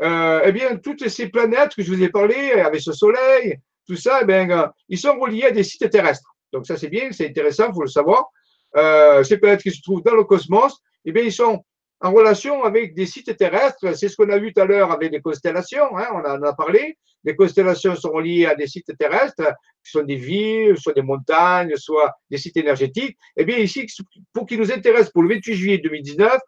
eh 0.00 0.52
bien, 0.52 0.76
toutes 0.76 1.08
ces 1.08 1.28
planètes 1.28 1.74
que 1.74 1.82
je 1.82 1.92
vous 1.92 2.02
ai 2.02 2.08
parlé, 2.08 2.52
avec 2.52 2.80
ce 2.80 2.92
soleil, 2.92 3.60
tout 3.86 3.96
ça, 3.96 4.20
eh 4.22 4.24
bien, 4.24 4.50
euh, 4.50 4.66
ils 4.88 4.98
sont 4.98 5.18
reliés 5.18 5.44
à 5.44 5.50
des 5.50 5.64
sites 5.64 5.88
terrestres. 5.90 6.34
Donc 6.52 6.66
ça, 6.66 6.76
c'est 6.76 6.88
bien, 6.88 7.10
c'est 7.12 7.28
intéressant, 7.28 7.68
il 7.68 7.74
faut 7.74 7.82
le 7.82 7.88
savoir. 7.88 8.30
Euh, 8.76 9.22
ces 9.24 9.38
planètes 9.38 9.62
qui 9.62 9.70
se 9.70 9.82
trouvent 9.82 10.02
dans 10.02 10.14
le 10.14 10.24
cosmos, 10.24 10.78
eh 11.04 11.12
bien, 11.12 11.22
ils 11.22 11.32
sont 11.32 11.64
en 12.02 12.12
relation 12.12 12.64
avec 12.64 12.94
des 12.94 13.06
sites 13.06 13.36
terrestres. 13.36 13.96
C'est 13.96 14.08
ce 14.08 14.16
qu'on 14.16 14.28
a 14.30 14.38
vu 14.38 14.52
tout 14.52 14.60
à 14.60 14.64
l'heure 14.64 14.90
avec 14.90 15.12
les 15.12 15.20
constellations, 15.20 15.96
hein, 15.96 16.08
on 16.12 16.18
en 16.18 16.42
a 16.42 16.52
parlé. 16.52 16.98
Les 17.24 17.36
constellations 17.36 17.94
sont 17.94 18.10
reliées 18.10 18.46
à 18.46 18.56
des 18.56 18.66
sites 18.66 18.96
terrestres, 18.98 19.54
qui 19.84 19.92
sont 19.92 20.02
des 20.02 20.16
villes, 20.16 20.76
soit 20.76 20.92
des 20.92 21.02
montagnes, 21.02 21.76
soit 21.76 22.12
des 22.28 22.38
sites 22.38 22.56
énergétiques. 22.56 23.16
Eh 23.36 23.44
bien, 23.44 23.58
ici, 23.58 23.86
pour 24.32 24.46
qui 24.46 24.58
nous 24.58 24.72
intéresse 24.72 25.10
pour 25.10 25.22
le 25.22 25.28
28 25.36 25.54
juillet 25.54 25.78
2019, 25.78 26.38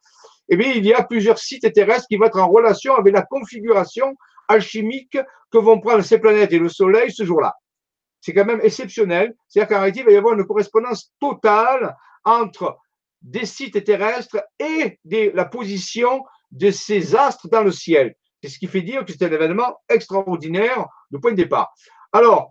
eh 0.48 0.56
bien, 0.56 0.72
il 0.72 0.84
y 0.84 0.92
a 0.92 1.04
plusieurs 1.04 1.38
sites 1.38 1.72
terrestres 1.72 2.08
qui 2.08 2.16
vont 2.16 2.26
être 2.26 2.40
en 2.40 2.48
relation 2.48 2.96
avec 2.96 3.14
la 3.14 3.22
configuration 3.22 4.16
alchimique 4.48 5.16
que 5.50 5.58
vont 5.58 5.80
prendre 5.80 6.02
ces 6.02 6.18
planètes 6.18 6.52
et 6.52 6.58
le 6.58 6.68
Soleil 6.68 7.12
ce 7.12 7.24
jour-là. 7.24 7.54
C'est 8.20 8.34
quand 8.34 8.44
même 8.44 8.60
exceptionnel. 8.62 9.34
C'est-à-dire 9.46 9.68
qu'en 9.68 9.80
réalité, 9.80 10.00
il 10.00 10.06
va 10.06 10.12
y 10.12 10.16
avoir 10.16 10.34
une 10.34 10.44
correspondance 10.44 11.12
totale 11.20 11.94
entre 12.24 12.76
des 13.24 13.46
sites 13.46 13.82
terrestres 13.84 14.44
et 14.60 15.00
la 15.34 15.44
position 15.44 16.24
de 16.52 16.70
ces 16.70 17.16
astres 17.16 17.48
dans 17.48 17.62
le 17.62 17.72
ciel. 17.72 18.14
C'est 18.42 18.50
ce 18.50 18.58
qui 18.58 18.68
fait 18.68 18.82
dire 18.82 19.04
que 19.04 19.12
c'est 19.12 19.24
un 19.24 19.32
événement 19.32 19.80
extraordinaire 19.88 20.86
de 21.10 21.18
point 21.18 21.32
de 21.32 21.36
départ. 21.36 21.72
Alors, 22.12 22.50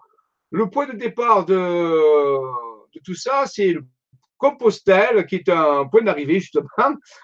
le 0.50 0.70
point 0.70 0.88
de 0.88 0.98
départ 0.98 1.46
de, 1.46 2.40
tout 3.06 3.16
ça, 3.16 3.46
c'est 3.46 3.74
le 3.74 3.86
Compostelle, 4.38 5.26
qui 5.26 5.36
est 5.36 5.48
un 5.48 5.88
point 5.88 6.02
d'arrivée 6.02 6.42
justement 6.42 6.68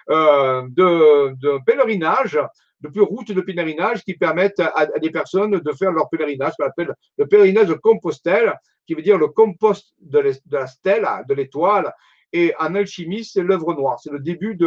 euh, 0.10 0.62
de, 0.70 1.34
de 1.36 1.60
pèlerinage 1.66 2.40
depuis 2.82 3.02
routes 3.02 3.32
de 3.32 3.42
pèlerinage 3.42 4.04
qui 4.04 4.14
permettent 4.14 4.60
à, 4.62 4.86
des 5.00 5.12
personnes 5.12 5.60
de 5.60 5.72
faire 5.74 5.92
leur 5.92 6.10
pèlerinage, 6.10 6.54
qu'on 6.58 6.66
appelle 6.66 6.94
le 7.18 7.28
pèlerinage 7.28 7.68
de 7.68 7.74
Compostelle, 7.74 8.54
qui 8.86 8.94
veut 8.96 9.02
dire 9.02 9.18
le 9.18 9.28
compost 9.28 9.94
de, 10.00 10.34
la 10.50 10.68
stèle, 10.68 11.08
de 11.28 11.34
l'étoile. 11.34 11.94
Et 12.34 12.54
en 12.60 12.76
alchimie, 12.76 13.26
c'est 13.26 13.42
l'œuvre 13.42 13.74
noire. 13.74 14.00
C'est 14.00 14.12
le 14.12 14.20
début 14.20 14.58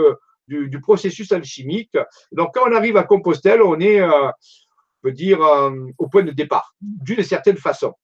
du, 0.48 0.80
processus 0.80 1.32
alchimique. 1.32 1.96
Donc, 2.32 2.54
quand 2.54 2.68
on 2.68 2.74
arrive 2.74 2.96
à 2.96 3.04
Compostelle, 3.04 3.62
on 3.62 3.78
est, 3.80 4.00
euh, 4.00 4.28
on 4.28 5.02
peut 5.02 5.12
dire, 5.12 5.42
euh, 5.42 5.70
au 5.98 6.08
point 6.08 6.24
de 6.24 6.32
départ, 6.32 6.74
d'une 6.80 7.22
certaine 7.22 7.56
façon. 7.56 7.94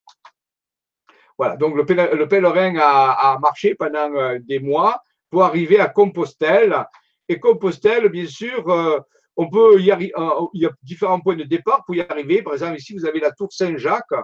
Voilà, 1.37 1.57
donc 1.57 1.77
le, 1.77 1.85
pèlerin 1.85 2.77
a, 2.79 3.39
marché 3.41 3.75
pendant 3.75 4.13
euh, 4.15 4.39
des 4.41 4.59
mois 4.59 5.01
pour 5.31 5.45
arriver 5.45 5.79
à 5.79 5.89
Compostelle. 5.89 6.85
Et 7.29 7.39
Compostelle, 7.39 8.09
bien 8.09 8.27
sûr, 8.27 8.65
on 9.37 9.51
peut 9.51 9.81
y 9.81 9.91
arriver, 9.91 10.13
il 10.55 10.63
y 10.63 10.67
a 10.67 10.71
différents 10.83 11.21
points 11.21 11.37
de 11.37 11.45
départ 11.45 11.85
pour 11.85 11.95
y 11.95 12.01
arriver. 12.01 12.43
Par 12.43 12.55
exemple, 12.55 12.77
ici, 12.77 12.95
vous 12.95 13.05
avez 13.05 13.21
la 13.21 13.31
tour 13.33 13.53
Saint-Jacques, 13.53 14.15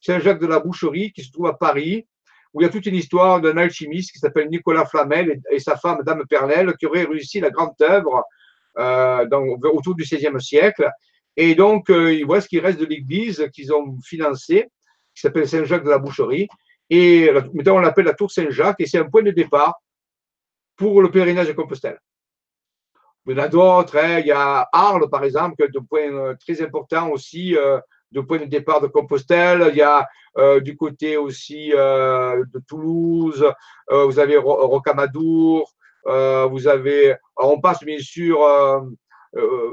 Saint-Jacques 0.00 0.40
de 0.40 0.46
la 0.46 0.60
Boucherie, 0.60 1.12
qui 1.12 1.24
se 1.24 1.32
trouve 1.32 1.46
à 1.46 1.54
Paris, 1.54 2.06
où 2.54 2.60
il 2.60 2.64
y 2.64 2.66
a 2.66 2.70
toute 2.70 2.86
une 2.86 2.94
histoire 2.94 3.40
d'un 3.40 3.56
alchimiste 3.56 4.12
qui 4.12 4.18
s'appelle 4.18 4.48
Nicolas 4.48 4.86
Flamel 4.86 5.42
et, 5.50 5.58
sa 5.58 5.76
femme, 5.76 5.98
Dame 6.04 6.24
Pernelle, 6.28 6.74
qui 6.78 6.86
aurait 6.86 7.04
réussi 7.04 7.40
la 7.40 7.50
grande 7.50 7.74
œuvre 7.82 8.24
euh, 8.78 9.26
autour 9.72 9.94
du 9.94 10.04
XVIe 10.04 10.40
siècle. 10.40 10.88
Et 11.36 11.54
donc, 11.54 11.90
euh, 11.90 12.14
ils 12.14 12.24
voient 12.24 12.40
ce 12.40 12.48
qui 12.48 12.60
reste 12.60 12.78
de 12.78 12.86
l'église 12.86 13.50
qu'ils 13.52 13.74
ont 13.74 13.98
financée, 14.04 14.68
qui 15.14 15.20
s'appelle 15.20 15.48
Saint-Jacques 15.48 15.84
de 15.84 15.90
la 15.90 15.98
Boucherie. 15.98 16.48
Et 16.90 17.28
maintenant, 17.52 17.76
on 17.76 17.80
l'appelle 17.80 18.04
la 18.04 18.14
tour 18.14 18.30
Saint-Jacques, 18.30 18.80
et 18.80 18.86
c'est 18.86 18.98
un 18.98 19.10
point 19.10 19.22
de 19.22 19.32
départ 19.32 19.74
pour 20.76 21.02
le 21.02 21.10
pèlerinage 21.10 21.48
de 21.48 21.52
Compostelle. 21.52 21.98
Il 23.26 23.36
y 23.36 23.40
en 23.40 23.42
a 23.42 23.48
d'autres. 23.48 23.96
Hein. 23.96 24.20
Il 24.20 24.26
y 24.26 24.32
a 24.32 24.68
Arles, 24.72 25.08
par 25.08 25.24
exemple, 25.24 25.70
de 25.70 25.78
point 25.78 26.12
euh, 26.12 26.34
très 26.38 26.60
important 26.62 27.10
aussi, 27.10 27.56
euh, 27.56 27.78
de 28.12 28.20
point 28.20 28.38
de 28.38 28.44
départ 28.44 28.80
de 28.80 28.86
Compostelle. 28.86 29.68
Il 29.70 29.76
y 29.76 29.82
a 29.82 30.06
euh, 30.38 30.60
du 30.60 30.76
côté 30.76 31.16
aussi 31.16 31.70
de 31.70 32.60
Toulouse. 32.66 33.44
vous 33.90 34.18
avez 34.18 34.36
Rocamadour. 34.36 35.72
vous 36.06 36.68
avez. 36.68 37.16
on 37.36 37.60
passe 37.60 37.84
bien 37.84 37.98
sûr 37.98 38.38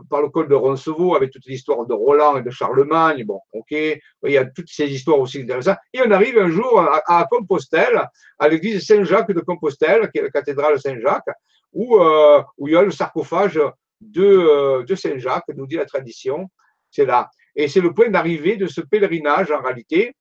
par 0.10 0.22
le 0.22 0.30
col 0.30 0.48
de 0.48 0.56
Roncevaux 0.56 1.16
avec 1.16 1.32
toute 1.32 1.46
l'histoire 1.46 1.86
de 1.86 1.94
Roland 1.94 2.38
et 2.38 2.42
de 2.42 2.50
Charlemagne. 2.50 3.24
Bon, 3.24 3.40
ok. 3.54 3.72
Il 3.72 4.02
y 4.24 4.38
a 4.38 4.46
toutes 4.46 4.70
ces 4.70 4.88
histoires 4.88 5.20
aussi 5.20 5.42
intéressantes. 5.42 5.78
Et 5.94 6.02
on 6.06 6.12
arrive 6.12 6.38
un 6.40 6.50
jour 6.50 6.80
à, 6.80 7.02
à 7.06 7.26
Compostelle, 7.26 8.02
à 8.40 8.48
l'église 8.48 8.86
Saint-Jacques 8.86 9.32
de 9.32 9.42
Compostelle, 9.42 10.10
qui 10.12 10.20
est 10.20 10.24
la 10.24 10.30
cathédrale 10.32 10.80
Saint-Jacques, 10.80 11.30
où, 11.74 11.98
euh, 11.98 12.42
où 12.58 12.68
il 12.68 12.74
y 12.74 12.78
a 12.78 12.82
le 12.82 12.92
sarcophage 12.92 13.60
de, 14.02 14.24
euh, 14.24 14.84
de 14.84 14.96
Saint-Jacques, 14.96 15.46
nous 15.56 15.68
dit 15.68 15.76
la 15.76 15.86
tradition. 15.86 16.50
C'est 16.90 17.06
là. 17.06 17.30
Et 17.56 17.68
c'est 17.68 17.82
le 17.82 17.94
point 17.94 18.10
d'arrivée 18.10 18.58
de 18.58 18.68
ce 18.68 18.82
pèlerinage 18.82 19.52
en 19.52 19.62
réalité. 19.62 20.16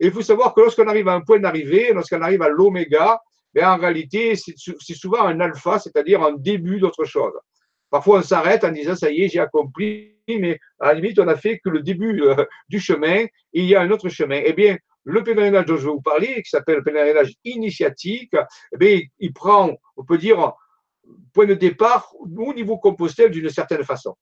Et 0.00 0.06
il 0.06 0.12
faut 0.12 0.22
savoir 0.22 0.54
que 0.54 0.60
lorsqu'on 0.60 0.88
arrive 0.88 1.08
à 1.08 1.14
un 1.14 1.20
point 1.20 1.38
d'arrivée, 1.38 1.92
lorsqu'on 1.92 2.20
arrive 2.20 2.42
à 2.42 2.48
l'oméga, 2.48 3.18
ben 3.54 3.68
en 3.68 3.76
réalité, 3.76 4.34
c'est 4.34 4.94
souvent 4.94 5.22
un 5.22 5.38
alpha, 5.40 5.78
c'est-à-dire 5.78 6.22
un 6.22 6.32
début 6.32 6.80
d'autre 6.80 7.04
chose. 7.04 7.32
Parfois, 7.90 8.18
on 8.18 8.22
s'arrête 8.22 8.64
en 8.64 8.72
disant, 8.72 8.96
ça 8.96 9.10
y 9.10 9.22
est, 9.22 9.28
j'ai 9.28 9.38
accompli, 9.38 10.16
mais 10.26 10.58
à 10.80 10.88
la 10.88 10.94
limite, 10.94 11.20
on 11.20 11.26
n'a 11.26 11.36
fait 11.36 11.60
que 11.60 11.68
le 11.68 11.80
début 11.80 12.22
euh, 12.22 12.44
du 12.68 12.80
chemin, 12.80 13.26
il 13.52 13.66
y 13.66 13.76
a 13.76 13.82
un 13.82 13.90
autre 13.92 14.08
chemin. 14.08 14.40
Eh 14.44 14.52
bien, 14.52 14.76
le 15.04 15.22
pèlerinage 15.22 15.66
dont 15.66 15.76
je 15.76 15.86
vais 15.86 15.92
vous 15.92 16.00
parler, 16.00 16.42
qui 16.42 16.50
s'appelle 16.50 16.76
le 16.76 16.82
pèlerinage 16.82 17.34
initiatique, 17.44 18.34
eh 18.80 19.08
il 19.20 19.32
prend, 19.32 19.76
on 19.96 20.04
peut 20.04 20.18
dire, 20.18 20.54
point 21.32 21.46
de 21.46 21.54
départ 21.54 22.12
au 22.18 22.54
niveau 22.54 22.78
Compostelle 22.78 23.30
d'une 23.30 23.50
certaine 23.50 23.84
façon. 23.84 24.16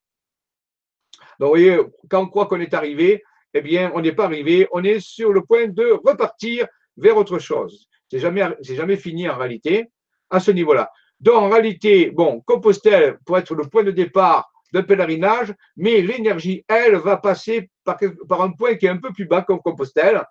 Donc, 1.39 1.49
vous 1.49 1.49
voyez, 1.49 1.79
quand 2.09 2.23
on 2.23 2.27
croit 2.27 2.47
qu'on 2.47 2.61
est 2.61 2.75
arrivé, 2.75 3.23
eh 3.55 3.61
bien, 3.61 3.91
on 3.95 4.01
n'est 4.01 4.13
pas 4.13 4.25
arrivé, 4.25 4.67
on 4.73 4.83
est 4.85 5.01
sur 5.01 5.33
le 5.33 5.43
point 5.43 5.69
de 5.69 5.99
repartir 6.05 6.67
vers 6.97 7.17
autre 7.17 7.39
chose. 7.39 7.87
C'est 8.11 8.19
jamais, 8.19 8.43
jamais 8.61 8.97
fini 8.97 9.29
en 9.29 9.37
réalité 9.37 9.89
à 10.31 10.41
ce 10.41 10.51
niveau-là. 10.51 10.91
Donc, 11.21 11.37
en 11.37 11.49
réalité, 11.49 12.11
bon, 12.11 12.41
Compostelle 12.41 13.19
pour 13.25 13.39
être 13.39 13.55
le 13.55 13.65
point 13.65 13.85
de 13.85 13.91
départ 13.91 14.51
d'un 14.73 14.83
pèlerinage, 14.83 15.55
mais 15.77 16.01
l'énergie, 16.01 16.65
elle, 16.67 16.97
va 16.97 17.17
passer 17.19 17.71
par, 17.85 17.99
un 18.41 18.51
point 18.53 18.75
qui 18.75 18.87
est 18.87 18.91
un 18.91 18.97
peu 18.97 19.13
plus 19.13 19.27
bas 19.27 19.43
comme 19.43 19.61
Compostelle, 19.61 20.23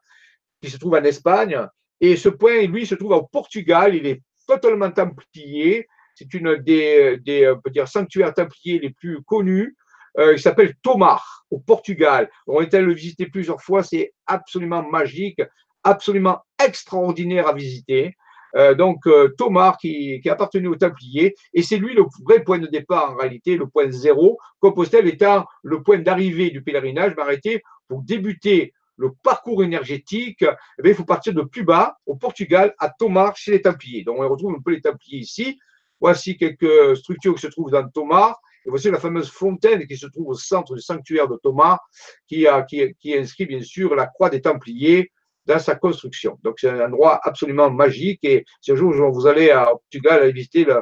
qui 0.61 0.69
se 0.69 0.77
trouve 0.77 0.95
en 0.95 1.03
Espagne. 1.03 1.65
Et 1.99 2.15
ce 2.15 2.29
point, 2.29 2.63
lui, 2.63 2.85
se 2.85 2.95
trouve 2.95 3.11
au 3.11 3.23
Portugal. 3.23 3.95
Il 3.95 4.07
est 4.07 4.21
totalement 4.47 4.91
templier. 4.91 5.87
C'est 6.15 6.33
une 6.33 6.57
des, 6.57 7.17
des 7.17 7.53
dire, 7.71 7.87
sanctuaires 7.87 8.33
templiers 8.33 8.79
les 8.79 8.89
plus 8.89 9.21
connus. 9.23 9.75
Euh, 10.17 10.33
il 10.33 10.39
s'appelle 10.39 10.75
Tomar, 10.81 11.45
au 11.49 11.59
Portugal. 11.59 12.29
On 12.47 12.61
est 12.61 12.73
allé 12.73 12.85
le 12.85 12.93
visiter 12.93 13.27
plusieurs 13.27 13.61
fois. 13.61 13.83
C'est 13.83 14.13
absolument 14.27 14.83
magique, 14.83 15.41
absolument 15.83 16.39
extraordinaire 16.63 17.47
à 17.47 17.53
visiter. 17.53 18.15
Euh, 18.55 18.75
donc 18.75 19.07
euh, 19.07 19.33
Thomas 19.37 19.77
qui, 19.79 20.21
appartenait 20.29 20.67
aux 20.67 20.75
Templiers, 20.75 21.35
et 21.53 21.63
c'est 21.63 21.77
lui 21.77 21.93
le 21.93 22.03
vrai 22.25 22.43
point 22.43 22.59
de 22.59 22.67
départ 22.67 23.11
en 23.11 23.15
réalité, 23.15 23.55
le 23.55 23.67
point 23.67 23.89
zéro, 23.89 24.37
Compostelle 24.59 25.07
étant 25.07 25.45
le 25.63 25.81
point 25.81 25.99
d'arrivée 25.99 26.49
du 26.49 26.61
pèlerinage, 26.61 27.13
mais 27.15 27.23
arrêtez, 27.23 27.63
pour 27.87 28.01
débuter 28.01 28.73
le 28.97 29.11
parcours 29.23 29.63
énergétique, 29.63 30.43
eh 30.43 30.89
il 30.89 30.93
faut 30.93 31.05
partir 31.05 31.33
de 31.33 31.41
plus 31.41 31.63
bas, 31.63 31.97
au 32.05 32.15
Portugal, 32.15 32.75
à 32.77 32.89
Tomar, 32.89 33.35
chez 33.35 33.51
les 33.51 33.61
Templiers. 33.61 34.03
Donc 34.03 34.17
on 34.19 34.27
retrouve 34.27 34.53
un 34.53 34.61
peu 34.61 34.71
les 34.71 34.81
Templiers 34.81 35.19
ici. 35.19 35.57
Voici 35.99 36.37
quelques 36.37 36.97
structures 36.97 37.35
qui 37.35 37.41
se 37.41 37.47
trouvent 37.47 37.71
dans 37.71 37.87
Tomar. 37.87 38.39
Et 38.65 38.69
voici 38.69 38.91
la 38.91 38.99
fameuse 38.99 39.29
fontaine 39.29 39.87
qui 39.87 39.97
se 39.97 40.07
trouve 40.07 40.29
au 40.29 40.33
centre 40.35 40.75
du 40.75 40.81
sanctuaire 40.81 41.27
de 41.27 41.37
Thomas, 41.41 41.79
qui, 42.27 42.47
inscrit 42.47 43.45
bien 43.45 43.61
sûr 43.61 43.95
la 43.95 44.07
croix 44.07 44.29
des 44.29 44.41
Templiers 44.41 45.11
dans 45.45 45.59
sa 45.59 45.75
construction. 45.75 46.37
Donc 46.43 46.59
c'est 46.59 46.69
un 46.69 46.85
endroit 46.85 47.19
absolument 47.23 47.71
magique 47.71 48.19
et 48.23 48.45
si 48.61 48.71
un 48.71 48.75
jour 48.75 49.11
vous 49.11 49.25
allez 49.25 49.49
à 49.49 49.65
Portugal 49.65 50.31
visiter 50.31 50.65
le, 50.65 50.81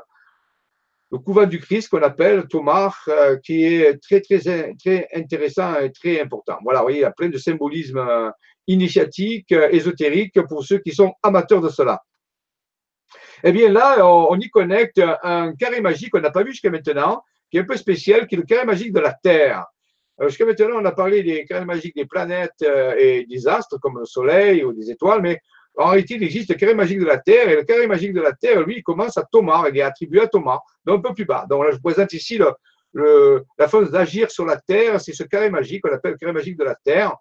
couvent 1.17 1.45
du 1.45 1.59
Christ 1.59 1.89
qu'on 1.89 2.03
appelle 2.03 2.47
Tomar, 2.47 2.95
euh, 3.07 3.37
qui 3.37 3.63
est 3.63 3.99
très, 4.01 4.21
très, 4.21 4.39
très 4.75 5.07
intéressant 5.15 5.79
et 5.79 5.91
très 5.91 6.21
important. 6.21 6.57
Voilà, 6.63 6.79
vous 6.79 6.85
voyez, 6.85 6.99
il 6.99 7.01
y 7.01 7.05
a 7.05 7.11
plein 7.11 7.29
de 7.29 7.37
symbolisme 7.37 7.97
euh, 7.97 8.29
initiatique, 8.67 9.51
euh, 9.51 9.69
ésotérique 9.71 10.39
pour 10.47 10.63
ceux 10.63 10.79
qui 10.79 10.91
sont 10.91 11.13
amateurs 11.23 11.61
de 11.61 11.69
cela. 11.69 12.03
Eh 13.43 13.51
bien 13.51 13.71
là, 13.71 14.05
on, 14.05 14.37
y 14.37 14.49
connecte 14.49 15.01
un 15.23 15.55
carré 15.55 15.81
magique 15.81 16.11
qu'on 16.11 16.19
n'a 16.19 16.29
pas 16.29 16.43
vu 16.43 16.51
jusqu'à 16.51 16.69
maintenant, 16.69 17.23
qui 17.49 17.57
est 17.57 17.61
un 17.61 17.65
peu 17.65 17.77
spécial, 17.77 18.27
qui 18.27 18.35
est 18.35 18.37
le 18.37 18.43
carré 18.43 18.65
magique 18.65 18.93
de 18.93 18.99
la 18.99 19.13
Terre. 19.13 19.65
Jusqu'à 20.21 20.45
maintenant, 20.45 20.81
on 20.81 20.85
a 20.85 20.91
parlé 20.91 21.23
des 21.23 21.45
carrés 21.45 21.65
magiques 21.65 21.95
des 21.95 22.05
planètes 22.05 22.61
et 22.97 23.25
des 23.29 23.47
astres, 23.47 23.77
comme 23.79 23.99
le 23.99 24.05
Soleil 24.05 24.63
ou 24.63 24.73
des 24.73 24.91
étoiles, 24.91 25.21
mais 25.21 25.39
en 25.77 25.87
réalité, 25.87 26.15
il 26.15 26.23
existe 26.23 26.49
le 26.49 26.55
carré 26.55 26.73
magique 26.73 26.99
de 26.99 27.05
la 27.05 27.17
Terre, 27.17 27.47
et 27.47 27.55
le 27.55 27.63
carré 27.63 27.87
magique 27.87 28.11
de 28.11 28.19
la 28.19 28.33
Terre, 28.33 28.61
lui, 28.63 28.77
il 28.77 28.83
commence 28.83 29.17
à 29.17 29.23
Thomas, 29.31 29.69
il 29.69 29.77
est 29.77 29.81
attribué 29.81 30.21
à 30.21 30.27
Thomas, 30.27 30.59
donc 30.83 30.99
un 30.99 31.09
peu 31.09 31.15
plus 31.15 31.25
bas. 31.25 31.45
Donc 31.49 31.63
là, 31.63 31.71
je 31.71 31.77
vous 31.77 31.81
présente 31.81 32.11
ici 32.11 32.37
la 32.37 33.67
force 33.69 33.91
d'agir 33.91 34.29
sur 34.29 34.45
la 34.45 34.57
Terre, 34.57 34.99
c'est 34.99 35.13
ce 35.13 35.23
carré 35.23 35.49
magique 35.49 35.83
qu'on 35.83 35.93
appelle 35.93 36.11
le 36.11 36.17
carré 36.17 36.33
magique 36.33 36.57
de 36.57 36.65
la 36.65 36.75
Terre, 36.75 37.15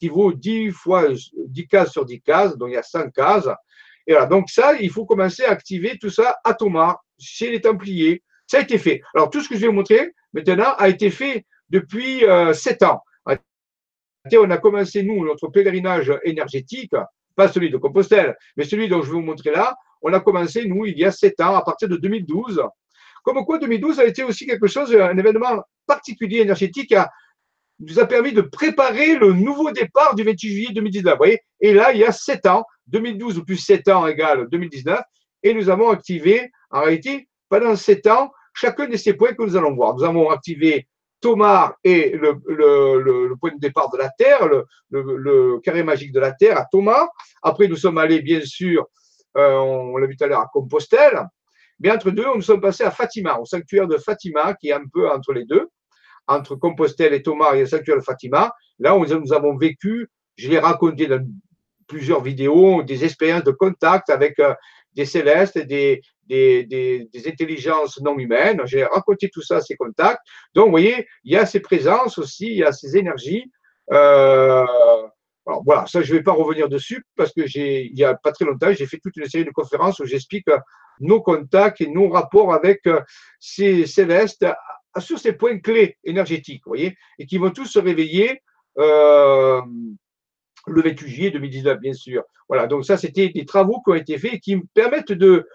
qui 0.00 0.08
vaut 0.08 0.32
10 0.32 0.70
fois 0.70 1.06
10 1.36 1.66
cases 1.66 1.92
sur 1.92 2.06
10 2.06 2.22
cases, 2.22 2.56
donc 2.56 2.70
il 2.70 2.74
y 2.74 2.78
a 2.78 2.82
100 2.82 3.10
cases. 3.10 3.48
Et 4.06 4.12
voilà, 4.12 4.26
donc 4.26 4.48
ça, 4.48 4.74
il 4.80 4.90
faut 4.90 5.04
commencer 5.04 5.44
à 5.44 5.50
activer 5.50 5.98
tout 6.00 6.08
ça 6.08 6.38
à 6.44 6.54
Thomas, 6.54 6.96
chez 7.18 7.50
les 7.50 7.60
Templiers. 7.60 8.22
Ça 8.48 8.58
a 8.58 8.60
été 8.62 8.78
fait. 8.78 9.02
Alors 9.14 9.30
tout 9.30 9.40
ce 9.40 9.48
que 9.48 9.54
je 9.54 9.60
vais 9.60 9.66
vous 9.68 9.74
montrer 9.74 10.12
maintenant 10.32 10.74
a 10.78 10.88
été 10.88 11.10
fait 11.10 11.46
depuis 11.70 12.24
euh, 12.24 12.52
7 12.52 12.82
ans. 12.82 13.02
On 14.30 14.50
a 14.50 14.58
commencé, 14.58 15.02
nous, 15.02 15.24
notre 15.24 15.48
pèlerinage 15.48 16.12
énergétique 16.22 16.92
pas 17.38 17.48
celui 17.48 17.70
de 17.70 17.76
Compostelle, 17.76 18.36
mais 18.56 18.64
celui 18.64 18.88
dont 18.88 19.00
je 19.00 19.06
vais 19.06 19.12
vous 19.12 19.22
montrer 19.22 19.52
là, 19.52 19.76
on 20.02 20.12
a 20.12 20.18
commencé, 20.20 20.66
nous, 20.66 20.86
il 20.86 20.98
y 20.98 21.04
a 21.04 21.12
sept 21.12 21.40
ans, 21.40 21.54
à 21.54 21.62
partir 21.62 21.88
de 21.88 21.96
2012. 21.96 22.62
Comme 23.22 23.44
quoi, 23.44 23.58
2012 23.58 24.00
a 24.00 24.04
été 24.04 24.24
aussi 24.24 24.44
quelque 24.44 24.66
chose, 24.66 24.94
un 24.94 25.16
événement 25.16 25.62
particulier 25.86 26.38
énergétique 26.38 26.88
qui 26.88 26.96
nous 27.78 28.00
a 28.00 28.06
permis 28.06 28.32
de 28.32 28.40
préparer 28.40 29.14
le 29.16 29.32
nouveau 29.32 29.70
départ 29.70 30.16
du 30.16 30.24
28 30.24 30.48
juillet 30.48 30.72
2019. 30.72 31.12
Vous 31.12 31.18
voyez 31.18 31.40
et 31.60 31.72
là, 31.72 31.92
il 31.92 31.98
y 31.98 32.04
a 32.04 32.10
sept 32.10 32.44
ans, 32.46 32.64
2012 32.88 33.44
plus 33.46 33.56
7 33.56 33.88
ans 33.88 34.06
égale 34.08 34.48
2019, 34.50 35.00
et 35.44 35.54
nous 35.54 35.70
avons 35.70 35.90
activé, 35.90 36.50
en 36.70 36.82
réalité, 36.82 37.28
pendant 37.48 37.76
sept 37.76 38.08
ans, 38.08 38.32
chacun 38.58 38.88
de 38.88 38.96
ces 38.96 39.14
points 39.14 39.34
que 39.34 39.42
nous 39.42 39.56
allons 39.56 39.74
voir. 39.74 39.94
Nous 39.94 40.04
avons 40.04 40.30
activé 40.30 40.88
Thomas 41.20 41.74
est 41.82 42.14
le, 42.14 43.34
point 43.40 43.52
de 43.52 43.58
départ 43.58 43.90
de 43.90 43.98
la 43.98 44.08
Terre, 44.10 44.48
le, 44.90 45.58
carré 45.60 45.82
magique 45.82 46.12
de 46.12 46.20
la 46.20 46.32
Terre 46.32 46.58
à 46.58 46.66
Thomas. 46.70 47.08
Après, 47.42 47.66
nous 47.68 47.76
sommes 47.76 47.98
allés, 47.98 48.20
bien 48.20 48.40
sûr, 48.40 48.86
euh, 49.36 49.56
on 49.56 49.96
l'a 49.96 50.06
vu 50.06 50.16
tout 50.16 50.24
à 50.24 50.26
l'heure, 50.28 50.40
à 50.40 50.48
Compostelle. 50.52 51.26
Mais 51.80 51.90
entre 51.90 52.10
deux, 52.10 52.26
nous 52.34 52.42
sommes 52.42 52.60
passés 52.60 52.84
à 52.84 52.90
Fatima, 52.90 53.38
au 53.38 53.44
sanctuaire 53.44 53.86
de 53.86 53.96
Fatima, 53.96 54.54
qui 54.54 54.68
est 54.68 54.72
un 54.72 54.86
peu 54.92 55.08
entre 55.08 55.32
les 55.32 55.44
deux. 55.44 55.68
Entre 56.26 56.56
Compostelle 56.56 57.14
et 57.14 57.22
Thomas, 57.22 57.50
a 57.50 57.56
le 57.56 57.66
sanctuaire 57.66 57.96
de 57.96 58.02
Fatima. 58.02 58.52
Là, 58.78 58.96
nous 58.96 59.32
avons 59.32 59.56
vécu, 59.56 60.08
je 60.36 60.48
l'ai 60.48 60.58
raconté 60.58 61.06
dans 61.06 61.24
plusieurs 61.88 62.22
vidéos, 62.22 62.82
des 62.82 63.04
expériences 63.04 63.44
de 63.44 63.50
contact 63.50 64.10
avec 64.10 64.38
euh, 64.38 64.54
des 64.98 65.04
célestes, 65.04 65.58
des, 65.58 66.02
des, 66.26 66.64
des, 66.64 67.28
intelligences 67.28 68.00
non 68.00 68.18
humaines. 68.18 68.60
J'ai 68.64 68.84
raconté 68.84 69.30
tout 69.32 69.42
ça, 69.42 69.60
ces 69.60 69.76
contacts. 69.76 70.20
Donc, 70.54 70.66
vous 70.66 70.70
voyez, 70.72 71.06
il 71.22 71.32
y 71.32 71.36
a 71.36 71.46
ces 71.46 71.60
présences 71.60 72.18
aussi, 72.18 72.48
il 72.48 72.56
y 72.56 72.64
a 72.64 72.72
ces 72.72 72.96
énergies. 72.96 73.44
Euh, 73.92 74.66
alors, 75.46 75.62
voilà, 75.64 75.86
ça, 75.86 76.02
je 76.02 76.12
ne 76.12 76.18
vais 76.18 76.24
pas 76.24 76.32
revenir 76.32 76.68
dessus 76.68 77.04
parce 77.14 77.32
que 77.32 77.46
j'ai, 77.46 77.86
il 77.86 77.94
n'y 77.94 78.02
a 78.02 78.14
pas 78.14 78.32
très 78.32 78.44
longtemps, 78.44 78.72
j'ai 78.72 78.86
fait 78.86 78.98
toute 78.98 79.16
une 79.16 79.28
série 79.28 79.44
de 79.44 79.52
conférences 79.52 80.00
où 80.00 80.04
j'explique 80.04 80.48
nos 80.98 81.22
contacts 81.22 81.80
et 81.80 81.86
nos 81.86 82.08
rapports 82.08 82.52
avec 82.52 82.80
euh, 82.88 83.00
ces 83.38 83.86
célestes 83.86 84.44
sur 84.98 85.18
ces 85.20 85.32
points 85.32 85.60
clés 85.60 85.96
énergétiques, 86.02 86.62
vous 86.66 86.70
voyez, 86.70 86.96
et 87.20 87.26
qui 87.26 87.38
vont 87.38 87.50
tous 87.50 87.66
se 87.66 87.78
réveiller 87.78 88.42
euh, 88.78 89.62
le 90.66 90.82
28 90.82 91.08
juillet 91.08 91.30
2019, 91.30 91.78
bien 91.78 91.92
sûr. 91.92 92.22
Voilà, 92.48 92.66
donc 92.66 92.84
ça, 92.84 92.96
c'était 92.96 93.28
des 93.28 93.44
travaux 93.44 93.80
qui 93.84 93.90
ont 93.90 93.94
été 93.94 94.18
faits 94.18 94.34
et 94.34 94.40
qui 94.40 94.56
me 94.56 94.62
permettent 94.74 95.12
de, 95.12 95.46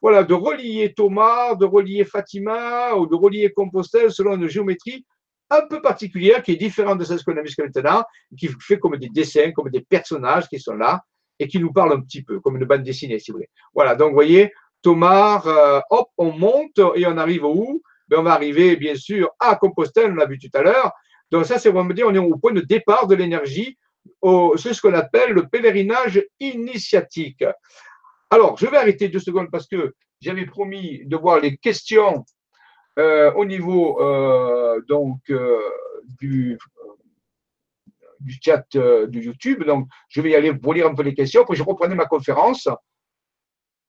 voilà, 0.00 0.24
de 0.24 0.34
relier 0.34 0.92
Thomas, 0.94 1.54
de 1.54 1.64
relier 1.64 2.04
Fatima 2.04 2.94
ou 2.94 3.06
de 3.06 3.14
relier 3.14 3.52
Compostelle 3.52 4.10
selon 4.10 4.36
une 4.36 4.48
géométrie 4.48 5.04
un 5.52 5.66
peu 5.66 5.82
particulière 5.82 6.42
qui 6.42 6.52
est 6.52 6.56
différente 6.56 6.98
de 6.98 7.04
celle 7.04 7.22
qu'on 7.22 7.36
a 7.36 7.44
jusqu'à 7.44 7.64
maintenant, 7.64 8.04
qui 8.38 8.48
fait 8.60 8.78
comme 8.78 8.96
des 8.96 9.08
dessins, 9.08 9.52
comme 9.52 9.68
des 9.68 9.82
personnages 9.82 10.48
qui 10.48 10.58
sont 10.58 10.74
là 10.74 11.02
et 11.38 11.46
qui 11.46 11.58
nous 11.58 11.72
parlent 11.72 11.92
un 11.92 12.00
petit 12.00 12.22
peu, 12.22 12.40
comme 12.40 12.56
une 12.56 12.64
bande 12.64 12.82
dessinée, 12.82 13.18
si 13.18 13.30
vous 13.30 13.38
voulez. 13.38 13.50
Voilà, 13.74 13.94
donc 13.94 14.08
vous 14.08 14.14
voyez, 14.14 14.52
Thomas, 14.80 15.42
euh, 15.46 15.80
hop, 15.90 16.08
on 16.16 16.32
monte 16.32 16.80
et 16.94 17.06
on 17.06 17.16
arrive 17.18 17.44
où? 17.44 17.82
Ben, 18.08 18.18
On 18.18 18.22
va 18.22 18.32
arriver, 18.32 18.76
bien 18.76 18.94
sûr, 18.94 19.30
à 19.38 19.56
Compostelle, 19.56 20.12
on 20.12 20.14
l'a 20.14 20.26
vu 20.26 20.38
tout 20.38 20.50
à 20.54 20.62
l'heure. 20.62 20.92
Donc 21.30 21.46
ça, 21.46 21.58
c'est, 21.58 21.70
on 21.70 21.84
me 21.84 21.94
dire, 21.94 22.06
on 22.08 22.14
est 22.14 22.18
au 22.18 22.36
point 22.36 22.52
de 22.52 22.60
départ 22.60 23.06
de 23.06 23.14
l'énergie, 23.14 23.78
c'est 24.56 24.74
ce 24.74 24.80
qu'on 24.80 24.94
appelle 24.94 25.32
le 25.32 25.48
pèlerinage 25.48 26.22
initiatique. 26.40 27.44
Alors, 28.30 28.56
je 28.56 28.66
vais 28.66 28.76
arrêter 28.76 29.08
deux 29.08 29.18
secondes 29.18 29.50
parce 29.50 29.66
que 29.66 29.94
j'avais 30.20 30.46
promis 30.46 31.04
de 31.04 31.16
voir 31.16 31.40
les 31.40 31.56
questions 31.56 32.24
euh, 32.98 33.32
au 33.34 33.44
niveau 33.44 34.00
euh, 34.00 34.80
donc 34.86 35.18
euh, 35.30 35.58
du, 36.20 36.58
chat 38.42 38.64
de 38.74 39.18
YouTube. 39.18 39.64
Donc, 39.64 39.88
je 40.08 40.20
vais 40.20 40.30
y 40.30 40.34
aller 40.34 40.54
pour 40.54 40.74
lire 40.74 40.86
un 40.86 40.94
peu 40.94 41.02
les 41.02 41.14
questions. 41.14 41.42
Après, 41.42 41.56
je 41.56 41.62
reprenais 41.62 41.94
ma 41.94 42.06
conférence. 42.06 42.68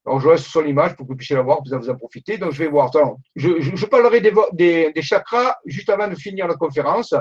Je 0.05 0.27
reste 0.27 0.45
sur 0.47 0.61
l'image 0.61 0.95
pour 0.95 1.05
que 1.05 1.11
vous 1.11 1.17
puissiez 1.17 1.35
la 1.35 1.43
voir, 1.43 1.59
vous 1.63 1.77
vous 1.77 1.89
en 1.89 1.95
profiter. 1.95 2.37
Donc, 2.37 2.51
je 2.51 2.59
vais 2.59 2.69
voir. 2.69 2.91
je, 3.35 3.61
je, 3.61 3.85
parlerai 3.85 4.19
des, 4.19 4.91
des, 4.91 5.01
chakras 5.01 5.55
juste 5.65 5.89
avant 5.89 6.07
de 6.07 6.15
finir 6.15 6.47
la 6.47 6.55
conférence. 6.55 7.13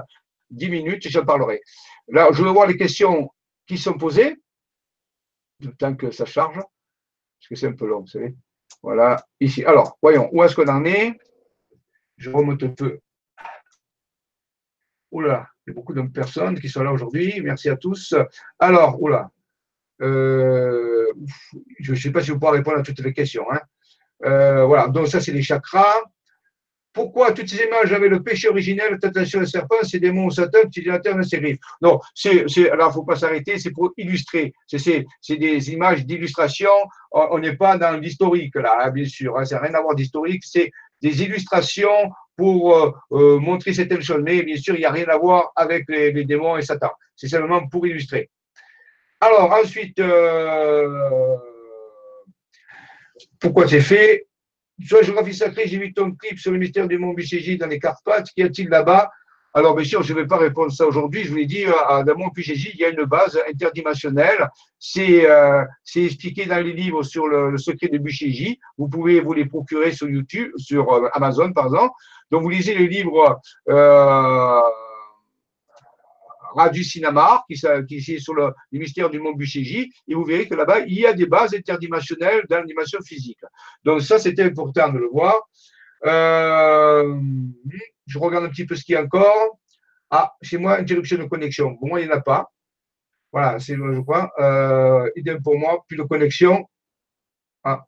Dix 0.53 0.71
minutes, 0.71 1.09
j'en 1.09 1.25
parlerai. 1.25 1.61
Là, 2.09 2.29
je 2.33 2.43
vais 2.43 2.53
voir 2.53 2.67
les 2.67 2.77
questions 2.77 3.31
qui 3.67 3.79
sont 3.79 3.95
posées, 3.95 4.37
le 5.61 5.73
temps 5.73 5.97
que 5.97 6.11
ça 6.11 6.25
charge 6.25 6.61
parce 7.43 7.49
que 7.49 7.55
c'est 7.57 7.67
un 7.67 7.73
peu 7.73 7.89
long, 7.89 8.03
vous 8.03 8.07
savez. 8.07 8.37
Voilà, 8.83 9.27
ici. 9.41 9.65
Alors, 9.65 9.99
voyons, 10.01 10.29
où 10.33 10.45
est-ce 10.45 10.55
qu'on 10.55 10.69
en 10.69 10.85
est? 10.85 11.19
Je 12.17 12.31
remonte 12.31 12.63
un 12.63 12.69
peu. 12.69 13.01
Oula, 15.11 15.49
il 15.67 15.71
y 15.71 15.73
a 15.73 15.75
beaucoup 15.75 15.93
de 15.93 16.03
personnes 16.03 16.61
qui 16.61 16.69
sont 16.69 16.85
là 16.85 16.93
aujourd'hui. 16.93 17.41
Merci 17.43 17.69
à 17.69 17.77
tous. 17.77 18.15
Alors, 18.61 19.03
oula. 19.03 19.29
Euh, 20.03 21.13
je 21.81 21.93
ne 21.93 21.97
sais 21.97 22.13
pas 22.13 22.23
si 22.23 22.31
vous 22.31 22.39
pourrez 22.39 22.59
répondre 22.59 22.79
à 22.79 22.83
toutes 22.83 23.01
les 23.01 23.13
questions. 23.13 23.45
Hein. 23.51 23.61
Euh, 24.25 24.65
voilà, 24.65 24.87
donc 24.87 25.09
ça, 25.09 25.21
c'est 25.21 25.33
les 25.33 25.43
chakras. 25.43 26.01
Pourquoi 26.93 27.33
toutes 27.33 27.49
ces 27.49 27.65
images 27.65 27.93
avaient 27.93 28.09
le 28.09 28.23
péché 28.23 28.49
originel, 28.49 28.99
tentation 28.99 29.41
de 29.41 29.47
serpent, 29.47 29.77
c'est 29.83 29.99
des 29.99 30.09
démons 30.09 30.31
Satan, 30.31 30.59
utilisateur 30.65 31.17
de 31.17 31.23
ses 31.23 31.41
griffes. 31.41 31.59
Non, 31.81 32.01
c'est, 32.15 32.45
alors 32.71 32.91
il 32.91 32.95
faut 32.95 33.05
pas 33.05 33.17
s'arrêter, 33.17 33.59
c'est 33.59 33.71
pour 33.71 33.93
illustrer. 33.97 34.53
C'est, 34.67 35.07
des 35.29 35.73
images 35.73 36.05
d'illustration. 36.05 36.71
On 37.13 37.39
n'est 37.39 37.57
pas 37.57 37.79
dans 37.79 37.97
l'historique 37.99 38.55
là, 38.57 38.79
hein, 38.83 38.91
bien 38.91 39.07
sûr. 39.07 39.39
Hein, 39.39 39.45
ça 39.45 39.57
n'a 39.57 39.63
rien 39.63 39.75
à 39.75 39.81
voir 39.81 39.95
d'historique. 39.95 40.43
C'est 40.45 40.71
des 41.01 41.23
illustrations 41.23 42.11
pour 42.37 42.77
euh, 42.77 42.93
euh, 43.13 43.39
montrer 43.39 43.73
certaines 43.73 44.03
choses. 44.03 44.23
Mais 44.23 44.43
bien 44.43 44.57
sûr, 44.57 44.75
il 44.75 44.81
n'y 44.81 44.85
a 44.85 44.91
rien 44.91 45.09
à 45.09 45.17
voir 45.17 45.53
avec 45.57 45.85
les, 45.89 46.25
démons 46.25 46.59
et 46.59 46.63
Satan. 46.63 46.91
C'est 47.17 47.29
seulement 47.29 47.67
pour 47.69 47.87
illustrer. 47.87 48.31
Alors 49.21 49.53
ensuite, 49.53 49.99
euh, 49.99 51.37
pourquoi 53.41 53.69
c'est 53.69 53.81
fait? 53.81 54.27
sur 54.27 54.32
géographie 54.79 55.35
sacrée, 55.35 55.67
j'ai 55.67 55.79
vu 55.79 55.93
ton 55.93 56.13
clip 56.13 56.39
sur 56.39 56.53
le 56.53 56.59
mystère 56.59 56.89
du 56.89 56.99
mont 56.99 57.13
Bichégi 57.13 57.59
dans 57.59 57.67
les 57.67 57.79
Carpates. 57.79 58.29
Qu'y 58.35 58.43
a-t-il 58.43 58.69
là-bas? 58.69 59.11
Alors, 59.55 59.75
bien 59.75 59.85
sûr, 59.85 60.03
je 60.03 60.15
ne 60.15 60.21
vais 60.21 60.27
pas 60.27 60.39
répondre 60.39 60.73
ça 60.73 60.87
aujourd'hui. 60.87 61.25
Je 61.25 61.31
vous 61.31 61.37
l'ai 61.37 61.47
dit, 61.47 61.65
à, 61.67 62.03
dans 62.05 62.17
mont 62.17 62.29
Bichégi, 62.29 62.71
il 62.73 62.81
y 62.81 62.85
a 62.85 62.89
une 62.89 63.05
base 63.05 63.39
interdimensionnelle. 63.49 64.49
Euh, 64.99 65.65
c'est 65.85 66.05
expliqué 66.05 66.47
dans 66.47 66.65
les 66.65 66.73
livres 66.73 67.03
sur 67.03 67.29
le, 67.29 67.59
secret 67.59 67.89
de 67.89 67.99
Bichégi. 67.99 68.59
Vous 68.79 68.89
pouvez 68.89 69.21
vous 69.21 69.35
les 69.35 69.45
procurer 69.45 69.93
sur 69.93 70.09
YouTube, 70.09 70.53
sur 70.57 70.91
euh, 70.93 71.09
Amazon, 71.13 71.53
par 71.53 71.67
exemple. 71.67 71.93
Donc, 72.31 72.43
vous 72.43 72.49
lisez 72.49 72.75
les 72.75 72.89
livres. 72.89 73.41
Euh, 73.69 74.61
Radio 76.55 76.83
Cinamar, 76.83 77.45
qui, 77.47 77.55
est 77.55 78.19
sur 78.19 78.35
le, 78.35 78.53
mystère 78.73 79.11
du 79.11 79.19
mont 79.21 79.33
Buchéji, 79.33 79.93
et 80.09 80.15
vous 80.15 80.25
verrez 80.25 80.49
que 80.49 80.55
là-bas, 80.55 80.81
il 80.81 80.99
y 80.99 81.07
a 81.07 81.13
des 81.13 81.27
bases 81.27 81.55
interdimensionnelles 81.55 82.45
dans 82.49 82.63
physique. 83.05 83.41
Donc 83.85 84.03
ça, 84.03 84.19
c'était 84.19 84.43
important 84.43 84.91
de 84.91 84.99
le 84.99 85.09
voir. 85.09 85.35
Euh, 86.05 87.21
je 88.07 88.19
regarde 88.19 88.45
un 88.45 88.49
petit 88.49 88.67
peu 88.67 88.75
ce 88.75 88.85
qu'il 88.85 88.95
y 88.95 88.97
a 88.97 89.03
encore. 89.03 89.59
Ah, 90.11 90.33
chez 90.43 90.59
moi, 90.59 90.79
interruption 90.79 91.19
de 91.19 91.25
connexion. 91.25 91.77
Pour 91.77 91.89
moi, 91.89 92.01
il 92.01 92.07
n'y 92.07 92.13
en 92.13 92.17
a 92.17 92.21
pas. 92.21 92.51
Voilà, 93.33 93.59
c'est 93.59 93.77
je 93.77 94.01
crois. 94.01 94.31
Euh, 94.39 95.11
idem 95.17 95.43
pour 95.43 95.59
moi, 95.59 95.85
plus 95.89 95.97
de 95.97 96.03
connexion. 96.03 96.67
Ah, 97.65 97.87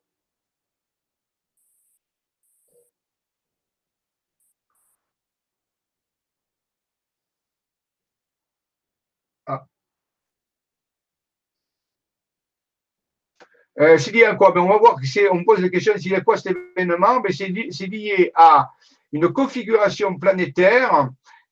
C'est 13.76 14.12
lié 14.12 14.24
à 14.24 14.34
quoi 14.34 14.52
ben, 14.52 14.60
On 14.60 14.68
va 14.68 14.78
voir, 14.78 14.96
on 15.32 15.44
pose 15.44 15.60
la 15.60 15.68
question, 15.68 15.94
c'est 15.96 16.08
lié 16.08 16.16
à 16.16 16.20
quoi 16.20 16.36
cet 16.36 16.56
événement 16.76 17.20
ben, 17.20 17.32
C'est 17.32 17.86
lié 17.86 18.30
à 18.34 18.70
une 19.12 19.28
configuration 19.32 20.16
planétaire 20.16 21.08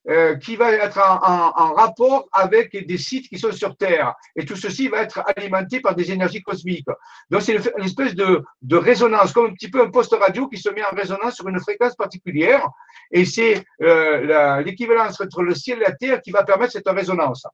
euh, 0.08 0.34
qui 0.34 0.56
va 0.56 0.72
être 0.72 0.98
en, 0.98 1.74
rapport 1.74 2.28
avec 2.32 2.86
des 2.88 2.98
sites 2.98 3.28
qui 3.28 3.38
sont 3.38 3.52
sur 3.52 3.76
Terre. 3.76 4.16
Et 4.34 4.44
tout 4.44 4.56
ceci 4.56 4.88
va 4.88 5.02
être 5.02 5.22
alimenté 5.36 5.78
par 5.78 5.94
des 5.94 6.10
énergies 6.10 6.42
cosmiques. 6.42 6.88
Donc 7.30 7.42
c'est 7.42 7.54
une, 7.54 7.84
espèce 7.84 8.16
de, 8.16 8.42
de, 8.62 8.76
résonance, 8.76 9.32
comme 9.32 9.46
un 9.46 9.54
petit 9.54 9.70
peu 9.70 9.80
un 9.80 9.90
poste 9.90 10.12
radio 10.12 10.48
qui 10.48 10.58
se 10.58 10.70
met 10.70 10.82
en 10.82 10.96
résonance 10.96 11.36
sur 11.36 11.46
une 11.46 11.60
fréquence 11.60 11.94
particulière. 11.94 12.68
Et 13.12 13.24
c'est 13.24 13.64
euh, 13.80 14.60
l'équivalence 14.62 15.20
entre 15.20 15.44
le 15.44 15.54
ciel 15.54 15.78
et 15.78 15.84
la 15.84 15.92
Terre 15.92 16.20
qui 16.20 16.32
va 16.32 16.42
permettre 16.42 16.72
cette 16.72 16.88
résonance. 16.88 17.46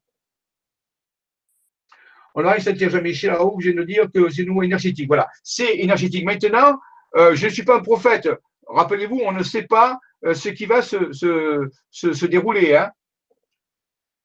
On 2.40 2.44
a 2.44 2.60
Saint-Jean-Michel 2.60 3.34
où 3.40 3.60
je 3.60 3.70
viens 3.70 3.80
de 3.80 3.84
dire 3.84 4.06
que 4.14 4.30
c'est 4.30 4.44
nouveau 4.44 4.62
énergétique. 4.62 5.08
Voilà, 5.08 5.28
c'est 5.42 5.78
énergétique. 5.78 6.24
Maintenant, 6.24 6.78
euh, 7.16 7.34
je 7.34 7.46
ne 7.46 7.50
suis 7.50 7.64
pas 7.64 7.78
un 7.78 7.82
prophète. 7.82 8.28
Rappelez-vous, 8.68 9.20
on 9.24 9.32
ne 9.32 9.42
sait 9.42 9.64
pas 9.64 9.98
euh, 10.24 10.34
ce 10.34 10.48
qui 10.50 10.64
va 10.64 10.80
se, 10.80 11.10
se, 11.10 12.26
dérouler. 12.26 12.76
Hein. 12.76 12.92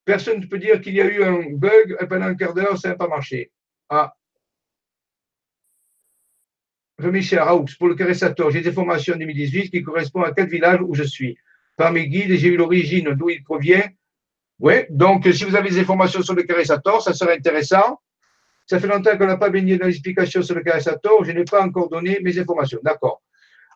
Personne 0.05 0.41
ne 0.41 0.45
peut 0.45 0.59
dire 0.59 0.79
qu'il 0.79 0.93
y 0.93 1.01
a 1.01 1.05
eu 1.05 1.23
un 1.23 1.41
bug 1.53 1.97
pendant 2.07 2.27
un 2.27 2.35
quart 2.35 2.53
d'heure, 2.53 2.77
ça 2.77 2.89
n'a 2.89 2.95
pas 2.95 3.07
marché. 3.07 3.51
Ah. 3.89 4.13
Jean-Michel 6.99 7.39
Raoux, 7.39 7.65
pour 7.79 7.87
le 7.87 7.95
caressator, 7.95 8.51
j'ai 8.51 8.61
des 8.61 8.71
formations 8.71 9.15
en 9.15 9.17
2018 9.17 9.71
qui 9.71 9.81
correspondent 9.81 10.25
à 10.25 10.33
quatre 10.33 10.51
villages 10.51 10.81
où 10.83 10.93
je 10.93 11.03
suis. 11.03 11.35
Par 11.77 11.91
mes 11.91 12.07
guides, 12.07 12.35
j'ai 12.35 12.49
eu 12.49 12.57
l'origine 12.57 13.15
d'où 13.15 13.31
il 13.31 13.43
provient 13.43 13.89
oui, 14.63 14.75
donc 14.89 15.27
si 15.27 15.43
vous 15.43 15.57
avez 15.57 15.69
des 15.69 15.79
informations 15.81 16.21
sur 16.21 16.33
le 16.35 16.43
caressator, 16.43 17.01
ça 17.01 17.13
serait 17.13 17.35
intéressant. 17.35 17.99
Ça 18.65 18.79
fait 18.79 18.87
longtemps 18.87 19.17
qu'on 19.17 19.27
n'a 19.27 19.35
pas 19.35 19.49
baigné 19.49 19.77
dans 19.77 19.87
l'explication 19.87 20.41
sur 20.41 20.55
le 20.55 20.63
caressator, 20.63 21.25
je 21.25 21.33
n'ai 21.33 21.43
pas 21.43 21.61
encore 21.61 21.89
donné 21.89 22.21
mes 22.21 22.39
informations. 22.39 22.79
D'accord. 22.81 23.21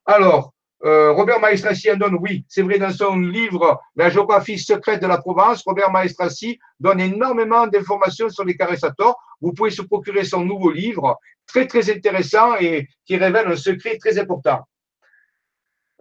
Alors, 0.05 0.53
euh, 0.85 1.11
Robert 1.11 1.41
Maestrassi 1.41 1.91
en 1.91 1.97
donne, 1.97 2.15
oui, 2.21 2.45
c'est 2.47 2.61
vrai, 2.61 2.79
dans 2.79 2.91
son 2.91 3.19
livre 3.19 3.81
La 3.97 4.09
géographie 4.09 4.57
secrète 4.57 5.01
de 5.01 5.07
la 5.07 5.17
Provence, 5.17 5.61
Robert 5.65 5.91
Maestrassi 5.91 6.57
donne 6.79 7.01
énormément 7.01 7.67
d'informations 7.67 8.29
sur 8.29 8.45
les 8.45 8.55
caressators. 8.55 9.17
Vous 9.41 9.51
pouvez 9.51 9.71
se 9.71 9.81
procurer 9.81 10.23
son 10.23 10.45
nouveau 10.45 10.71
livre, 10.71 11.19
très 11.47 11.67
très 11.67 11.91
intéressant 11.91 12.55
et 12.61 12.87
qui 13.05 13.17
révèle 13.17 13.47
un 13.47 13.57
secret 13.57 13.97
très 13.97 14.17
important. 14.17 14.61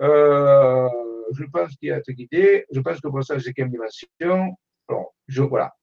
Euh, 0.01 0.89
je 1.37 1.45
pense 1.53 1.75
qu'il 1.75 1.91
a 1.91 1.99
été 1.99 2.15
guidé. 2.15 2.67
Je 2.71 2.79
pense 2.79 3.01
que 3.01 3.09
pour 3.09 3.25
ça, 3.25 3.37
j'ai 3.39 3.53
qu'une 3.53 3.71
dimension. 3.71 4.57
Bon, 4.89 5.07
je, 5.29 5.43
voilà. 5.43 5.75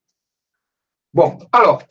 Bon, 1.13 1.37
alors, 1.51 1.83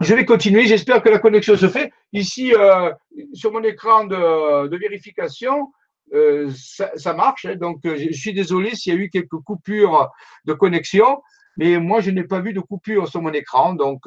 je 0.00 0.14
vais 0.14 0.24
continuer. 0.24 0.66
J'espère 0.66 1.02
que 1.02 1.08
la 1.08 1.18
connexion 1.18 1.56
se 1.56 1.68
fait. 1.68 1.92
Ici, 2.12 2.54
euh, 2.54 2.92
sur 3.32 3.52
mon 3.52 3.62
écran 3.62 4.04
de, 4.04 4.76
vérification, 4.76 5.72
euh, 6.12 6.50
ça, 6.56 7.14
marche. 7.14 7.44
Hein. 7.44 7.56
donc, 7.56 7.84
euh, 7.84 7.96
je 7.96 8.16
suis 8.16 8.32
désolé 8.32 8.74
s'il 8.74 8.94
y 8.94 8.96
a 8.96 9.00
eu 9.00 9.10
quelques 9.10 9.40
coupures 9.44 10.10
de 10.44 10.52
connexion, 10.52 11.22
mais 11.56 11.78
moi, 11.78 12.00
je 12.00 12.10
n'ai 12.10 12.24
pas 12.24 12.40
vu 12.40 12.52
de 12.52 12.60
coupure 12.60 13.08
sur 13.08 13.22
mon 13.22 13.32
écran. 13.32 13.74
Donc, 13.74 14.02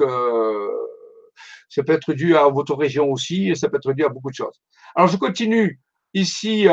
ça 1.68 1.82
peut 1.82 1.92
être 1.92 2.12
dû 2.12 2.36
à 2.36 2.48
votre 2.48 2.74
région 2.74 3.10
aussi, 3.10 3.54
ça 3.56 3.68
peut 3.68 3.76
être 3.76 3.92
dû 3.92 4.04
à 4.04 4.08
beaucoup 4.08 4.30
de 4.30 4.34
choses. 4.34 4.60
Alors, 4.94 5.08
je 5.08 5.16
continue 5.16 5.80
ici 6.12 6.66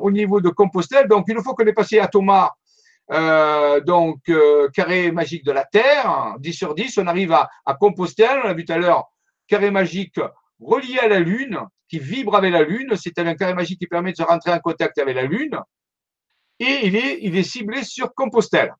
au 0.00 0.10
niveau 0.10 0.40
de 0.40 0.50
Compostelle. 0.50 1.08
Donc, 1.08 1.28
une 1.28 1.42
fois 1.42 1.54
qu'on 1.54 1.66
est 1.66 1.72
passé 1.72 1.98
à 1.98 2.08
Thomas, 2.08 2.50
euh, 3.12 3.80
donc, 3.80 4.28
euh, 4.28 4.68
carré 4.70 5.10
magique 5.10 5.44
de 5.44 5.52
la 5.52 5.64
Terre, 5.64 6.36
10 6.38 6.52
sur 6.52 6.74
10, 6.74 6.98
on 6.98 7.06
arrive 7.06 7.32
à, 7.32 7.48
Compostelle, 7.78 8.40
on 8.44 8.48
a 8.48 8.54
vu 8.54 8.64
tout 8.64 8.72
à 8.72 8.78
l'heure, 8.78 9.10
carré 9.48 9.70
magique 9.70 10.20
relié 10.60 10.98
à 10.98 11.08
la 11.08 11.18
Lune, 11.18 11.58
qui 11.88 11.98
vibre 11.98 12.36
avec 12.36 12.52
la 12.52 12.62
Lune, 12.62 12.94
c'est 12.96 13.18
un 13.18 13.34
carré 13.34 13.54
magique 13.54 13.80
qui 13.80 13.88
permet 13.88 14.12
de 14.12 14.16
se 14.16 14.22
rentrer 14.22 14.52
en 14.52 14.60
contact 14.60 14.98
avec 14.98 15.16
la 15.16 15.24
Lune, 15.24 15.58
et 16.60 16.86
il 16.86 16.94
est, 16.94 17.18
il 17.22 17.36
est 17.36 17.42
ciblé 17.42 17.82
sur 17.82 18.14
Compostelle. 18.14 18.74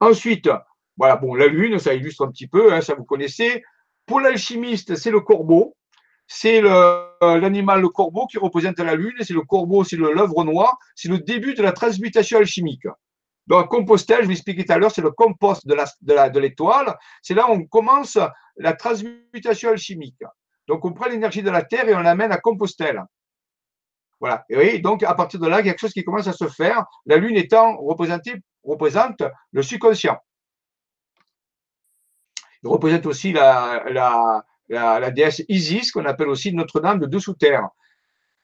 Ensuite, 0.00 0.50
voilà, 0.96 1.16
bon, 1.16 1.34
la 1.34 1.46
Lune, 1.46 1.78
ça 1.78 1.94
illustre 1.94 2.26
un 2.26 2.30
petit 2.30 2.48
peu, 2.48 2.74
hein, 2.74 2.82
ça 2.82 2.94
vous 2.94 3.04
connaissez. 3.04 3.62
Pour 4.04 4.20
l'alchimiste, 4.20 4.96
c'est 4.96 5.10
le 5.10 5.20
corbeau 5.20 5.76
c'est 6.32 6.60
l'animal, 6.62 7.80
le, 7.80 7.88
corbeau, 7.88 8.28
qui 8.28 8.38
représente 8.38 8.78
la 8.78 8.94
lune. 8.94 9.16
C'est 9.22 9.34
le 9.34 9.42
corbeau, 9.42 9.82
c'est 9.82 9.96
l'œuvre 9.96 10.44
noire. 10.44 10.78
C'est 10.94 11.08
le 11.08 11.18
début 11.18 11.54
de 11.54 11.62
la 11.62 11.72
transmutation 11.72 12.38
alchimique. 12.38 12.86
Donc, 13.48 13.68
Compostelle, 13.68 14.20
je 14.20 14.26
vous 14.26 14.30
expliqué 14.30 14.64
tout 14.64 14.72
à 14.72 14.78
l'heure, 14.78 14.92
c'est 14.92 15.02
le 15.02 15.10
compost 15.10 15.66
de 15.66 16.38
l'étoile. 16.38 16.96
C'est 17.20 17.34
là 17.34 17.50
où 17.50 17.54
on 17.54 17.64
commence 17.64 18.16
la 18.56 18.74
transmutation 18.74 19.70
alchimique. 19.70 20.22
Donc, 20.68 20.84
on 20.84 20.92
prend 20.92 21.08
l'énergie 21.08 21.42
de 21.42 21.50
la 21.50 21.62
Terre 21.62 21.88
et 21.88 21.96
on 21.96 22.00
l'amène 22.00 22.30
à 22.30 22.38
Compostelle. 22.38 23.02
Voilà. 24.20 24.44
Et 24.50 24.78
donc, 24.78 25.02
à 25.02 25.16
partir 25.16 25.40
de 25.40 25.48
là, 25.48 25.58
il 25.58 25.66
y 25.66 25.68
a 25.68 25.72
quelque 25.72 25.80
chose 25.80 25.92
qui 25.92 26.04
commence 26.04 26.28
à 26.28 26.32
se 26.32 26.46
faire. 26.46 26.84
La 27.06 27.16
Lune 27.16 27.36
étant 27.36 27.76
représentée, 27.76 28.34
représente 28.62 29.24
le 29.50 29.62
subconscient. 29.64 30.16
Il 32.62 32.68
représente 32.68 33.06
aussi 33.06 33.32
la, 33.32 34.44
déesse 35.10 35.42
Isis, 35.48 35.90
qu'on 35.90 36.04
appelle 36.04 36.28
aussi 36.28 36.52
Notre-Dame 36.52 37.00
de 37.00 37.06
Dessous-Terre. 37.06 37.68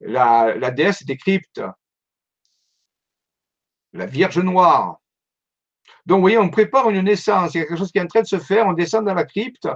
La, 0.01 0.71
déesse 0.71 1.05
des 1.05 1.17
cryptes, 1.17 1.63
la 3.93 4.07
Vierge 4.07 4.39
Noire. 4.39 4.99
Donc, 6.05 6.17
vous 6.17 6.23
voyez, 6.23 6.39
on 6.39 6.51
prépare 6.51 6.91
une 6.91 7.01
naissance, 7.01 7.55
il 7.55 7.59
y 7.59 7.61
a 7.61 7.65
quelque 7.65 7.79
chose 7.79 7.91
qui 7.91 7.99
est 7.99 8.03
en 8.03 8.07
train 8.07 8.21
de 8.21 8.27
se 8.27 8.39
faire, 8.39 8.67
on 8.67 8.75
descend 8.75 9.07
dans 9.07 9.15
la 9.15 9.25
crypte, 9.25 9.69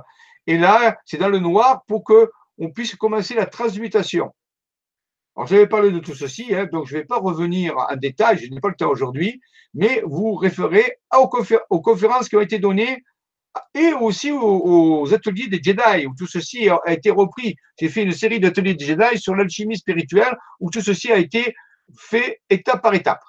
et 0.46 0.58
là, 0.58 0.98
c'est 1.04 1.16
dans 1.16 1.28
le 1.28 1.38
noir 1.38 1.84
pour 1.86 2.04
qu'on 2.04 2.70
puisse 2.74 2.94
commencer 2.96 3.34
la 3.34 3.46
transmutation. 3.46 4.32
Alors, 5.36 5.46
je 5.46 5.56
vais 5.56 5.66
parler 5.66 5.90
de 5.90 6.00
tout 6.00 6.14
ceci, 6.14 6.54
hein, 6.54 6.68
donc 6.70 6.86
je 6.86 6.94
ne 6.94 7.00
vais 7.00 7.06
pas 7.06 7.18
revenir 7.18 7.76
en 7.76 7.96
détail, 7.96 8.38
je 8.38 8.50
n'ai 8.50 8.60
pas 8.60 8.68
le 8.68 8.74
temps 8.74 8.90
aujourd'hui, 8.90 9.40
mais 9.74 10.02
vous 10.04 10.34
référez 10.34 10.98
aux 11.16 11.80
conférences 11.80 12.28
qui 12.28 12.36
ont 12.36 12.40
été 12.40 12.58
données 12.58 13.02
et 13.74 13.92
aussi 13.92 14.30
aux, 14.32 15.12
ateliers 15.12 15.48
des 15.48 15.60
Jedi, 15.62 16.06
où 16.06 16.14
tout 16.16 16.26
ceci 16.26 16.68
a, 16.68 16.78
été 16.86 17.10
repris. 17.10 17.56
J'ai 17.78 17.88
fait 17.88 18.02
une 18.02 18.12
série 18.12 18.40
d'ateliers 18.40 18.74
des 18.74 18.84
Jedi 18.84 19.18
sur 19.18 19.34
l'alchimie 19.34 19.76
spirituelle, 19.76 20.36
où 20.60 20.70
tout 20.70 20.80
ceci 20.80 21.10
a 21.10 21.16
été 21.16 21.54
fait 21.98 22.40
étape 22.48 22.82
par 22.82 22.94
étape. 22.94 23.20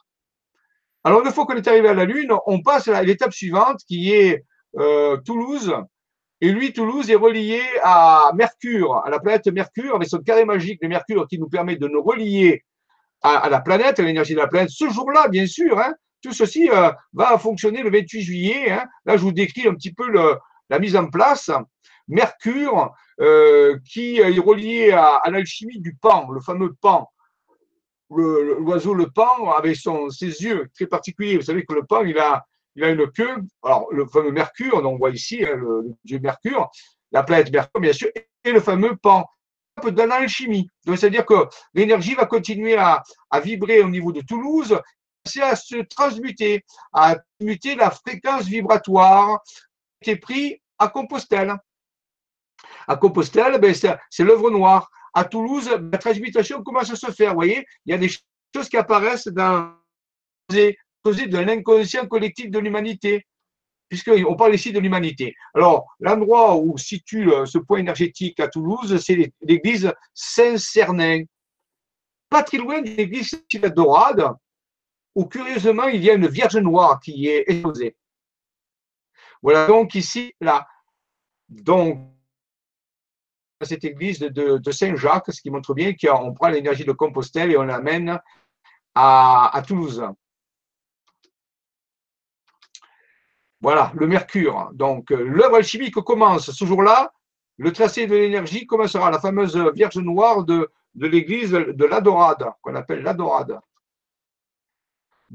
Alors, 1.04 1.26
une 1.26 1.32
fois 1.32 1.46
qu'on 1.46 1.56
est 1.56 1.68
arrivé 1.68 1.90
à 1.90 1.94
la 1.94 2.06
Lune, 2.06 2.32
on 2.46 2.62
passe 2.62 2.88
à 2.88 3.02
l'étape 3.02 3.34
suivante, 3.34 3.82
qui 3.88 4.14
est 4.14 4.46
euh, 4.78 5.18
Toulouse. 5.26 5.74
Et 6.42 6.52
lui, 6.52 6.74
Toulouse 6.74 7.10
est 7.10 7.16
relié 7.16 7.62
à 7.84 8.32
Mercure, 8.36 9.02
à 9.04 9.10
la 9.10 9.20
planète 9.20 9.48
Mercure, 9.48 9.96
avec 9.96 10.08
son 10.08 10.20
carré 10.20 10.46
magique 10.46 10.82
de 10.82 10.88
Mercure 10.88 11.28
qui 11.28 11.40
nous 11.40 11.50
permet 11.50 11.76
de 11.76 11.88
nous 11.88 12.02
relier 12.02 12.64
à, 13.24 13.50
la 13.50 13.62
planète, 13.62 14.00
à 14.00 14.04
l'énergie 14.04 14.34
de 14.34 14.40
la 14.40 14.48
planète, 14.48 14.70
ce 14.72 14.90
jour-là, 14.90 15.28
bien 15.28 15.46
sûr. 15.46 15.80
Hein, 15.80 15.94
tout 16.22 16.34
ceci 16.34 16.70
euh, 16.70 16.92
va 17.14 17.38
fonctionner 17.38 17.82
le 17.84 17.92
28 17.92 18.22
juillet. 18.22 18.72
Hein. 18.72 18.86
Là, 19.06 19.18
je 19.18 19.22
vous 19.22 19.32
décris 19.32 19.68
un 19.68 19.74
petit 19.74 19.94
peu 19.94 20.10
le, 20.10 20.38
la 20.70 20.80
mise 20.80 20.96
en 20.96 21.08
place. 21.08 21.52
Mercure, 22.08 22.92
euh, 23.20 23.78
qui 23.86 24.18
est 24.18 24.40
relié 24.40 24.92
à, 24.92 25.22
l'alchimie 25.30 25.80
du 25.80 25.96
pan, 25.96 26.30
le 26.32 26.42
fameux 26.42 26.74
pan. 26.82 27.10
L'oiseau, 28.10 28.94
le, 28.94 29.08
pan, 29.10 29.52
avec 29.52 29.78
ses 29.78 30.26
yeux 30.26 30.70
très 30.76 30.88
particuliers. 30.88 31.38
Vous 31.38 31.44
savez 31.44 31.64
que 31.64 31.74
le 31.74 31.86
pan, 31.86 32.04
il 32.04 32.18
a, 32.18 32.46
il 32.76 32.84
une 32.84 33.10
queue. 33.12 33.38
Alors, 33.64 33.88
le 33.92 34.06
fameux 34.06 34.32
Mercure, 34.32 34.82
on 34.84 34.98
voit 34.98 35.12
ici 35.12 35.46
hein, 35.46 35.56
le, 35.56 35.94
dieu 36.04 36.20
Mercure, 36.20 36.70
la 37.12 37.24
planète 37.24 37.52
Mercure, 37.52 37.80
bien 37.80 37.94
sûr, 37.94 38.10
et 38.44 38.52
le 38.52 38.60
fameux 38.60 38.98
pan 38.98 39.26
dans 39.90 40.06
l'alchimie. 40.06 40.70
C'est-à-dire 40.86 41.26
que 41.26 41.48
l'énergie 41.74 42.14
va 42.14 42.26
continuer 42.26 42.78
à, 42.78 43.04
vibrer 43.44 43.82
au 43.82 43.90
niveau 43.90 44.12
de 44.12 44.22
Toulouse, 44.22 44.80
à 45.42 45.56
se 45.56 45.82
transmuter, 45.84 46.66
à 46.94 47.18
muter 47.40 47.76
la 47.76 47.92
fréquence 47.92 48.46
vibratoire 48.46 49.40
qui 50.02 50.12
est 50.12 50.16
prise 50.18 50.56
à 50.80 50.88
Compostelle. 50.88 51.56
À 52.88 52.96
Compostelle, 52.96 53.60
ben, 53.60 53.74
c'est 53.74 54.24
l'œuvre 54.24 54.50
noire. 54.50 54.90
À 55.14 55.26
Toulouse, 55.26 55.70
la 55.70 55.98
transmutation 55.98 56.64
commence 56.64 56.92
à 56.92 56.96
se 56.96 57.12
faire. 57.12 57.32
Vous 57.32 57.36
voyez, 57.36 57.66
il 57.86 57.92
y 57.92 57.94
a 57.94 57.98
des 57.98 58.10
choses 58.10 58.70
qui 58.70 58.78
apparaissent 58.78 59.28
dans 59.28 59.74
de 60.50 61.38
l'inconscient 61.38 62.08
collectif 62.08 62.52
de 62.52 62.60
l'humanité, 62.60 63.26
puisqu'on 63.90 64.36
parle 64.36 64.56
ici 64.56 64.72
de 64.72 64.80
l'humanité. 64.80 65.36
Alors, 65.54 65.88
l'endroit 66.00 66.56
où 66.56 66.78
situe 66.78 67.32
euh, 67.32 67.46
ce 67.46 67.58
point 67.58 67.80
énergétique 67.80 68.40
à 68.40 68.48
Toulouse, 68.48 69.02
c'est 69.04 69.32
l'église 69.42 69.92
Saint-Cernin. 70.14 71.24
Pas 72.30 72.44
très 72.44 72.58
loin 72.58 72.82
de 72.82 72.90
l'église 72.90 73.32
de 73.52 73.68
Dorade, 73.68 74.26
où 75.16 75.26
curieusement, 75.26 75.88
il 75.88 76.04
y 76.04 76.10
a 76.10 76.14
une 76.14 76.28
Vierge 76.28 76.58
Noire 76.58 77.00
qui 77.00 77.28
est 77.28 77.44
exposée. 77.48 77.96
Voilà 79.42 79.68
donc 79.68 79.96
ici, 79.96 80.34
là. 80.40 80.68
Donc, 81.50 82.00
cette 83.62 83.84
église 83.84 84.20
de, 84.20 84.72
Saint-Jacques, 84.72 85.32
ce 85.32 85.42
qui 85.42 85.52
montre 85.52 85.74
bien 85.74 85.94
qu'on 85.94 86.34
prend 86.34 86.50
l'énergie 86.50 86.86
de 86.86 86.92
Compostelle 86.92 87.52
et 87.52 87.58
on 87.58 87.64
l'amène 87.64 88.20
à, 88.96 89.62
Toulouse. 89.68 90.04
Voilà, 93.60 93.92
le 93.96 94.08
mercure. 94.08 94.72
Donc, 94.74 95.12
l'œuvre 95.12 95.58
alchimique 95.58 95.96
commence 95.96 96.52
ce 96.52 96.66
jour-là. 96.66 97.14
Le 97.58 97.72
tracé 97.72 98.08
de 98.08 98.16
l'énergie 98.16 98.66
commencera 98.66 99.12
la 99.12 99.20
fameuse 99.20 99.56
Vierge 99.76 99.98
Noire 99.98 100.44
de, 100.44 100.72
de 100.96 101.08
l'église 101.08 101.52
de 101.52 101.86
l'Adorade, 101.86 102.52
qu'on 102.62 102.76
appelle 102.76 103.04
l'Adorade. 103.04 103.60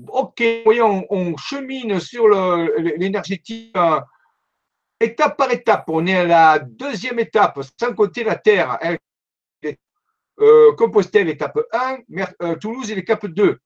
Ok, 0.09 0.43
voyons, 0.65 1.07
on 1.11 1.37
chemine 1.37 2.01
sur 2.01 2.29
l'énergétique 2.29 3.73
euh, 3.77 4.01
étape 5.01 5.37
par 5.39 5.51
étape. 5.51 5.85
On 5.89 6.07
est 6.07 6.17
à 6.17 6.25
la 6.25 6.59
deuxième 6.59 7.19
étape, 7.19 7.61
sans 7.81 7.95
compter 7.95 8.23
la 8.25 8.37
Terre. 8.37 8.79
Euh, 10.39 10.75
Compostelle, 10.75 11.31
étape 11.31 11.59
1, 11.73 11.99
euh, 12.43 12.57
Toulouse, 12.57 12.91
étape 12.91 13.27
2. 13.27 13.59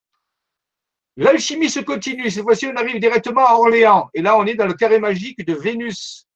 L'alchimie 1.17 1.69
se 1.69 1.81
continue. 1.81 2.29
Cette 2.29 2.43
fois-ci, 2.43 2.67
on 2.67 2.75
arrive 2.77 2.99
directement 3.01 3.45
à 3.45 3.55
Orléans. 3.55 4.09
Et 4.13 4.21
là, 4.21 4.37
on 4.37 4.45
est 4.45 4.55
dans 4.55 4.67
le 4.67 4.73
carré 4.73 4.99
magique 4.99 5.45
de 5.45 5.53
Vénus, 5.53 6.27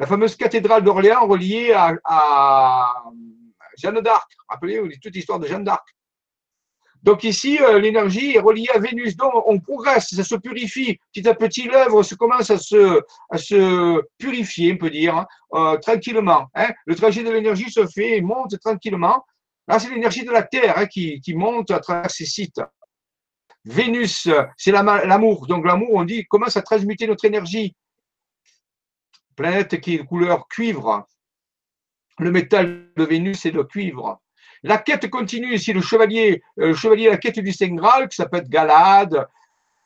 la 0.00 0.06
fameuse 0.06 0.34
cathédrale 0.34 0.82
d'Orléans 0.82 1.28
reliée 1.28 1.72
à 1.72 3.04
Jeanne 3.78 4.00
d'Arc. 4.00 4.28
Rappelez-vous 4.48 4.88
toute 5.00 5.14
l'histoire 5.14 5.38
de 5.38 5.46
Jeanne 5.46 5.62
d'Arc. 5.62 5.95
Donc 7.06 7.22
ici, 7.22 7.56
euh, 7.62 7.78
l'énergie 7.78 8.34
est 8.34 8.40
reliée 8.40 8.68
à 8.74 8.80
Vénus. 8.80 9.16
Donc 9.16 9.32
on 9.46 9.60
progresse, 9.60 10.08
ça 10.08 10.24
se 10.24 10.34
purifie. 10.34 10.98
Petit 11.12 11.28
à 11.28 11.34
petit, 11.34 11.68
l'œuvre 11.68 12.02
se 12.02 12.16
commence 12.16 12.50
à 12.50 12.58
se, 12.58 14.02
purifier, 14.18 14.72
on 14.72 14.76
peut 14.76 14.90
dire, 14.90 15.16
hein, 15.16 15.26
euh, 15.54 15.76
tranquillement. 15.78 16.48
Hein. 16.54 16.70
Le 16.84 16.96
trajet 16.96 17.22
de 17.22 17.30
l'énergie 17.30 17.70
se 17.70 17.86
fait, 17.86 18.20
monte 18.20 18.58
tranquillement. 18.58 19.24
Là, 19.68 19.78
c'est 19.78 19.88
l'énergie 19.88 20.24
de 20.24 20.32
la 20.32 20.42
Terre 20.42 20.78
hein, 20.78 20.86
qui, 20.86 21.22
monte 21.28 21.70
à 21.70 21.78
travers 21.78 22.10
ces 22.10 22.26
sites. 22.26 22.60
Vénus, 23.64 24.28
c'est 24.56 24.72
l'amour. 24.72 25.46
Donc 25.46 25.64
l'amour, 25.64 25.90
on 25.92 26.04
dit, 26.04 26.24
commence 26.26 26.56
à 26.56 26.62
transmuter 26.62 27.06
notre 27.06 27.24
énergie. 27.24 27.76
Planète 29.36 29.80
qui 29.80 29.94
est 29.94 29.98
de 29.98 30.02
couleur 30.02 30.48
cuivre. 30.48 31.06
Le 32.18 32.32
métal 32.32 32.88
de 32.96 33.04
Vénus, 33.04 33.40
c'est 33.40 33.52
le 33.52 33.62
cuivre. 33.62 34.20
La 34.62 34.78
quête 34.78 35.08
continue 35.10 35.54
ici, 35.54 35.72
le 35.72 35.80
chevalier, 35.80 36.42
euh, 36.58 36.68
le 36.68 36.74
chevalier, 36.74 37.08
la 37.08 37.18
quête 37.18 37.38
du 37.38 37.52
Saint 37.52 37.74
Graal, 37.74 38.08
qui 38.08 38.16
s'appelle 38.16 38.48
Galade, 38.48 39.26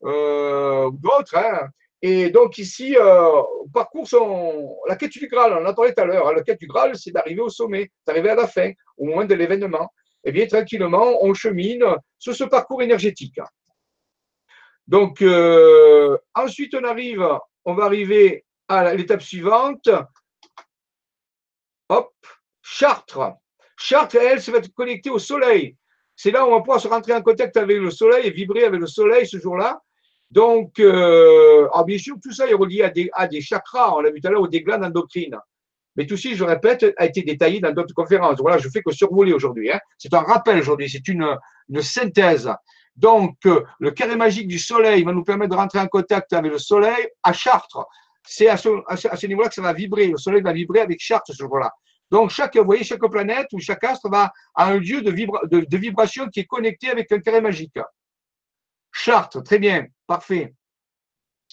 euh, 0.05 0.87
ou 0.87 0.97
d'autres. 0.97 1.37
Hein. 1.37 1.69
Et 2.03 2.31
donc 2.31 2.57
ici, 2.57 2.97
euh, 2.97 3.43
on 3.75 4.77
la 4.89 4.97
quête 4.97 5.11
du 5.13 5.29
Graal, 5.29 5.53
on 5.53 5.63
en 5.63 5.67
a 5.67 5.75
parlé 5.75 5.93
tout 5.93 6.01
à 6.01 6.07
l'heure. 6.07 6.29
Hein. 6.29 6.33
La 6.35 6.43
quête 6.43 6.61
du 6.61 6.67
Graal, 6.67 6.97
c'est 6.97 7.11
d'arriver 7.11 7.43
au 7.43 7.51
sommet, 7.51 7.91
d'arriver 8.07 8.31
à 8.31 8.35
la 8.35 8.47
fin, 8.47 8.73
au 8.97 9.05
moment 9.07 9.25
de 9.25 9.35
l'événement. 9.35 9.93
Et 10.25 10.29
eh 10.29 10.33
bien, 10.33 10.47
tranquillement, 10.47 11.19
on 11.23 11.33
chemine 11.33 11.85
sur 12.19 12.35
ce 12.35 12.45
parcours 12.45 12.83
énergétique. 12.83 13.41
Donc, 14.87 15.25
ensuite, 16.35 16.75
on 16.75 16.85
arrive, 16.85 17.27
on 17.65 17.75
va 17.75 17.85
arriver 17.85 18.45
à 18.69 18.95
l'étape 18.95 19.23
suivante. 19.23 19.89
Hop, 21.89 22.13
Chartres. 22.63 23.35
Chartres, 23.81 24.17
elle, 24.17 24.43
se 24.43 24.51
va 24.51 24.59
être 24.59 24.73
connectée 24.75 25.11
au 25.11 25.19
soleil. 25.19 25.75
C'est 26.15 26.31
là 26.31 26.45
où 26.45 26.49
on 26.49 26.57
va 26.57 26.59
pouvoir 26.59 26.81
se 26.81 26.87
rentrer 26.87 27.15
en 27.15 27.23
contact 27.23 27.57
avec 27.57 27.79
le 27.79 27.91
soleil 27.91 28.27
et 28.27 28.31
vibrer 28.31 28.65
avec 28.65 28.79
le 28.79 28.87
soleil 28.87 29.27
ce 29.27 29.39
jour-là. 29.39 29.81
Donc, 30.31 30.79
euh, 30.79 31.67
bien 31.87 31.97
sûr, 31.97 32.17
tout 32.23 32.31
ça 32.31 32.47
est 32.47 32.55
relié 32.55 32.83
à 32.83 32.91
des, 32.91 33.09
à 33.15 33.27
des 33.27 33.41
chakras, 33.41 33.95
on 33.97 34.01
l'a 34.01 34.11
vu 34.11 34.21
tout 34.21 34.29
à 34.29 34.31
l'heure, 34.31 34.43
ou 34.43 34.49
des 34.49 34.63
glandes 34.63 34.85
endocrines. 34.85 35.39
Mais 35.97 36.07
tout 36.07 36.19
ça, 36.19 36.29
je 36.33 36.45
répète, 36.45 36.87
a 36.99 37.07
été 37.07 37.23
détaillé 37.23 37.61
dans 37.61 37.73
d'autres 37.73 37.95
conférences. 37.95 38.39
Voilà, 38.39 38.59
je 38.59 38.69
fais 38.69 38.83
que 38.83 38.93
survoler 38.93 39.33
aujourd'hui. 39.33 39.73
Hein. 39.73 39.81
C'est 39.97 40.13
un 40.13 40.21
rappel 40.21 40.59
aujourd'hui, 40.59 40.89
c'est 40.91 41.09
une, 41.09 41.27
une, 41.71 41.83
synthèse. 41.83 42.51
Donc, 42.97 43.37
euh, 43.47 43.65
le 43.79 43.91
carré 43.93 44.15
magique 44.15 44.47
du 44.47 44.59
soleil 44.59 45.03
va 45.05 45.13
nous 45.13 45.25
permettre 45.25 45.53
de 45.53 45.57
rentrer 45.57 45.81
en 45.81 45.89
contact 45.89 46.35
avec 46.35 46.53
le 46.53 46.59
soleil 46.59 47.09
à 47.23 47.33
Chartres. 47.33 47.87
C'est 48.25 48.49
à 48.49 48.59
ce, 48.59 48.69
à 48.87 49.17
ce 49.17 49.27
niveau-là 49.27 49.49
que 49.49 49.55
ça 49.55 49.63
va 49.63 49.73
vibrer. 49.73 50.09
Le 50.09 50.19
soleil 50.19 50.43
va 50.43 50.53
vibrer 50.53 50.81
avec 50.81 51.01
Chartres 51.01 51.33
ce 51.33 51.43
jour-là. 51.43 51.73
Donc, 52.11 52.31
chaque, 52.31 52.59
chaque 52.83 53.11
planète 53.11 53.49
ou 53.53 53.61
chaque 53.61 53.85
astre 53.85 54.11
va 54.11 54.33
à 54.55 54.67
un 54.67 54.79
lieu 54.79 55.03
de, 55.03 55.77
vibration 55.77 56.29
qui 56.29 56.41
est 56.41 56.47
connecté 56.47 56.91
avec 56.91 57.11
un 57.13 57.21
carré 57.21 57.41
magique. 57.41 57.79
Chartres, 58.93 59.43
très 59.43 59.59
bien, 59.59 59.87
parfait. 60.07 60.55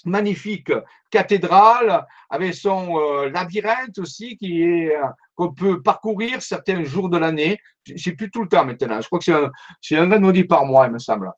Magnifique 0.05 0.71
cathédrale 1.09 2.05
avec 2.29 2.53
son 2.53 2.99
euh, 2.99 3.29
labyrinthe 3.29 3.97
aussi 3.99 4.37
euh, 4.43 5.01
qu'on 5.35 5.53
peut 5.53 5.81
parcourir 5.81 6.41
certains 6.41 6.83
jours 6.83 7.09
de 7.09 7.17
l'année. 7.17 7.59
C'est 7.95 8.13
plus 8.13 8.29
tout 8.29 8.43
le 8.43 8.49
temps 8.49 8.65
maintenant. 8.65 9.01
Je 9.01 9.07
crois 9.07 9.19
que 9.19 9.25
c'est 9.25 9.33
un, 9.33 9.51
c'est 9.81 9.97
un 9.97 10.43
par 10.43 10.65
mois, 10.65 10.87
il 10.87 10.93
me 10.93 10.99
semble, 10.99 11.31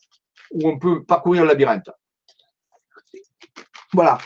où 0.52 0.68
on 0.68 0.80
peut 0.80 1.04
parcourir 1.04 1.44
le 1.44 1.50
labyrinthe. 1.50 1.90
Voilà. 3.94 4.18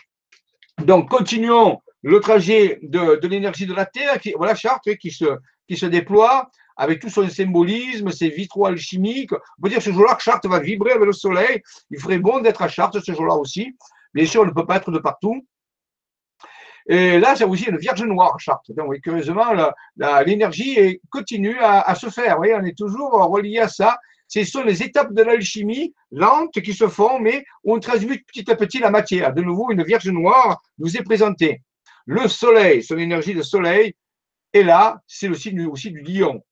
Donc, 0.79 1.09
continuons 1.09 1.81
le 2.03 2.19
trajet 2.19 2.79
de, 2.83 3.25
l'énergie 3.27 3.65
de 3.65 3.73
la 3.73 3.85
Terre, 3.85 4.19
voilà 4.35 4.55
Chartres 4.55 4.97
qui 4.99 5.11
se, 5.11 5.85
déploie 5.85 6.49
avec 6.75 6.99
tout 6.99 7.09
son 7.09 7.27
symbolisme, 7.29 8.11
ses 8.11 8.29
vitraux 8.29 8.65
alchimiques. 8.65 9.31
On 9.31 9.61
peut 9.63 9.69
dire 9.69 9.81
ce 9.81 9.91
jour-là 9.91 10.15
que 10.15 10.21
Chartres 10.21 10.49
va 10.49 10.59
vibrer 10.59 10.91
avec 10.91 11.05
le 11.05 11.13
soleil. 11.13 11.61
Il 11.91 11.99
ferait 11.99 12.19
bon 12.19 12.39
d'être 12.41 12.61
à 12.61 12.67
Chartres 12.67 13.01
ce 13.01 13.13
jour-là 13.13 13.35
aussi. 13.35 13.75
Bien 14.13 14.25
sûr, 14.25 14.41
on 14.41 14.45
ne 14.45 14.51
peut 14.51 14.65
pas 14.65 14.77
être 14.77 14.91
de 14.91 14.99
partout. 14.99 15.47
Et 16.87 17.17
là, 17.19 17.35
c'est 17.37 17.45
aussi 17.45 17.63
une 17.63 17.77
Vierge 17.77 18.03
Noire, 18.03 18.37
Chartres. 18.39 18.73
Donc, 18.73 18.99
curieusement, 18.99 19.53
l'énergie 20.25 20.99
continue 21.09 21.57
à, 21.59 21.79
à, 21.79 21.95
se 21.95 22.09
faire. 22.09 22.33
Vous 22.33 22.39
voyez, 22.39 22.55
on 22.55 22.65
est 22.65 22.77
toujours 22.77 23.13
relié 23.13 23.59
à 23.59 23.69
ça. 23.69 23.97
Ce 24.27 24.43
sont 24.43 24.63
les 24.63 24.83
étapes 24.83 25.13
de 25.13 25.21
l'alchimie 25.21 25.93
lentes 26.11 26.59
qui 26.59 26.73
se 26.73 26.87
font, 26.87 27.19
mais 27.19 27.45
on 27.63 27.79
transmute 27.79 28.25
petit 28.25 28.49
à 28.51 28.55
petit 28.55 28.79
la 28.79 28.89
matière. 28.89 29.33
De 29.33 29.41
nouveau, 29.41 29.71
une 29.71 29.83
Vierge 29.83 30.09
Noire 30.09 30.61
nous 30.79 30.97
est 30.97 31.03
présentée. 31.03 31.61
Le 32.05 32.27
soleil, 32.27 32.83
son 32.83 32.97
énergie 32.97 33.33
de 33.33 33.41
soleil, 33.41 33.95
et 34.53 34.63
là, 34.63 35.01
c'est 35.07 35.27
le 35.27 35.35
signe 35.35 35.65
aussi 35.67 35.91
du 35.91 36.01
lion. 36.01 36.43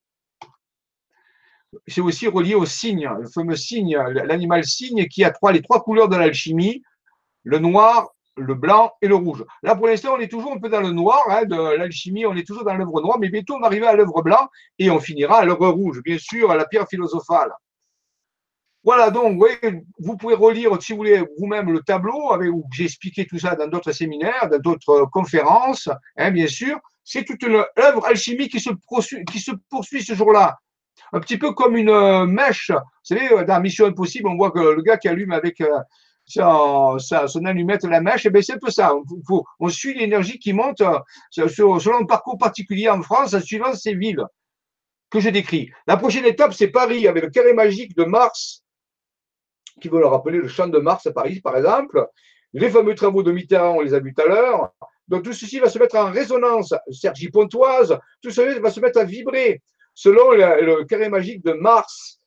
C'est 1.87 2.01
aussi 2.01 2.27
relié 2.27 2.55
au 2.55 2.65
cygne, 2.65 3.09
le 3.19 3.29
fameux 3.29 3.55
cygne, 3.55 3.97
l'animal 3.97 4.65
cygne 4.65 5.07
qui 5.07 5.23
a 5.23 5.31
trois, 5.31 5.51
les 5.51 5.61
trois 5.61 5.81
couleurs 5.81 6.09
de 6.09 6.17
l'alchimie, 6.17 6.83
le 7.43 7.59
noir, 7.59 8.09
le 8.35 8.55
blanc 8.55 8.93
et 9.01 9.07
le 9.07 9.15
rouge. 9.15 9.45
Là, 9.63 9.75
pour 9.75 9.87
l'instant, 9.87 10.15
on 10.15 10.19
est 10.19 10.27
toujours 10.27 10.53
un 10.53 10.59
peu 10.59 10.69
dans 10.69 10.81
le 10.81 10.91
noir 10.91 11.23
hein, 11.29 11.45
de 11.45 11.77
l'alchimie, 11.77 12.25
on 12.25 12.35
est 12.35 12.47
toujours 12.47 12.63
dans 12.63 12.73
l'œuvre 12.73 13.01
noire, 13.01 13.19
mais 13.19 13.29
bientôt 13.29 13.55
on 13.55 13.59
va 13.59 13.67
arriver 13.67 13.87
à 13.87 13.93
l'œuvre 13.93 14.21
blanc 14.21 14.49
et 14.79 14.89
on 14.89 14.99
finira 14.99 15.39
à 15.39 15.45
l'œuvre 15.45 15.69
rouge, 15.69 16.01
bien 16.03 16.17
sûr, 16.17 16.51
à 16.51 16.55
la 16.55 16.65
pierre 16.65 16.87
philosophale. 16.87 17.51
Voilà, 18.83 19.11
donc, 19.11 19.39
vous 19.99 20.17
pouvez 20.17 20.33
relire, 20.33 20.81
si 20.81 20.93
vous 20.93 20.97
voulez, 20.97 21.23
vous-même 21.37 21.71
le 21.71 21.81
tableau, 21.81 22.31
avec, 22.31 22.49
où 22.49 22.65
j'ai 22.73 22.85
expliqué 22.85 23.27
tout 23.27 23.37
ça 23.37 23.55
dans 23.55 23.67
d'autres 23.67 23.91
séminaires, 23.91 24.49
dans 24.49 24.57
d'autres 24.57 25.07
conférences, 25.11 25.87
hein, 26.17 26.31
bien 26.31 26.47
sûr. 26.47 26.79
C'est 27.03 27.23
toute 27.23 27.43
une 27.43 27.63
œuvre 27.77 28.05
alchimique 28.05 28.51
qui 28.51 28.59
se 28.59 28.71
poursuit, 28.87 29.23
qui 29.25 29.39
se 29.39 29.51
poursuit 29.69 30.03
ce 30.03 30.13
jour-là. 30.15 30.57
un 31.13 31.19
petit 31.19 31.37
peu 31.37 31.51
comme 31.53 31.75
une 31.75 32.25
mèche. 32.25 32.71
Vous 32.71 33.15
savez, 33.15 33.45
dans 33.45 33.59
Mission 33.61 33.85
Impossible, 33.85 34.27
on 34.27 34.37
voit 34.37 34.51
que 34.51 34.59
le 34.59 34.81
gars 34.81 34.97
qui 34.97 35.07
allume 35.07 35.31
avec 35.31 35.61
son, 36.25 36.97
son 36.99 37.45
allumette 37.45 37.83
la 37.83 38.01
mèche, 38.01 38.25
et 38.25 38.29
eh 38.29 38.31
bien 38.31 38.41
c'est 38.41 38.53
un 38.53 38.59
peu 38.59 38.71
ça. 38.71 38.95
On, 38.95 39.03
on 39.59 39.69
suit 39.69 39.93
l'énergie 39.93 40.39
qui 40.39 40.53
monte 40.53 40.81
selon 41.31 41.99
un 41.99 42.05
parcours 42.05 42.37
particulier 42.37 42.89
en 42.89 43.01
France, 43.01 43.33
en 43.33 43.41
suivant 43.41 43.73
ces 43.73 43.93
villes 43.93 44.25
que 45.09 45.19
je 45.19 45.29
décris. 45.29 45.69
La 45.87 45.97
prochaine 45.97 46.25
étape, 46.25 46.53
c'est 46.53 46.69
Paris, 46.69 47.07
avec 47.07 47.23
le 47.23 47.29
carré 47.29 47.53
magique 47.53 47.95
de 47.95 48.05
Mars, 48.05 48.60
qui 49.81 49.89
veut 49.89 49.99
le 49.99 50.07
rappeler 50.07 50.37
le 50.37 50.47
champ 50.47 50.67
de 50.67 50.79
Mars 50.79 51.05
à 51.07 51.11
Paris, 51.11 51.41
par 51.41 51.57
exemple. 51.57 52.07
Les 52.53 52.69
fameux 52.69 52.95
travaux 52.95 53.23
de 53.23 53.31
Mitterrand, 53.31 53.77
on 53.77 53.81
les 53.81 53.93
a 53.93 53.99
vus 53.99 54.13
tout 54.13 54.21
à 54.21 54.27
l'heure. 54.27 54.71
Donc 55.07 55.23
tout 55.23 55.33
ceci 55.33 55.59
va 55.59 55.69
se 55.69 55.79
mettre 55.79 55.97
en 55.97 56.11
résonance. 56.11 56.73
Sergi 56.89 57.29
Pontoise, 57.29 57.97
tout 58.21 58.31
cela 58.31 58.57
va 58.59 58.71
se 58.71 58.79
mettre 58.79 58.99
à 58.99 59.03
vibrer 59.03 59.61
selon 59.93 60.31
le, 60.31 60.83
carré 60.85 61.09
magique 61.09 61.43
de 61.43 61.51
Mars. 61.51 62.19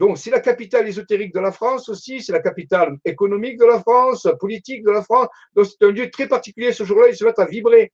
Donc 0.00 0.18
c'est 0.18 0.30
la 0.30 0.40
capitale 0.40 0.88
ésotérique 0.88 1.32
de 1.32 1.40
la 1.40 1.52
France 1.52 1.88
aussi, 1.88 2.20
c'est 2.20 2.32
la 2.32 2.40
capitale 2.40 2.96
économique 3.04 3.58
de 3.58 3.64
la 3.64 3.78
France, 3.78 4.26
politique 4.40 4.82
de 4.84 4.90
la 4.90 5.02
France. 5.02 5.28
Donc 5.54 5.66
c'est 5.66 5.86
un 5.86 5.92
lieu 5.92 6.10
très 6.10 6.26
particulier 6.26 6.72
ce 6.72 6.82
jour-là, 6.82 7.08
il 7.08 7.16
se 7.16 7.24
met 7.24 7.38
à 7.38 7.44
vibrer. 7.44 7.92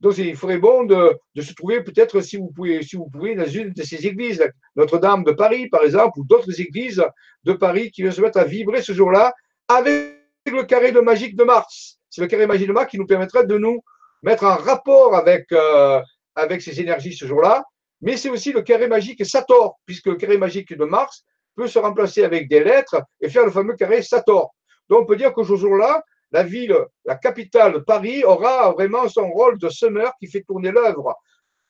Donc, 0.00 0.18
il 0.18 0.36
ferait 0.36 0.58
bon 0.58 0.84
de, 0.84 1.16
se 1.40 1.54
trouver 1.54 1.82
peut-être, 1.82 2.20
si 2.20 2.36
vous 2.36 2.50
pouvez, 2.54 2.82
si 2.82 2.96
vous 2.96 3.08
pouvez, 3.08 3.34
dans 3.34 3.46
une 3.46 3.70
de 3.70 3.82
ces 3.82 4.06
églises, 4.06 4.44
Notre-Dame 4.76 5.24
de 5.24 5.32
Paris, 5.32 5.68
par 5.68 5.82
exemple, 5.82 6.18
ou 6.18 6.24
d'autres 6.24 6.60
églises 6.60 7.02
de 7.44 7.52
Paris 7.52 7.90
qui 7.90 8.02
vont 8.02 8.10
se 8.10 8.20
mettre 8.20 8.38
à 8.38 8.44
vibrer 8.44 8.82
ce 8.82 8.92
jour-là 8.92 9.32
avec 9.68 10.20
le 10.46 10.62
carré 10.64 10.92
de 10.92 11.00
magique 11.00 11.36
de 11.36 11.44
Mars. 11.44 11.98
C'est 12.10 12.20
le 12.20 12.26
carré 12.26 12.46
magique 12.46 12.68
de 12.68 12.72
Mars 12.72 12.90
qui 12.90 12.98
nous 12.98 13.06
permettrait 13.06 13.46
de 13.46 13.56
nous 13.56 13.82
mettre 14.22 14.44
en 14.44 14.56
rapport 14.56 15.14
avec, 15.16 15.50
euh, 15.52 16.00
avec 16.34 16.62
ces 16.62 16.80
énergies 16.80 17.14
ce 17.14 17.26
jour-là. 17.26 17.64
Mais 18.00 18.16
c'est 18.16 18.30
aussi 18.30 18.52
le 18.52 18.62
carré 18.62 18.88
magique 18.88 19.24
Sator, 19.24 19.78
puisque 19.86 20.06
le 20.06 20.16
carré 20.16 20.36
magique 20.36 20.76
de 20.76 20.84
Mars 20.84 21.24
peut 21.56 21.68
se 21.68 21.78
remplacer 21.78 22.24
avec 22.24 22.48
des 22.48 22.62
lettres 22.62 23.02
et 23.20 23.28
faire 23.28 23.44
le 23.44 23.50
fameux 23.50 23.74
carré 23.74 24.02
Sator. 24.02 24.54
Donc, 24.88 25.02
on 25.02 25.06
peut 25.06 25.16
dire 25.16 25.32
que 25.32 25.42
ce 25.42 25.56
jour-là, 25.56 26.02
la 26.32 26.42
ville, 26.42 26.76
la 27.04 27.16
capitale, 27.16 27.84
Paris, 27.84 28.24
aura 28.24 28.72
vraiment 28.72 29.08
son 29.08 29.28
rôle 29.30 29.58
de 29.58 29.68
semeur 29.68 30.12
qui 30.18 30.26
fait 30.26 30.42
tourner 30.42 30.70
l'œuvre. 30.70 31.14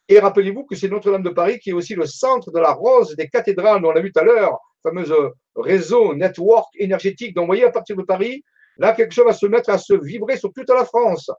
Et 0.09 0.19
rappelez-vous 0.19 0.65
que 0.65 0.77
c'est 0.77 0.89
Notre-Dame 0.89 1.23
de 1.23 1.31
Paris 1.31 1.59
qui 1.59 1.71
est 1.71 1.75
aussi 1.75 1.95
le 1.95 2.07
centre 2.07 2.51
de 2.51 2.61
la 2.61 2.73
rose 2.73 3.15
des 3.17 3.29
cathédrales, 3.29 3.81
dont 3.81 3.89
on 3.89 3.93
l'a 3.93 4.01
vu 4.01 4.13
tout 4.13 4.21
à 4.21 4.25
l'heure, 4.25 4.59
fameuse 4.83 5.15
réseau, 5.57 6.15
network 6.15 6.69
énergétique. 6.79 7.35
Donc, 7.35 7.45
vous 7.45 7.49
voyez, 7.49 7.65
à 7.65 7.71
partir 7.71 7.97
de 7.97 8.03
Paris, 8.03 8.45
là, 8.77 8.93
quelque 8.93 9.13
chose 9.13 9.25
va 9.25 9.33
se 9.33 9.47
mettre 9.47 9.71
à 9.71 9.79
se 9.79 9.95
vibrer 9.95 10.37
sur 10.37 10.53
toute 10.53 10.69
la 10.69 10.85
France. 10.85 11.31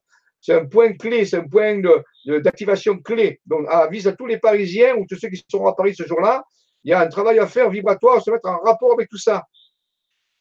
C'est 0.41 0.53
un 0.53 0.66
point 0.66 0.93
clé, 0.93 1.26
c'est 1.26 1.38
un 1.38 1.47
point 1.47 1.80
d'activation 2.26 2.97
clé. 2.99 3.39
Donc, 3.45 3.66
avise 3.70 4.07
à 4.07 4.13
tous 4.13 4.26
les 4.26 4.39
Parisiens 4.39 4.95
ou 4.95 5.05
tous 5.07 5.18
ceux 5.18 5.30
qui 5.30 5.43
seront 5.49 5.68
à 5.68 5.74
Paris 5.74 5.95
ce 5.95 6.05
jour-là, 6.05 6.43
il 6.84 6.91
y 6.91 6.93
a 6.93 6.99
un 6.99 7.07
travail 7.07 7.39
à 7.39 7.47
faire 7.47 7.70
vibratoire, 7.70 8.18
à 8.18 8.22
se 8.22 8.30
mettre 8.30 8.47
en 8.47 8.59
rapport 8.59 8.93
avec 8.93 9.09
tout 9.09 9.18
ça. 9.18 9.43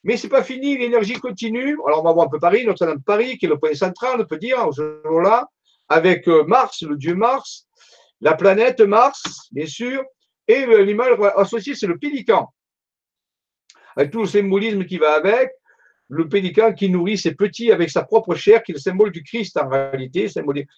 Mais 0.05 0.19
c'est 0.19 0.29
pas 0.29 0.43
fini, 0.43 0.77
l'énergie 0.77 1.15
continue. 1.15 1.79
Alors, 1.87 2.01
on 2.01 2.05
va 2.05 2.13
voir 2.13 2.27
un 2.27 2.29
peu 2.31 2.39
Paris, 2.39 2.65
Notre-Dame 2.67 3.03
Paris, 3.03 3.39
qui 3.39 3.47
est 3.47 3.49
le 3.49 3.59
point 3.59 3.75
central, 3.75 4.21
on 4.21 4.25
peut 4.25 4.39
dire, 4.39 4.59
ce 4.73 5.01
jour-là, 5.05 5.49
avec 5.89 6.29
euh, 6.29 6.45
Mars, 6.45 6.83
le 6.83 6.97
dieu 6.97 7.15
Mars, 7.15 7.67
la 8.21 8.35
planète 8.35 8.81
Mars, 8.81 9.49
bien 9.51 9.67
sûr, 9.67 10.05
et 10.47 10.67
l'animal 10.67 11.19
associé, 11.37 11.75
c'est 11.75 11.87
le 11.87 11.99
pélican. 11.99 12.49
Avec 13.97 14.11
tout 14.11 14.21
le 14.21 14.27
symbolisme 14.27 14.85
qui 14.85 14.99
va 14.99 15.15
avec, 15.15 15.51
le 16.09 16.29
pélican 16.29 16.75
qui 16.75 16.91
nourrit 16.91 17.17
ses 17.17 17.35
petits 17.35 17.73
avec 17.73 17.89
sa 17.89 18.03
propre 18.03 18.35
chair, 18.35 18.63
qui 18.63 18.73
est 18.73 18.75
le 18.75 18.81
symbole 18.81 19.11
du 19.11 19.23
Christ 19.23 19.57
en 19.57 19.69
réalité, 19.69 20.29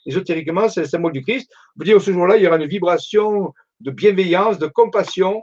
ésotériquement, 0.06 0.68
c'est 0.68 0.82
le 0.82 0.86
symbole 0.86 1.12
du 1.12 1.22
Christ. 1.22 1.50
Peut 1.76 1.84
dire 1.84 2.00
ce 2.00 2.12
jour-là, 2.12 2.36
il 2.36 2.44
y 2.44 2.46
aura 2.46 2.56
une 2.56 2.66
vibration 2.66 3.52
de 3.80 3.90
bienveillance, 3.90 4.58
de 4.58 4.68
compassion, 4.68 5.42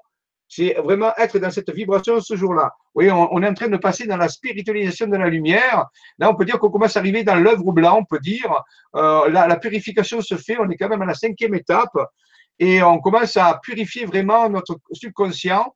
c'est 0.55 0.75
vraiment 0.75 1.11
être 1.17 1.39
dans 1.39 1.49
cette 1.49 1.71
vibration 1.71 2.19
ce 2.19 2.35
jour-là. 2.35 2.75
Oui, 2.93 3.09
on, 3.09 3.41
est 3.41 3.47
en 3.47 3.53
train 3.55 3.69
de 3.69 3.77
passer 3.77 4.05
dans 4.05 4.17
la 4.17 4.29
spiritualisation 4.29 5.07
de 5.07 5.17
la 5.17 5.27
lumière. 5.27 5.87
Là, 6.19 6.29
on 6.29 6.35
peut 6.35 6.45
dire 6.45 6.59
qu'on 6.59 6.69
commence 6.69 6.95
à 6.95 6.99
arriver 6.99 7.23
dans 7.23 7.35
l'œuvre 7.35 7.71
blanc, 7.71 7.97
on 8.01 8.05
peut 8.05 8.19
dire. 8.19 8.53
Euh, 8.95 9.29
la, 9.29 9.55
purification 9.57 10.21
se 10.21 10.35
fait, 10.35 10.57
on 10.59 10.69
est 10.69 10.77
quand 10.77 10.89
même 10.89 11.01
à 11.01 11.05
la 11.05 11.15
cinquième 11.15 11.55
étape 11.55 11.97
et 12.59 12.83
on 12.83 12.99
commence 12.99 13.35
à 13.35 13.59
purifier 13.63 14.05
vraiment 14.05 14.47
notre 14.47 14.77
subconscient. 14.91 15.75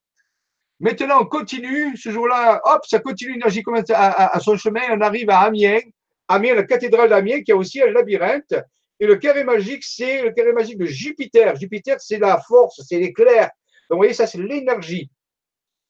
Maintenant, 0.79 1.21
on 1.21 1.25
continue. 1.25 1.97
Ce 1.97 2.11
jour-là, 2.11 2.61
hop, 2.63 2.81
ça 2.85 2.99
continue, 2.99 3.33
l'énergie 3.33 3.63
commence 3.63 3.89
à, 3.89 4.39
son 4.41 4.57
chemin. 4.57 4.81
On 4.91 5.01
arrive 5.01 5.31
à 5.31 5.39
Amiens. 5.39 5.79
Amiens, 6.27 6.53
la 6.53 6.63
cathédrale 6.63 7.09
d'Amiens, 7.09 7.41
qui 7.41 7.51
a 7.51 7.55
aussi 7.55 7.81
un 7.81 7.89
labyrinthe. 7.89 8.53
Et 8.99 9.07
le 9.07 9.15
carré 9.15 9.43
magique, 9.43 9.83
c'est 9.83 10.21
le 10.21 10.31
carré 10.31 10.53
magique 10.53 10.77
de 10.77 10.85
Jupiter. 10.85 11.55
Jupiter, 11.55 11.99
c'est 11.99 12.19
la 12.19 12.39
force, 12.39 12.81
c'est 12.87 12.99
l'éclair, 12.99 13.49
donc, 13.89 13.95
vous 13.95 13.97
voyez, 13.97 14.13
ça, 14.13 14.27
c'est 14.27 14.37
l'énergie. 14.37 15.09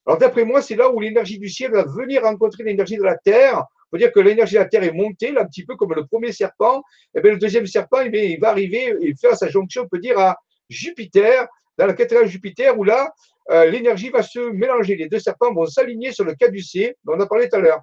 Alors, 0.06 0.18
d'après 0.18 0.44
moi, 0.44 0.62
c'est 0.62 0.76
là 0.76 0.90
où 0.90 1.00
l'énergie 1.00 1.38
du 1.38 1.48
ciel 1.48 1.72
va 1.72 1.84
venir 1.84 2.22
rencontrer 2.22 2.64
l'énergie 2.64 2.96
de 2.96 3.02
la 3.02 3.16
terre. 3.16 3.64
Il 3.68 3.90
faut 3.90 3.98
dire 3.98 4.12
que 4.12 4.20
l'énergie 4.20 4.54
de 4.54 4.60
la 4.60 4.66
terre 4.66 4.84
est 4.84 4.92
montée, 4.92 5.36
un 5.36 5.44
petit 5.44 5.64
peu 5.64 5.76
comme 5.76 5.94
le 5.94 6.06
premier 6.06 6.32
serpent. 6.32 6.78
Et 6.78 7.18
eh 7.18 7.20
bien, 7.20 7.32
le 7.32 7.38
deuxième 7.38 7.66
serpent, 7.66 7.98
eh 8.04 8.32
il 8.32 8.40
va 8.40 8.50
arriver 8.50 8.94
et 9.00 9.14
faire 9.14 9.36
sa 9.36 9.48
jonction, 9.48 9.82
on 9.82 9.88
peut 9.88 9.98
dire, 9.98 10.18
à 10.18 10.36
Jupiter, 10.68 11.46
dans 11.76 11.86
la 11.86 11.94
cathédrale 11.94 12.26
Jupiter, 12.26 12.78
où 12.78 12.84
là, 12.84 13.12
euh, 13.50 13.66
l'énergie 13.66 14.10
va 14.10 14.22
se 14.22 14.38
mélanger. 14.38 14.96
Les 14.96 15.08
deux 15.08 15.18
serpents 15.18 15.52
vont 15.52 15.66
s'aligner 15.66 16.12
sur 16.12 16.24
le 16.24 16.34
caducée, 16.34 16.96
dont 17.04 17.14
on 17.16 17.20
a 17.20 17.26
parlé 17.26 17.48
tout 17.48 17.56
à 17.56 17.60
l'heure, 17.60 17.82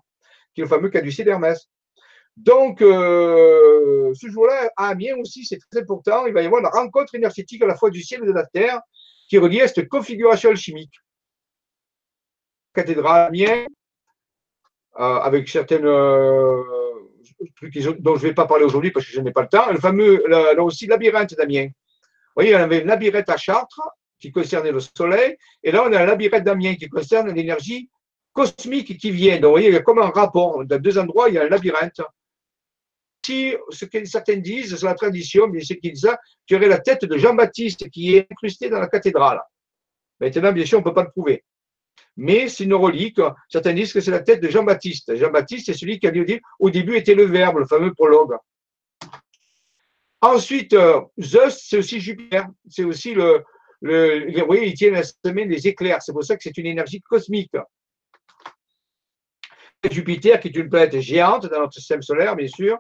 qui 0.53 0.61
est 0.61 0.63
le 0.63 0.70
fameux 0.70 0.89
caducée 0.89 1.24
d'Hermès. 1.24 1.68
Donc, 2.38 2.82
euh, 2.82 4.13
ce 4.13 4.28
jour-là, 4.28 4.70
à 4.76 4.89
Amiens 4.89 5.16
aussi, 5.18 5.45
c'est 5.45 5.59
très 5.72 5.82
important. 5.82 6.26
Il 6.26 6.34
va 6.34 6.41
y 6.41 6.45
avoir 6.45 6.61
une 6.61 6.68
rencontre 6.68 7.16
énergétique 7.16 7.61
à 7.63 7.68
la 7.68 7.76
fois 7.76 7.89
du 7.89 8.01
ciel 8.01 8.22
et 8.24 8.28
de 8.28 8.32
la 8.32 8.45
terre 8.45 8.82
qui 9.28 9.38
est 9.38 9.67
cette 9.67 9.88
configuration 9.88 10.49
alchimique. 10.49 10.93
Cathédrale 12.73 13.28
Amiens, 13.28 13.65
euh, 14.99 15.19
avec 15.19 15.47
certaines 15.49 15.86
euh, 15.86 16.63
trucs 17.55 17.78
dont 17.99 18.15
je 18.15 18.23
ne 18.23 18.30
vais 18.30 18.34
pas 18.34 18.45
parler 18.45 18.65
aujourd'hui 18.65 18.91
parce 18.91 19.05
que 19.05 19.11
je 19.11 19.21
n'ai 19.21 19.32
pas 19.32 19.41
le 19.41 19.47
temps. 19.47 19.71
Le 19.71 19.80
fameux, 19.80 20.23
là, 20.28 20.61
aussi, 20.61 20.88
labyrinthe 20.88 21.36
d'Amiens. 21.36 21.67
Vous 21.67 22.41
voyez, 22.41 22.55
on 22.55 22.59
avait 22.59 22.84
un 22.84 22.86
labyrinthe 22.86 23.30
à 23.30 23.38
Chartres 23.38 23.82
qui 24.19 24.32
concernait 24.32 24.71
le 24.71 24.80
soleil, 24.80 25.38
et 25.63 25.71
là, 25.71 25.84
on 25.86 25.91
a 25.93 26.01
un 26.01 26.05
labyrinthe 26.05 26.43
d'Amiens 26.43 26.76
qui 26.76 26.88
concerne 26.88 27.30
l'énergie 27.32 27.89
cosmique 28.34 28.97
qui 28.97 29.11
vient. 29.11 29.36
Donc, 29.36 29.43
vous 29.43 29.51
voyez, 29.51 29.67
il 29.67 29.73
y 29.73 29.78
a 29.78 29.82
comme 29.82 29.99
un 29.99 30.09
rapport. 30.09 30.63
Dans 30.65 30.82
deux 30.82 30.97
endroits, 30.97 31.30
il 31.30 31.36
y 31.36 31.38
a 31.38 31.43
un 31.43 31.49
labyrinthe 31.49 32.01
si 33.26 33.55
ce 33.69 33.86
que 33.86 34.05
certains 34.05 34.38
disent, 34.38 34.76
c'est 34.76 34.86
la 34.86 34.93
tradition, 34.93 35.47
mais 35.47 35.61
c'est 35.61 35.78
qu'ils 35.78 35.93
qu'il 35.93 36.09
y 36.51 36.55
aurait 36.55 36.67
la 36.67 36.80
tête 36.80 37.05
de 37.05 37.17
Jean-Baptiste 37.17 37.89
qui 37.89 38.15
est 38.15 38.28
incrustée 38.32 38.69
dans 38.69 38.80
la 38.80 38.88
cathédrale. 38.88 39.41
Maintenant, 40.19 40.51
bien 40.51 40.65
sûr, 40.65 40.78
on 40.78 40.82
ne 40.82 40.86
peut 40.86 40.93
pas 40.93 41.03
le 41.03 41.09
prouver. 41.09 41.43
Mais 42.17 42.47
c'est 42.47 42.63
une 42.63 42.76
relique. 42.76 43.19
Certains 43.49 43.73
disent 43.73 43.91
que 43.91 43.99
c'est 43.99 44.11
la 44.11 44.21
tête 44.21 44.41
de 44.41 44.49
Jean-Baptiste. 44.49 45.15
Jean-Baptiste, 45.15 45.65
c'est 45.65 45.73
celui 45.73 45.99
qui 45.99 46.07
a 46.07 46.11
dit 46.11 46.39
au 46.59 46.69
début 46.69 46.95
était 46.95 47.15
le 47.15 47.26
Verbe, 47.26 47.57
le 47.57 47.65
fameux 47.65 47.93
prologue. 47.93 48.36
Ensuite, 50.21 50.73
euh, 50.73 51.01
Zeus, 51.19 51.61
c'est 51.67 51.78
aussi 51.78 51.99
Jupiter. 51.99 52.47
C'est 52.69 52.84
aussi 52.84 53.13
le, 53.13 53.43
le, 53.82 54.32
Vous 54.39 54.45
voyez, 54.45 54.67
il 54.67 54.73
tient 54.73 54.91
la 54.91 55.03
semaine 55.03 55.49
des 55.49 55.67
éclairs. 55.67 56.01
C'est 56.01 56.13
pour 56.13 56.23
ça 56.23 56.36
que 56.36 56.43
c'est 56.43 56.57
une 56.57 56.67
énergie 56.67 57.01
cosmique. 57.01 57.51
Jupiter, 59.91 60.39
qui 60.39 60.47
est 60.47 60.55
une 60.55 60.69
planète 60.69 60.99
géante 60.99 61.47
dans 61.47 61.59
notre 61.59 61.73
système 61.73 62.01
solaire, 62.01 62.36
bien 62.36 62.47
sûr, 62.47 62.78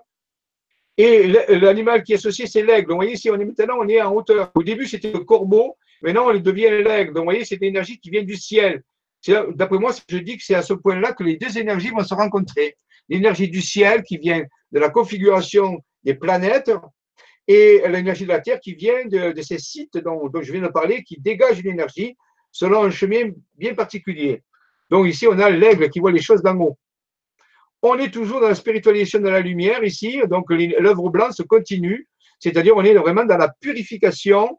et 0.97 1.27
l'animal 1.49 2.03
qui 2.03 2.13
est 2.13 2.15
associé, 2.15 2.47
c'est 2.47 2.63
l'aigle. 2.63 2.89
Vous 2.89 2.95
voyez, 2.95 3.13
ici, 3.13 3.29
on 3.29 3.39
est 3.39 3.45
maintenant, 3.45 3.77
on 3.79 3.87
est 3.87 4.01
en 4.01 4.13
hauteur. 4.13 4.51
Au 4.55 4.63
début, 4.63 4.87
c'était 4.87 5.11
le 5.11 5.19
corbeau. 5.19 5.77
Maintenant, 6.01 6.29
on 6.29 6.39
devient 6.39 6.69
l'aigle. 6.69 7.13
Donc, 7.13 7.23
vous 7.23 7.31
voyez, 7.31 7.43
c'est 7.43 7.59
l'énergie 7.59 7.99
qui 7.99 8.09
vient 8.09 8.23
du 8.23 8.35
ciel. 8.35 8.81
D'après 9.27 9.77
moi, 9.77 9.91
je 10.07 10.17
dis 10.17 10.37
que 10.37 10.43
c'est 10.43 10.55
à 10.55 10.61
ce 10.61 10.73
point-là 10.73 11.13
que 11.13 11.23
les 11.23 11.35
deux 11.35 11.57
énergies 11.57 11.89
vont 11.89 12.03
se 12.03 12.13
rencontrer. 12.13 12.77
L'énergie 13.09 13.49
du 13.49 13.61
ciel 13.61 14.03
qui 14.03 14.17
vient 14.17 14.43
de 14.71 14.79
la 14.79 14.89
configuration 14.89 15.83
des 16.03 16.13
planètes 16.13 16.71
et 17.47 17.81
l'énergie 17.87 18.23
de 18.23 18.29
la 18.29 18.39
Terre 18.39 18.59
qui 18.59 18.73
vient 18.73 19.05
de, 19.05 19.39
ces 19.41 19.59
sites 19.59 19.97
dont, 19.97 20.29
dont, 20.29 20.41
je 20.41 20.51
viens 20.51 20.61
de 20.61 20.67
parler, 20.67 21.03
qui 21.03 21.19
dégagent 21.19 21.59
une 21.59 21.71
énergie 21.71 22.15
selon 22.51 22.83
un 22.83 22.89
chemin 22.89 23.31
bien 23.55 23.73
particulier. 23.73 24.41
Donc 24.89 25.07
ici, 25.07 25.27
on 25.27 25.37
a 25.39 25.49
l'aigle 25.49 25.89
qui 25.89 25.99
voit 25.99 26.11
les 26.11 26.21
choses 26.21 26.41
d'en 26.41 26.57
haut. 26.57 26.77
On 27.87 27.99
est 27.99 28.09
toujours 28.09 28.41
dans 28.41 28.47
la 28.47 28.55
spiritualisation 28.55 29.19
de 29.19 29.29
la 29.29 29.41
lumière 29.41 29.83
ici, 29.83 30.19
donc 30.27 30.49
l'œuvre 30.49 31.11
blanche 31.11 31.39
continue, 31.47 32.09
c'est-à-dire 32.39 32.75
on 32.75 32.83
est 32.83 32.95
vraiment 32.95 33.25
dans 33.25 33.37
la 33.37 33.47
purification 33.47 34.57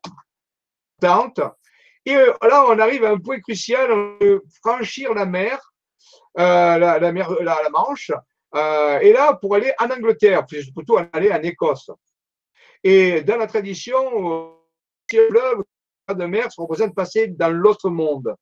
tente. 1.01 1.41
Et 2.05 2.15
euh, 2.15 2.33
là, 2.41 2.65
on 2.69 2.79
arrive 2.79 3.05
à 3.05 3.11
un 3.11 3.19
point 3.19 3.41
crucial, 3.41 3.91
franchir 4.63 5.13
la 5.13 5.27
mer, 5.27 5.59
euh, 6.39 6.79
la, 6.79 7.11
mer, 7.11 7.33
la, 7.41 7.69
Manche, 7.69 8.13
euh, 8.55 9.01
et 9.01 9.13
là, 9.13 9.35
pour 9.35 9.57
aller 9.57 9.73
en 9.81 9.91
Angleterre, 9.91 10.47
plutôt 10.47 11.01
aller 11.13 11.33
en 11.33 11.43
Écosse. 11.43 11.91
Et 12.85 13.23
dans 13.23 13.39
la 13.39 13.49
tradition, 13.49 14.55
le 15.13 15.29
fleuve 15.29 15.65
de 16.17 16.27
mer 16.27 16.53
se 16.53 16.61
représente 16.61 16.95
passer 16.95 17.27
dans 17.27 17.51
l'autre 17.51 17.91
monde. 17.91 18.37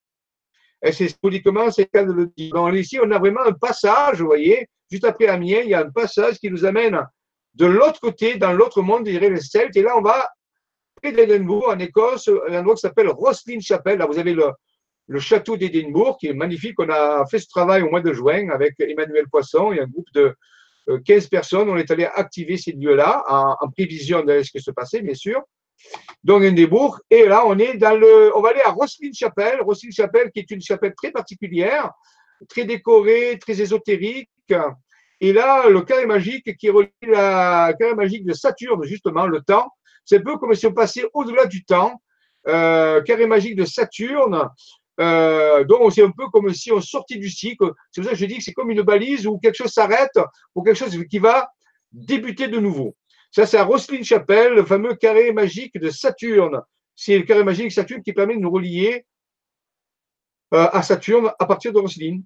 C'est 0.92 1.08
symboliquement, 1.08 1.70
c'est 1.70 1.82
le 1.82 1.88
cas 1.88 2.02
le 2.02 2.30
dire. 2.36 2.74
Ici, 2.74 2.98
on 3.02 3.10
a 3.10 3.18
vraiment 3.18 3.42
un 3.42 3.52
passage, 3.52 4.20
vous 4.20 4.26
voyez, 4.26 4.68
juste 4.90 5.04
après 5.04 5.26
Amiens, 5.28 5.60
il 5.60 5.70
y 5.70 5.74
a 5.74 5.80
un 5.80 5.90
passage 5.90 6.38
qui 6.38 6.50
nous 6.50 6.64
amène 6.64 7.00
de 7.54 7.66
l'autre 7.66 8.00
côté, 8.00 8.36
dans 8.36 8.52
l'autre 8.52 8.82
monde, 8.82 9.06
je 9.06 9.12
dirais 9.12 9.30
les 9.30 9.40
Celtes, 9.40 9.76
et 9.76 9.82
là, 9.82 9.96
on 9.96 10.02
va 10.02 10.28
près 11.00 11.12
d'Édimbourg, 11.12 11.68
en 11.68 11.78
Écosse, 11.78 12.28
un 12.48 12.58
endroit 12.58 12.74
qui 12.74 12.80
s'appelle 12.80 13.08
Roslin 13.08 13.60
Chapel. 13.60 13.98
Là, 13.98 14.06
vous 14.06 14.18
avez 14.18 14.34
le, 14.34 15.18
château 15.18 15.56
d'Édimbourg 15.56 16.16
qui 16.18 16.28
est 16.28 16.34
magnifique. 16.34 16.78
On 16.78 16.88
a 16.88 17.24
fait 17.26 17.38
ce 17.38 17.48
travail 17.48 17.82
au 17.82 17.90
mois 17.90 18.00
de 18.00 18.12
juin 18.12 18.48
avec 18.50 18.74
Emmanuel 18.78 19.26
Poisson 19.30 19.72
et 19.72 19.80
un 19.80 19.86
groupe 19.86 20.08
de 20.14 20.34
15 21.04 21.28
personnes. 21.28 21.68
On 21.68 21.76
est 21.76 21.90
allé 21.90 22.04
activer 22.04 22.56
ces 22.56 22.72
lieux-là 22.72 23.22
en, 23.28 23.68
prévision 23.70 24.24
de 24.24 24.42
ce 24.42 24.50
qui 24.50 24.60
se 24.60 24.70
passait, 24.70 25.02
bien 25.02 25.14
sûr. 25.14 25.42
Donc, 26.22 26.42
Édimbourg. 26.42 27.00
Et 27.10 27.26
là, 27.26 27.44
on 27.46 27.58
est 27.58 27.76
dans 27.76 27.96
le, 27.96 28.36
on 28.36 28.40
va 28.40 28.50
aller 28.50 28.62
à 28.62 28.70
Roslin 28.70 29.10
Chapel. 29.12 29.60
Roslin 29.60 29.90
Chapel 29.90 30.30
qui 30.30 30.40
est 30.40 30.50
une 30.50 30.62
chapelle 30.62 30.94
très 30.94 31.10
particulière, 31.10 31.90
très 32.48 32.64
décorée, 32.64 33.38
très 33.38 33.60
ésotérique. 33.60 34.30
Et 35.20 35.32
là, 35.32 35.68
le 35.68 35.82
carré 35.82 36.06
magique 36.06 36.56
qui 36.56 36.70
relie 36.70 36.88
la 37.02 37.74
carré 37.78 37.94
magique 37.94 38.24
de 38.24 38.32
Saturne, 38.32 38.84
justement, 38.84 39.26
le 39.26 39.40
temps. 39.42 39.68
C'est 40.04 40.18
un 40.18 40.22
peu 40.22 40.38
comme 40.38 40.54
si 40.54 40.66
on 40.66 40.72
passait 40.72 41.04
au-delà 41.12 41.46
du 41.46 41.64
temps. 41.64 42.00
Euh, 42.48 43.02
carré 43.02 43.26
magique 43.26 43.56
de 43.56 43.64
Saturne. 43.64 44.48
Euh, 45.00 45.64
donc, 45.64 45.92
c'est 45.92 46.04
un 46.04 46.10
peu 46.10 46.28
comme 46.28 46.52
si 46.54 46.72
on 46.72 46.80
sortait 46.80 47.16
du 47.16 47.28
cycle. 47.28 47.72
C'est 47.90 48.00
pour 48.00 48.10
ça 48.10 48.14
que 48.14 48.20
je 48.20 48.26
dis 48.26 48.38
que 48.38 48.44
c'est 48.44 48.52
comme 48.52 48.70
une 48.70 48.82
balise 48.82 49.26
où 49.26 49.38
quelque 49.38 49.56
chose 49.56 49.72
s'arrête 49.72 50.18
pour 50.52 50.64
quelque 50.64 50.78
chose 50.78 50.98
qui 51.10 51.18
va 51.18 51.48
débuter 51.92 52.48
de 52.48 52.58
nouveau. 52.58 52.96
Ça, 53.34 53.46
c'est 53.46 53.56
à 53.56 53.64
Roslin 53.64 54.04
Chapel, 54.04 54.54
le 54.54 54.64
fameux 54.64 54.94
carré 54.94 55.32
magique 55.32 55.76
de 55.76 55.90
Saturne. 55.90 56.62
C'est 56.94 57.18
le 57.18 57.24
carré 57.24 57.42
magique 57.42 57.66
de 57.66 57.72
Saturne 57.72 58.00
qui 58.00 58.12
permet 58.12 58.36
de 58.36 58.40
nous 58.40 58.50
relier 58.50 59.04
euh, 60.54 60.68
à 60.70 60.84
Saturne 60.84 61.32
à 61.36 61.44
partir 61.44 61.72
de 61.72 61.80
Roslin 61.80 62.20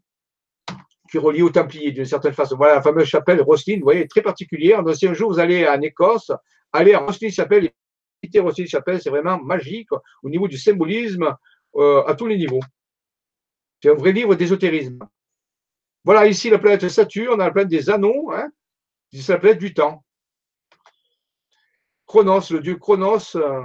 qui 1.11 1.16
relie 1.16 1.40
aux 1.40 1.48
Templiers 1.48 1.92
d'une 1.92 2.04
certaine 2.04 2.34
façon. 2.34 2.59
Voilà 2.59 2.74
la 2.74 2.82
fameuse 2.82 3.06
chapelle 3.06 3.40
Roslin, 3.40 3.76
vous 3.76 3.84
voyez, 3.84 4.06
très 4.06 4.20
particulière. 4.20 4.82
Donc, 4.82 4.96
si 4.96 5.06
un 5.06 5.14
jour 5.14 5.32
vous 5.32 5.38
allez 5.38 5.66
en 5.66 5.80
Écosse, 5.80 6.30
allez 6.74 6.92
à 6.92 6.98
Roslin 6.98 7.30
Chapelle, 7.30 7.70
visitez 8.22 8.40
Roslin 8.40 8.66
Chapelle, 8.66 9.00
c'est 9.00 9.09
vraiment 9.09 9.42
magique 9.42 9.88
au 10.22 10.28
niveau 10.28 10.46
du 10.46 10.59
symbolisme 10.59 11.34
euh, 11.76 12.04
à 12.04 12.14
tous 12.16 12.26
les 12.26 12.36
niveaux. 12.36 12.61
C'est 13.82 13.88
un 13.88 13.94
vrai 13.94 14.12
livre 14.12 14.34
d'ésotérisme. 14.34 14.98
Voilà 16.04 16.26
ici 16.26 16.50
la 16.50 16.59
planète 16.59 16.86
Saturne, 16.90 17.38
la 17.38 17.50
planète 17.50 17.70
des 17.70 17.88
anneaux, 17.88 18.30
hein, 18.30 18.50
c'est 19.11 19.32
la 19.32 19.38
planète 19.38 19.59
du 19.59 19.72
temps. 19.72 20.04
Chronos, 22.09 22.50
le 22.50 22.61
dieu 22.61 22.76
Chronos, 22.76 23.36
euh, 23.36 23.62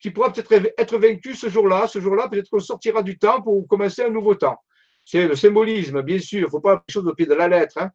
qui 0.00 0.10
pourra 0.10 0.32
peut-être 0.32 0.72
être 0.78 0.98
vaincu 0.98 1.34
ce 1.34 1.48
jour-là. 1.48 1.86
Ce 1.86 2.00
jour-là, 2.00 2.28
peut-être 2.28 2.50
qu'on 2.50 2.58
sortira 2.58 3.02
du 3.02 3.18
temps 3.18 3.42
pour 3.42 3.68
commencer 3.68 4.02
un 4.02 4.10
nouveau 4.10 4.34
temps. 4.34 4.56
C'est 5.04 5.28
le 5.28 5.36
symbolisme, 5.36 6.02
bien 6.02 6.18
sûr. 6.18 6.40
Il 6.40 6.44
ne 6.44 6.48
faut 6.48 6.60
pas 6.60 6.82
les 6.88 6.92
choses 6.92 7.06
au 7.06 7.14
pied 7.14 7.26
de 7.26 7.34
la 7.34 7.48
lettre. 7.48 7.78
Hein. 7.78 7.90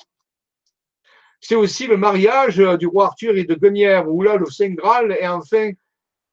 C'est 1.41 1.55
aussi 1.55 1.87
le 1.87 1.97
mariage 1.97 2.57
du 2.57 2.87
roi 2.87 3.07
Arthur 3.07 3.35
et 3.35 3.43
de 3.43 3.55
Guenièvre, 3.55 4.09
où 4.09 4.21
là, 4.21 4.35
le 4.35 4.45
Saint 4.45 4.69
Graal 4.69 5.11
est 5.11 5.27
enfin 5.27 5.71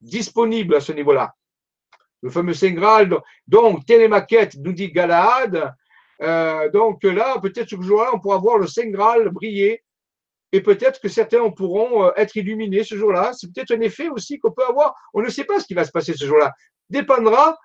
disponible 0.00 0.74
à 0.74 0.80
ce 0.80 0.92
niveau-là. 0.92 1.34
Le 2.22 2.30
fameux 2.30 2.54
Saint 2.54 2.72
Graal. 2.72 3.18
Donc, 3.46 3.86
télémaquette 3.86 4.56
nous 4.56 4.72
dit 4.72 4.92
Galahad. 4.92 5.74
Euh, 6.22 6.70
donc 6.70 7.02
là, 7.04 7.38
peut-être 7.40 7.68
ce 7.70 7.80
jour-là, 7.80 8.10
on 8.14 8.20
pourra 8.20 8.38
voir 8.38 8.58
le 8.58 8.66
Saint 8.66 8.88
Graal 8.90 9.30
briller. 9.30 9.83
Et 10.54 10.60
peut-être 10.60 11.00
que 11.00 11.08
certains 11.08 11.50
pourront 11.50 12.04
euh, 12.04 12.10
être 12.14 12.36
illuminés 12.36 12.84
ce 12.84 12.94
jour-là. 12.94 13.32
C'est 13.32 13.52
peut-être 13.52 13.72
un 13.72 13.80
effet 13.80 14.08
aussi 14.08 14.38
qu'on 14.38 14.52
peut 14.52 14.64
avoir. 14.64 14.94
On 15.12 15.20
ne 15.20 15.28
sait 15.28 15.42
pas 15.42 15.58
ce 15.58 15.66
qui 15.66 15.74
va 15.74 15.84
se 15.84 15.90
passer 15.90 16.14
ce 16.14 16.24
jour-là. 16.24 16.52
Dépendra 16.88 17.58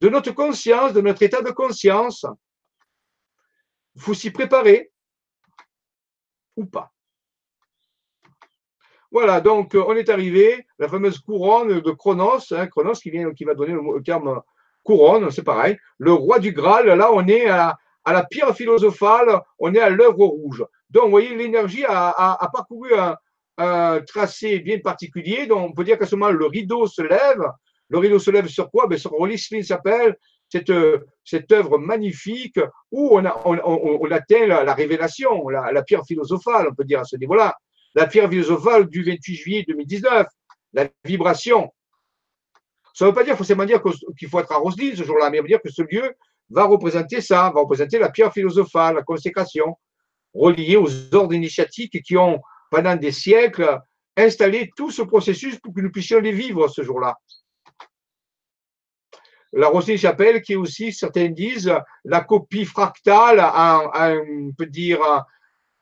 de 0.00 0.08
notre 0.08 0.30
conscience, 0.30 0.92
de 0.92 1.00
notre 1.00 1.24
état 1.24 1.42
de 1.42 1.50
conscience. 1.50 2.24
Il 3.96 4.00
faut 4.00 4.14
s'y 4.14 4.30
préparer 4.30 4.92
ou 6.56 6.66
pas. 6.66 6.92
Voilà, 9.10 9.40
donc 9.40 9.74
euh, 9.74 9.82
on 9.84 9.96
est 9.96 10.08
arrivé, 10.08 10.68
la 10.78 10.88
fameuse 10.88 11.18
couronne 11.18 11.80
de 11.80 11.90
Chronos, 11.90 12.52
hein, 12.52 12.68
Chronos 12.68 12.94
qui, 12.94 13.10
vient, 13.10 13.32
qui 13.34 13.42
va 13.42 13.54
donner 13.54 13.72
le, 13.72 14.02
terme 14.04 14.40
couronne, 14.84 15.32
c'est 15.32 15.42
pareil. 15.42 15.78
Le 15.98 16.12
roi 16.12 16.38
du 16.38 16.52
Graal, 16.52 16.86
là 16.86 17.10
on 17.12 17.26
est 17.26 17.48
à, 17.48 17.76
la 18.06 18.22
pierre 18.22 18.54
philosophale, 18.54 19.40
on 19.58 19.74
est 19.74 19.80
à 19.80 19.90
l'œuvre 19.90 20.26
rouge. 20.26 20.64
Donc 20.90 21.04
vous 21.04 21.10
voyez, 21.10 21.34
l'énergie 21.34 21.84
a, 21.86 22.48
parcouru 22.52 22.90
un, 23.58 24.00
tracé 24.06 24.60
bien 24.60 24.78
particulier, 24.78 25.46
donc 25.46 25.70
on 25.70 25.72
peut 25.72 25.84
dire 25.84 25.98
qu'à 25.98 26.06
ce 26.06 26.14
moment 26.14 26.30
le 26.30 26.46
rideau 26.46 26.86
se 26.86 27.02
lève. 27.02 27.42
Le 27.88 27.98
rideau 27.98 28.18
se 28.18 28.30
lève 28.30 28.48
sur 28.48 28.70
quoi? 28.70 28.86
Ben, 28.86 28.98
Sur 28.98 29.12
Rolling 29.12 29.62
s'appelle 29.62 30.16
cette, 30.48 30.72
cette 31.24 31.50
œuvre 31.52 31.78
magnifique 31.78 32.58
où 32.90 33.18
on, 33.18 34.10
atteint 34.10 34.46
la, 34.46 34.74
révélation, 34.74 35.48
la, 35.48 35.82
pierre 35.82 36.04
philosophale, 36.06 36.68
on 36.70 36.74
peut 36.74 36.84
dire 36.84 37.00
à 37.00 37.04
ce 37.04 37.16
niveau-là. 37.16 37.56
La 37.94 38.06
pierre 38.06 38.28
philosophale 38.28 38.88
du 38.88 39.02
28 39.02 39.34
juillet 39.34 39.64
2019, 39.66 40.26
la 40.72 40.88
vibration. 41.04 41.72
Ça 42.92 43.04
ne 43.04 43.10
veut 43.10 43.14
pas 43.14 43.24
dire 43.24 43.36
forcément 43.36 43.64
dire 43.64 43.82
qu'il 44.18 44.28
faut 44.28 44.40
être 44.40 44.52
à 44.52 44.56
Roslin 44.56 44.92
ce 44.94 45.04
jour-là, 45.04 45.30
mais 45.30 45.40
veut 45.40 45.48
dire 45.48 45.62
que 45.62 45.70
ce 45.70 45.82
lieu 45.82 46.14
va 46.50 46.64
représenter 46.64 47.20
ça, 47.20 47.50
va 47.54 47.60
représenter 47.60 47.98
la 47.98 48.10
pierre 48.10 48.32
philosophale, 48.32 48.96
la 48.96 49.02
consécration, 49.02 49.76
reliée 50.36 50.76
aux 50.76 51.14
ordres 51.14 51.34
initiatiques 51.34 52.02
qui 52.02 52.16
ont, 52.16 52.40
pendant 52.70 52.96
des 52.96 53.12
siècles, 53.12 53.80
installé 54.16 54.70
tout 54.76 54.90
ce 54.90 55.02
processus 55.02 55.58
pour 55.58 55.74
que 55.74 55.80
nous 55.80 55.90
puissions 55.90 56.20
les 56.20 56.32
vivre 56.32 56.68
ce 56.68 56.82
jour-là 56.82 57.16
la 59.56 59.68
Rosée-Chapelle, 59.68 60.42
qui 60.42 60.52
est 60.52 60.56
aussi, 60.56 60.92
certains 60.92 61.28
disent, 61.28 61.72
la 62.04 62.20
copie 62.20 62.64
fractale, 62.64 63.40
à, 63.40 64.12
on 64.12 64.52
peut 64.52 64.66
dire, 64.66 65.00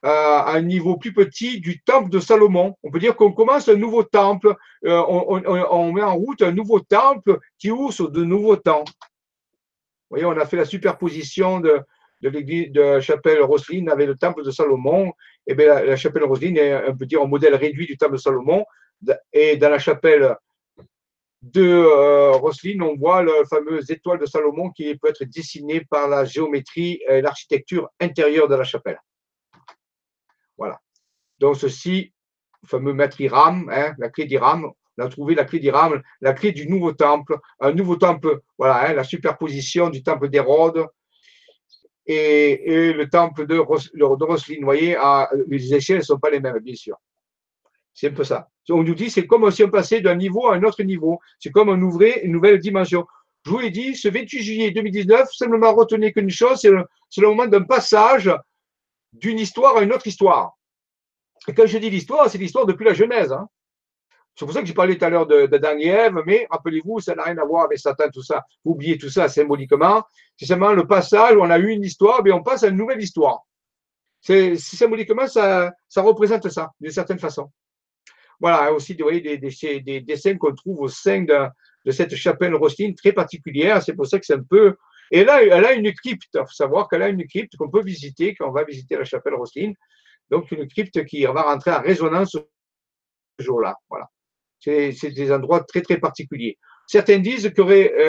un 0.03 0.61
niveau 0.63 0.97
plus 0.97 1.13
petit 1.13 1.61
du 1.61 1.83
temple 1.83 2.11
de 2.11 2.21
Salomon. 2.21 2.77
On 2.83 2.91
peut 2.91 2.99
dire 2.99 3.17
qu'on 3.17 3.33
commence 3.33 3.69
un 3.69 3.77
nouveau 3.77 4.03
temple, 4.03 4.55
euh, 4.85 5.03
on, 5.09 5.93
met 5.93 6.03
en 6.03 6.15
route 6.15 6.43
un 6.43 6.53
nouveau 6.53 6.81
temple 6.81 7.39
qui 7.59 7.71
ouvre 7.71 7.93
sur 7.93 8.11
de 8.11 8.23
nouveaux 8.23 8.57
temps. 8.57 8.85
Vous 8.87 10.19
voyez, 10.19 10.27
on 10.27 10.39
a 10.39 10.47
fait 10.47 10.59
la 10.59 10.67
superposition 10.67 11.61
de, 11.61 11.81
de 12.25 12.31
l'église 12.31 12.73
de 12.73 12.81
la 12.81 13.01
chapelle 13.03 13.43
Roseline 13.43 13.91
avec 13.91 14.09
le 14.09 14.17
temple 14.17 14.43
de 14.43 14.51
Salomon. 14.51 15.13
Eh 15.47 15.55
bien, 15.55 15.83
la, 15.83 15.97
chapelle 15.97 16.25
Roseline 16.25 16.57
est, 16.57 16.89
on 16.89 16.97
peut 16.97 17.05
dire, 17.05 17.21
un 17.21 17.27
modèle 17.27 17.55
réduit 17.55 17.87
du 17.87 17.99
temple 17.99 18.13
de 18.13 18.19
Salomon. 18.19 18.65
Et 19.33 19.59
dans 19.59 19.69
la 19.69 19.79
chapelle 19.79 20.35
de 21.43 21.63
euh, 21.63 22.81
on 22.81 22.97
voit 22.97 23.23
la 23.23 23.45
fameuse 23.51 23.91
étoile 23.91 24.19
de 24.19 24.25
Salomon 24.25 24.71
qui 24.71 24.97
peut 24.97 25.09
être 25.09 25.25
dessinée 25.25 25.83
par 25.85 26.09
la 26.09 26.25
géométrie 26.25 27.03
et 27.07 27.21
l'architecture 27.21 27.91
intérieure 28.01 28.49
de 28.49 28.55
la 28.55 28.65
chapelle. 28.65 28.99
Voilà. 30.57 30.81
Donc 31.39 31.57
ceci, 31.57 32.15
le 32.63 32.69
fameux 32.69 32.95
maître 32.95 33.21
Hiram, 33.21 33.71
hein, 33.71 33.95
la 33.99 34.09
clé 34.09 34.25
d'Iram, 34.25 34.73
on 34.97 35.05
a 35.05 35.09
trouvé 35.09 35.35
la 35.35 35.45
clé 35.45 35.59
d'Iram, 35.59 36.01
la 36.23 36.33
clé 36.33 36.53
du 36.53 36.67
nouveau 36.67 36.93
temple, 36.93 37.37
un 37.61 37.73
nouveau 37.73 37.97
temple, 37.97 38.41
voilà, 38.57 38.89
hein, 38.89 38.95
la 38.95 39.05
superposition 39.05 39.91
du 39.91 40.03
temple 40.03 40.31
d'Hérode 40.31 40.87
et, 42.07 42.93
le 42.93 43.09
temple 43.09 43.47
de, 43.47 43.57
de 43.57 44.59
Vous 44.59 44.65
voyez, 44.65 44.97
ah, 44.99 45.31
les 45.49 45.75
échelles 45.75 45.99
ne 45.99 46.03
sont 46.03 46.19
pas 46.19 46.31
les 46.31 46.41
mêmes, 46.41 46.59
bien 46.59 46.75
sûr. 46.75 46.97
C'est 47.95 48.09
un 48.09 48.13
peu 48.13 48.25
ça. 48.25 48.49
On 48.71 48.83
nous 48.83 48.95
dit 48.95 49.11
c'est 49.11 49.27
comme 49.27 49.51
si 49.51 49.63
on 49.63 49.71
passait 49.71 50.01
d'un 50.01 50.17
niveau 50.17 50.49
à 50.49 50.57
un 50.57 50.63
autre 50.65 50.83
niveau. 50.83 51.21
C'est 51.39 51.51
comme 51.51 51.69
on 51.69 51.81
ouvrait 51.81 52.25
une 52.25 52.33
nouvelle 52.33 52.59
dimension. 52.59 53.07
Je 53.45 53.51
vous 53.51 53.59
l'ai 53.59 53.71
dit, 53.71 53.95
ce 53.95 54.09
28 54.09 54.43
juillet 54.43 54.71
2019, 54.71 55.29
simplement 55.33 55.75
retenez 55.75 56.13
qu'une 56.13 56.31
chose, 56.31 56.59
c'est 56.61 56.71
le, 56.71 56.85
le, 57.17 57.29
moment 57.29 57.47
d'un 57.47 57.63
passage 57.63 58.31
d'une 59.13 59.39
histoire 59.39 59.77
à 59.77 59.83
une 59.83 59.93
autre 59.93 60.07
histoire. 60.07 60.57
Et 61.47 61.53
quand 61.53 61.67
je 61.67 61.77
dis 61.79 61.91
l'histoire, 61.91 62.29
c'est 62.31 62.39
l'histoire 62.39 62.65
depuis 62.65 62.85
la 62.85 62.95
Genèse. 62.95 63.33
Hein. 63.33 63.47
C'est 64.37 64.45
pour 64.45 64.53
ça 64.53 64.61
que 64.61 64.67
j'ai 64.67 64.75
parlé 64.75 64.99
tout 64.99 65.05
à 65.05 65.11
l'heure 65.11 65.27
de, 65.27 65.47
de 65.47 65.85
Ève, 65.85 66.23
mais 66.27 66.47
rappelez-vous, 66.51 66.99
ça 67.01 67.15
n'a 67.15 67.23
rien 67.23 67.39
à 67.39 67.45
voir 67.45 67.67
avec 67.67 67.79
Satan, 67.79 68.09
tout 68.13 68.23
ça. 68.23 68.45
Oubliez 68.65 68.99
tout 68.99 69.09
ça 69.09 69.29
symboliquement. 69.29 70.03
C'est 70.37 70.47
seulement 70.47 70.73
le 70.73 70.87
passage 70.87 71.37
où 71.37 71.41
on 71.41 71.51
a 71.51 71.59
eu 71.59 71.69
une 71.69 71.85
histoire, 71.85 72.23
mais 72.25 72.33
on 72.33 72.43
passe 72.43 72.65
à 72.65 72.69
une 72.69 72.77
nouvelle 72.77 73.01
histoire. 73.01 73.43
C'est 74.21 74.57
symboliquement, 74.57 75.29
ça, 75.29 75.73
ça 75.89 76.03
représente 76.03 76.49
ça, 76.49 76.73
d'une 76.81 76.91
certaine 76.91 77.19
façon. 77.19 77.51
Voilà, 78.41 78.73
aussi 78.73 78.95
vous 78.95 79.05
voyez, 79.05 79.21
des, 79.21 79.81
des, 79.81 80.01
dessins 80.01 80.37
qu'on 80.37 80.55
trouve 80.55 80.81
au 80.81 80.89
sein 80.89 81.23
de, 81.23 81.93
cette 81.93 82.15
chapelle 82.17 82.55
rostine 82.55 82.95
très 82.95 83.13
particulière. 83.13 83.83
C'est 83.83 83.95
pour 83.95 84.07
ça 84.07 84.19
que 84.19 84.27
c'est 84.27 84.35
un 84.35 84.43
peu. 84.43 84.77
Et 85.11 85.25
là, 85.25 85.43
elle 85.43 85.65
a 85.65 85.73
une 85.75 85.93
crypte. 85.93 86.31
Il 86.35 86.41
faut 86.41 86.47
savoir 86.47 86.89
qu'elle 86.89 87.03
a 87.03 87.09
une 87.09 87.27
crypte 87.27 87.57
qu'on 87.57 87.71
peut 87.71 87.83
visiter 87.83 88.35
quand 88.35 88.49
on 88.49 88.53
va 88.53 88.65
visiter 88.65 88.97
la 88.97 89.05
chapelle 89.05 89.35
rostine. 89.35 89.75
Donc, 90.31 90.51
une 90.51 90.67
crypte 90.67 91.05
qui 91.05 91.25
va 91.25 91.43
rentrer 91.43 91.71
en 91.71 91.83
résonance 91.83 92.33
ce 92.33 93.45
jour-là. 93.45 93.77
Voilà. 93.89 94.09
C'est 94.65 95.11
des 95.11 95.33
endroits 95.33 95.61
très, 95.61 95.83
très 95.83 95.99
particuliers. 95.99 96.57
Certains 96.87 97.19
disent 97.19 97.53
qu'il 97.55 97.65
y. 97.65 97.73
Euh, 97.73 98.03